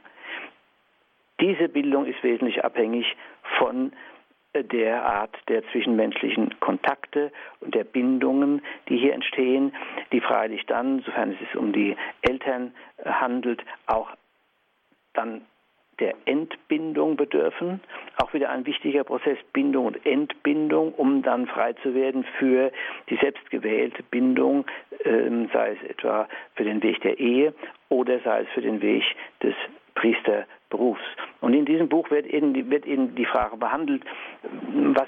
Diese 1.40 1.70
Bildung 1.70 2.06
ist 2.06 2.22
wesentlich 2.24 2.64
abhängig 2.64 3.16
von 3.60 3.94
der 4.54 5.06
Art 5.06 5.36
der 5.50 5.64
zwischenmenschlichen 5.72 6.60
Kontakte 6.60 7.32
und 7.60 7.76
der 7.76 7.84
Bindungen, 7.84 8.64
die 8.90 8.98
hier 8.98 9.14
entstehen, 9.14 9.76
die 10.12 10.22
freilich 10.22 10.66
dann, 10.66 11.02
sofern 11.02 11.34
es 11.34 11.40
sich 11.40 11.56
um 11.56 11.74
die 11.74 11.96
Eltern 12.22 12.74
handelt, 13.06 13.64
auch 13.86 14.10
dann 15.14 15.46
der 16.00 16.16
Entbindung 16.26 17.16
bedürfen. 17.16 17.82
Auch 18.18 18.34
wieder 18.34 18.50
ein 18.50 18.66
wichtiger 18.66 19.04
Prozess, 19.04 19.38
Bindung 19.54 19.88
und 19.88 20.06
Entbindung, 20.06 20.94
um 20.94 21.24
dann 21.24 21.48
frei 21.48 21.74
zu 21.74 21.94
werden 21.94 22.26
für 22.38 22.72
die 23.10 23.18
selbstgewählte 23.18 24.04
Bindung, 24.04 24.66
äh, 25.04 25.30
sei 25.54 25.78
es 25.82 25.90
etwa 25.90 26.28
für 26.56 26.64
den 26.64 26.82
Weg 26.84 27.02
der 27.02 27.20
Ehe 27.20 27.54
oder 27.90 28.20
sei 28.20 28.42
es 28.42 28.50
für 28.50 28.62
den 28.62 28.82
Weg 28.82 29.04
des 29.42 29.56
Priesterberufs. 29.96 31.02
Und 31.42 31.54
in 31.54 31.66
diesem 31.66 31.90
Buch 31.90 32.12
wird 32.12 32.28
eben, 32.28 32.70
wird 32.70 32.86
eben 32.86 33.16
die 33.16 33.26
Frage 33.26 33.58
behandelt, 33.58 34.04
was 34.94 35.08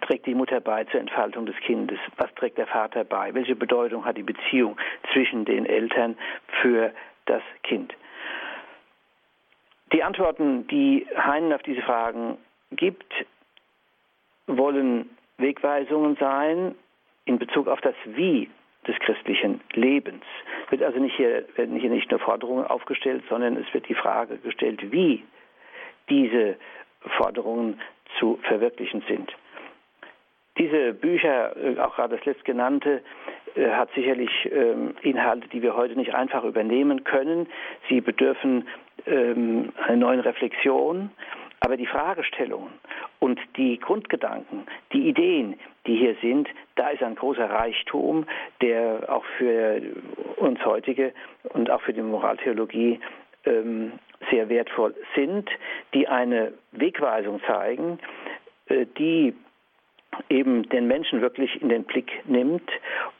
trägt 0.00 0.26
die 0.26 0.34
Mutter 0.34 0.60
bei 0.60 0.84
zur 0.84 1.00
Entfaltung 1.00 1.46
des 1.46 1.56
Kindes? 1.56 1.98
Was 2.16 2.34
trägt 2.34 2.58
der 2.58 2.66
Vater 2.66 3.04
bei? 3.04 3.32
Welche 3.34 3.54
Bedeutung 3.54 4.04
hat 4.04 4.16
die 4.16 4.22
Beziehung 4.22 4.76
zwischen 5.12 5.44
den 5.44 5.66
Eltern 5.66 6.16
für 6.60 6.92
das 7.26 7.42
Kind? 7.62 7.94
Die 9.92 10.02
Antworten, 10.02 10.66
die 10.68 11.06
Heinen 11.16 11.52
auf 11.52 11.62
diese 11.62 11.82
Fragen 11.82 12.38
gibt, 12.70 13.12
wollen 14.46 15.10
Wegweisungen 15.38 16.16
sein 16.16 16.74
in 17.24 17.38
Bezug 17.38 17.68
auf 17.68 17.80
das 17.80 17.94
Wie 18.06 18.48
des 18.86 18.98
christlichen 18.98 19.60
Lebens. 19.74 20.24
Es 20.66 20.72
wird 20.72 20.82
also 20.82 20.98
nicht 20.98 21.16
hier, 21.16 21.44
werden 21.56 21.78
hier 21.78 21.90
nicht 21.90 22.10
nur 22.10 22.20
Forderungen 22.20 22.66
aufgestellt, 22.66 23.22
sondern 23.28 23.56
es 23.56 23.72
wird 23.72 23.88
die 23.88 23.94
Frage 23.94 24.38
gestellt, 24.38 24.90
wie 24.90 25.22
diese 26.08 26.56
Forderungen 27.16 27.80
zu 28.18 28.38
verwirklichen 28.42 29.04
sind. 29.06 29.32
Diese 30.58 30.92
Bücher, 30.92 31.56
äh, 31.56 31.78
auch 31.78 31.94
gerade 31.94 32.16
das 32.16 32.24
letztgenannte, 32.26 33.02
äh, 33.54 33.70
hat 33.70 33.90
sicherlich 33.94 34.30
ähm, 34.52 34.94
Inhalte, 35.02 35.48
die 35.48 35.62
wir 35.62 35.74
heute 35.76 35.96
nicht 35.96 36.14
einfach 36.14 36.44
übernehmen 36.44 37.04
können. 37.04 37.46
Sie 37.88 38.00
bedürfen 38.00 38.68
ähm, 39.06 39.72
einer 39.84 39.96
neuen 39.96 40.20
Reflexion. 40.20 41.10
Aber 41.60 41.76
die 41.76 41.86
Fragestellungen 41.86 42.72
und 43.20 43.38
die 43.56 43.78
Grundgedanken, 43.78 44.66
die 44.92 45.08
Ideen, 45.08 45.60
die 45.86 45.96
hier 45.96 46.16
sind, 46.20 46.48
da 46.74 46.88
ist 46.88 47.04
ein 47.04 47.14
großer 47.14 47.48
Reichtum, 47.48 48.26
der 48.60 49.04
auch 49.08 49.24
für 49.38 49.80
uns 50.36 50.64
heutige 50.64 51.12
und 51.50 51.70
auch 51.70 51.80
für 51.82 51.92
die 51.92 52.02
Moraltheologie 52.02 52.98
ähm, 53.44 53.92
sehr 54.30 54.48
wertvoll 54.48 54.94
sind, 55.14 55.48
die 55.94 56.08
eine 56.08 56.52
Wegweisung 56.72 57.40
zeigen, 57.46 58.00
äh, 58.66 58.86
die 58.98 59.34
eben 60.28 60.68
den 60.68 60.86
Menschen 60.86 61.20
wirklich 61.20 61.60
in 61.62 61.68
den 61.68 61.84
Blick 61.84 62.10
nimmt 62.26 62.70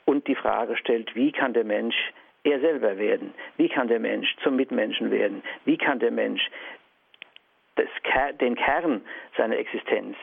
und 0.05 0.27
die 0.27 0.35
Frage 0.35 0.77
stellt, 0.77 1.15
wie 1.15 1.33
kann 1.33 1.53
der 1.55 1.65
Mensch 1.65 1.97
er 2.45 2.61
selber 2.61 2.99
werden? 2.99 3.35
Wie 3.57 3.69
kann 3.69 3.89
der 3.89 4.01
Mensch 4.01 4.35
zum 4.43 4.57
Mitmenschen 4.57 5.11
werden? 5.11 5.43
Wie 5.65 5.77
kann 5.77 5.99
der 5.99 6.11
Mensch 6.11 6.43
das, 7.77 7.89
den 8.41 8.55
Kern 8.55 9.03
seiner 9.37 9.57
Existenz 9.57 10.17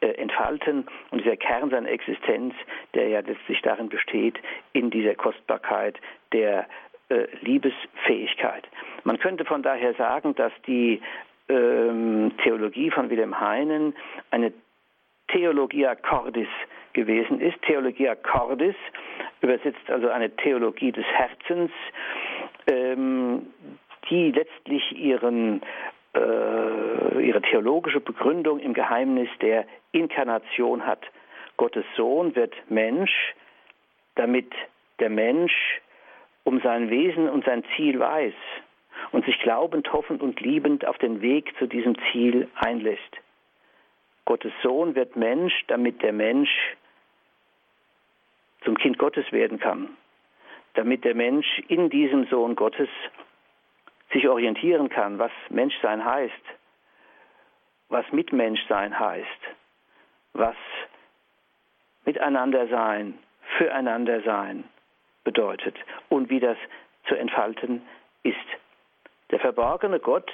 äh, 0.00 0.08
entfalten 0.08 0.86
und 1.10 1.24
dieser 1.24 1.36
Kern 1.36 1.70
seiner 1.70 1.88
Existenz, 1.88 2.54
der 2.94 3.08
ja 3.08 3.20
letztlich 3.20 3.60
darin 3.62 3.88
besteht, 3.88 4.38
in 4.72 4.90
dieser 4.90 5.14
Kostbarkeit 5.14 5.98
der 6.32 6.66
äh, 7.08 7.26
Liebesfähigkeit. 7.40 8.68
Man 9.04 9.18
könnte 9.18 9.44
von 9.44 9.62
daher 9.62 9.94
sagen, 9.94 10.34
dass 10.34 10.52
die 10.66 11.00
ähm, 11.48 12.32
Theologie 12.42 12.90
von 12.90 13.10
Wilhelm 13.10 13.40
Heinen 13.40 13.94
eine 14.30 14.52
Theologia 15.28 15.94
Cordis 15.94 16.48
gewesen 16.92 17.40
ist. 17.40 17.60
Theologia 17.62 18.14
Cordis 18.14 18.74
übersetzt 19.40 19.88
also 19.88 20.08
eine 20.08 20.30
Theologie 20.36 20.92
des 20.92 21.04
Herzens, 21.06 21.70
ähm, 22.66 23.46
die 24.10 24.32
letztlich 24.32 24.92
ihren, 24.92 25.62
äh, 26.14 27.24
ihre 27.24 27.42
theologische 27.42 28.00
Begründung 28.00 28.58
im 28.58 28.74
Geheimnis 28.74 29.28
der 29.40 29.66
Inkarnation 29.92 30.86
hat. 30.86 31.02
Gottes 31.56 31.84
Sohn 31.96 32.34
wird 32.34 32.54
Mensch, 32.68 33.34
damit 34.14 34.52
der 34.98 35.10
Mensch 35.10 35.80
um 36.44 36.60
sein 36.60 36.90
Wesen 36.90 37.28
und 37.28 37.44
sein 37.44 37.64
Ziel 37.76 38.00
weiß 38.00 38.34
und 39.12 39.24
sich 39.24 39.38
glaubend, 39.40 39.92
hoffend 39.92 40.22
und 40.22 40.40
liebend 40.40 40.86
auf 40.86 40.98
den 40.98 41.22
Weg 41.22 41.54
zu 41.58 41.66
diesem 41.66 41.96
Ziel 42.10 42.48
einlässt. 42.56 43.00
Gottes 44.24 44.52
Sohn 44.62 44.94
wird 44.94 45.16
Mensch, 45.16 45.64
damit 45.66 46.02
der 46.02 46.12
Mensch 46.12 46.50
zum 48.64 48.76
Kind 48.76 48.98
Gottes 48.98 49.30
werden 49.32 49.58
kann, 49.58 49.96
damit 50.74 51.04
der 51.04 51.14
Mensch 51.14 51.46
in 51.68 51.90
diesem 51.90 52.26
Sohn 52.26 52.56
Gottes 52.56 52.88
sich 54.12 54.28
orientieren 54.28 54.88
kann, 54.88 55.18
was 55.18 55.32
Menschsein 55.48 56.04
heißt, 56.04 56.42
was 57.88 58.10
Mitmenschsein 58.12 58.98
heißt, 58.98 59.28
was 60.32 60.56
Miteinander 62.04 62.66
sein, 62.68 63.18
füreinander 63.58 64.22
sein 64.22 64.64
bedeutet 65.24 65.76
und 66.08 66.30
wie 66.30 66.40
das 66.40 66.56
zu 67.06 67.14
entfalten 67.14 67.82
ist. 68.22 68.36
Der 69.30 69.38
verborgene 69.38 70.00
Gott 70.00 70.30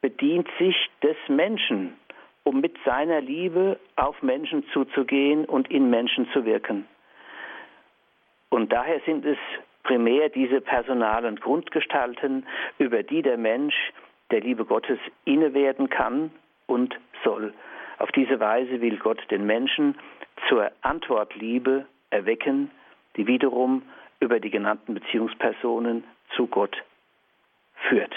bedient 0.00 0.48
sich 0.58 0.76
des 1.02 1.16
Menschen, 1.28 1.98
um 2.44 2.60
mit 2.60 2.76
seiner 2.84 3.20
Liebe 3.20 3.78
auf 3.96 4.22
Menschen 4.22 4.64
zuzugehen 4.72 5.44
und 5.44 5.70
in 5.70 5.90
Menschen 5.90 6.28
zu 6.32 6.44
wirken. 6.44 6.86
Und 8.56 8.72
daher 8.72 9.00
sind 9.04 9.26
es 9.26 9.36
primär 9.82 10.30
diese 10.30 10.62
personalen 10.62 11.36
Grundgestalten, 11.36 12.46
über 12.78 13.02
die 13.02 13.20
der 13.20 13.36
Mensch 13.36 13.74
der 14.30 14.40
Liebe 14.40 14.64
Gottes 14.64 14.98
inne 15.26 15.52
werden 15.52 15.90
kann 15.90 16.30
und 16.66 16.98
soll. 17.22 17.52
Auf 17.98 18.10
diese 18.12 18.40
Weise 18.40 18.80
will 18.80 18.96
Gott 18.96 19.20
den 19.30 19.44
Menschen 19.44 19.98
zur 20.48 20.72
Antwortliebe 20.80 21.84
erwecken, 22.08 22.70
die 23.18 23.26
wiederum 23.26 23.82
über 24.20 24.40
die 24.40 24.50
genannten 24.50 24.94
Beziehungspersonen 24.94 26.04
zu 26.34 26.46
Gott 26.46 26.82
führt. 27.90 28.14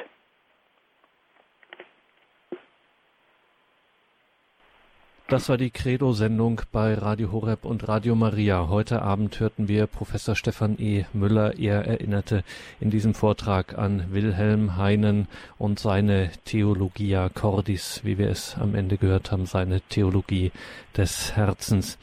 Das 5.30 5.47
war 5.47 5.57
die 5.57 5.69
Credo-Sendung 5.69 6.61
bei 6.71 6.95
Radio 6.95 7.32
Horeb 7.32 7.63
und 7.63 7.88
Radio 7.88 8.15
Maria. 8.15 8.67
Heute 8.67 9.03
Abend 9.03 9.39
hörten 9.39 9.67
wir 9.67 9.86
Professor 9.86 10.36
Stefan 10.36 10.80
E. 10.80 11.05
Müller. 11.13 11.59
Er 11.59 11.86
erinnerte 11.86 12.43
in 12.80 12.89
diesem 12.89 13.13
Vortrag 13.13 13.77
an 13.77 14.05
Wilhelm 14.09 14.75
Heinen 14.75 15.27
und 15.59 15.77
seine 15.77 16.32
Theologia 16.45 17.30
Cordis, 17.30 18.01
wie 18.03 18.17
wir 18.17 18.30
es 18.30 18.55
am 18.59 18.73
Ende 18.73 18.97
gehört 18.97 19.32
haben, 19.32 19.45
seine 19.45 19.82
Theologie 19.82 20.51
des 20.97 21.36
Herzens. 21.36 21.99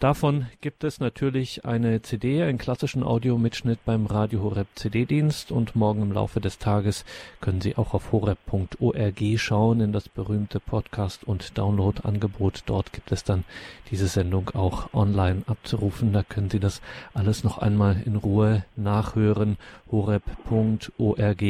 Davon 0.00 0.46
gibt 0.60 0.84
es 0.84 1.00
natürlich 1.00 1.64
eine 1.64 2.00
CD, 2.02 2.44
einen 2.44 2.56
klassischen 2.56 3.02
Audiomitschnitt 3.02 3.84
beim 3.84 4.06
Radio 4.06 4.44
Horeb 4.44 4.68
CD-Dienst 4.76 5.50
und 5.50 5.74
morgen 5.74 6.02
im 6.02 6.12
Laufe 6.12 6.40
des 6.40 6.58
Tages 6.58 7.04
können 7.40 7.60
Sie 7.60 7.76
auch 7.76 7.94
auf 7.94 8.12
horeb.org 8.12 9.20
schauen 9.34 9.80
in 9.80 9.92
das 9.92 10.08
berühmte 10.08 10.60
Podcast- 10.60 11.24
und 11.24 11.58
Download-Angebot. 11.58 12.62
Dort 12.66 12.92
gibt 12.92 13.10
es 13.10 13.24
dann 13.24 13.42
diese 13.90 14.06
Sendung 14.06 14.50
auch 14.50 14.94
online 14.94 15.42
abzurufen. 15.48 16.12
Da 16.12 16.22
können 16.22 16.48
Sie 16.48 16.60
das 16.60 16.80
alles 17.12 17.42
noch 17.42 17.58
einmal 17.58 18.00
in 18.06 18.14
Ruhe 18.14 18.64
nachhören. 18.76 19.56
horeb.org 19.90 21.42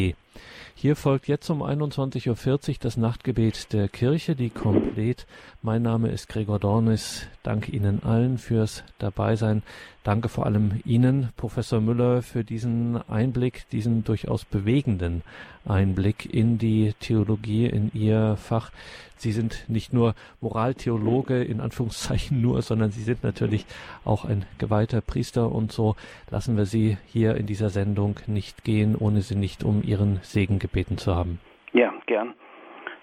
Hier 0.81 0.95
folgt 0.95 1.27
jetzt 1.27 1.51
um 1.51 1.61
21.40 1.61 2.69
Uhr 2.69 2.77
das 2.79 2.97
Nachtgebet 2.97 3.73
der 3.73 3.89
Kirche, 3.89 4.37
die 4.37 4.49
komplett. 4.49 5.27
Mein 5.61 5.83
Name 5.83 6.09
ist 6.09 6.29
Gregor 6.29 6.61
Dornis. 6.61 7.27
Danke 7.43 7.73
Ihnen 7.73 8.05
allen 8.05 8.39
fürs 8.39 8.85
Dabeisein. 9.01 9.65
Danke 10.05 10.29
vor 10.29 10.47
allem 10.47 10.81
Ihnen, 10.85 11.31
Professor 11.37 11.81
Müller, 11.81 12.23
für 12.23 12.45
diesen 12.45 12.99
Einblick, 13.11 13.69
diesen 13.73 14.05
durchaus 14.05 14.45
bewegenden 14.45 15.23
Einblick 15.69 16.33
in 16.33 16.57
die 16.57 16.95
Theologie, 17.01 17.67
in 17.67 17.91
Ihr 17.93 18.37
Fach. 18.37 18.71
Sie 19.17 19.33
sind 19.33 19.69
nicht 19.69 19.93
nur 19.93 20.15
Moraltheologe, 20.41 21.43
in 21.43 21.61
Anführungszeichen 21.61 22.41
nur, 22.43 22.63
sondern 22.63 22.91
Sie 22.91 23.03
sind 23.03 23.23
natürlich 23.25 23.67
auch 24.05 24.25
ein 24.25 24.47
geweihter 24.59 25.01
Priester 25.01 25.53
und 25.53 25.73
so 25.73 25.97
lassen 26.31 26.57
wir 26.57 26.65
Sie 26.65 26.97
hier 27.07 27.37
in 27.37 27.47
dieser 27.47 27.69
Sendung 27.69 28.17
nicht 28.27 28.65
gehen, 28.65 28.97
ohne 28.97 29.21
Sie 29.21 29.37
nicht 29.37 29.65
um 29.65 29.83
Ihren 29.83 30.21
Segen 30.23 30.59
gebeten 30.59 30.97
zu 30.97 31.15
haben. 31.15 31.41
Ja, 31.73 31.93
gern. 32.07 32.35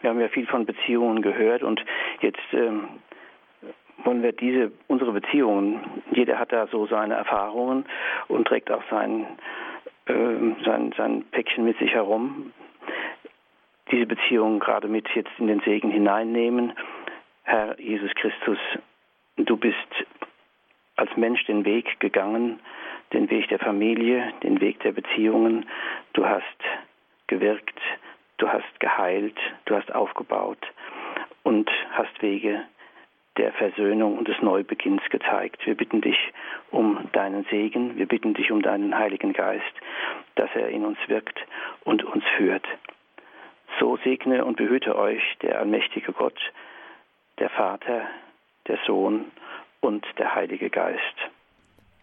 Wir 0.02 0.10
haben 0.10 0.20
ja 0.20 0.30
viel 0.30 0.46
von 0.48 0.66
Beziehungen 0.66 1.22
gehört 1.22 1.64
und 1.64 1.82
jetzt 2.22 2.40
ähm, 2.54 2.88
wollen 4.06 4.24
wir 4.24 4.32
diese, 4.32 4.72
unsere 4.88 5.12
Beziehungen, 5.12 6.04
jeder 6.12 6.40
hat 6.40 6.52
da 6.52 6.68
so 6.68 6.86
seine 6.86 7.16
Erfahrungen 7.16 7.86
und 8.28 8.48
trägt 8.48 8.72
auch 8.72 8.84
sein, 8.90 9.26
äh, 10.06 10.64
sein, 10.64 10.94
sein 10.98 11.24
Päckchen 11.32 11.66
mit 11.66 11.78
sich 11.80 11.92
herum. 11.92 12.54
Diese 13.92 14.06
Beziehungen 14.06 14.60
gerade 14.60 14.88
mit 14.88 15.08
jetzt 15.16 15.32
in 15.38 15.48
den 15.48 15.60
Segen 15.62 15.92
hineinnehmen. 15.92 16.74
Herr 17.44 17.80
Jesus 17.80 18.12
Christus, 18.16 18.58
du 19.38 19.58
bist 19.58 19.78
als 20.96 21.16
Mensch 21.18 21.44
den 21.46 21.66
Weg 21.66 22.00
gegangen, 22.00 22.60
den 23.14 23.30
Weg 23.30 23.48
der 23.50 23.60
Familie, 23.60 24.34
den 24.44 24.62
Weg 24.62 24.80
der 24.80 24.92
Beziehungen. 24.92 25.68
Du 26.14 26.26
hast 26.26 26.44
gewirkt, 27.28 27.80
du 28.38 28.48
hast 28.48 28.80
geheilt, 28.80 29.38
du 29.66 29.76
hast 29.76 29.94
aufgebaut 29.94 30.60
und 31.44 31.70
hast 31.92 32.22
Wege 32.22 32.64
der 33.38 33.52
Versöhnung 33.54 34.18
und 34.18 34.28
des 34.28 34.42
Neubeginns 34.42 35.02
gezeigt. 35.10 35.66
Wir 35.66 35.76
bitten 35.76 36.02
dich 36.02 36.18
um 36.72 37.10
deinen 37.12 37.46
Segen, 37.46 37.98
wir 37.98 38.08
bitten 38.08 38.34
dich 38.34 38.52
um 38.52 38.62
deinen 38.62 38.98
Heiligen 38.98 39.34
Geist, 39.34 39.64
dass 40.36 40.50
er 40.56 40.70
in 40.70 40.86
uns 40.86 40.98
wirkt 41.08 41.38
und 41.84 42.04
uns 42.04 42.24
führt. 42.38 42.66
So 43.80 43.98
segne 43.98 44.46
und 44.46 44.58
behüte 44.58 44.96
euch 44.98 45.22
der 45.42 45.60
allmächtige 45.60 46.14
Gott, 46.14 46.40
der 47.40 47.50
Vater, 47.50 48.08
der 48.68 48.80
Sohn 48.86 49.26
und 49.82 50.06
der 50.18 50.34
Heilige 50.34 50.70
Geist. 50.70 51.16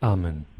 Amen. 0.00 0.51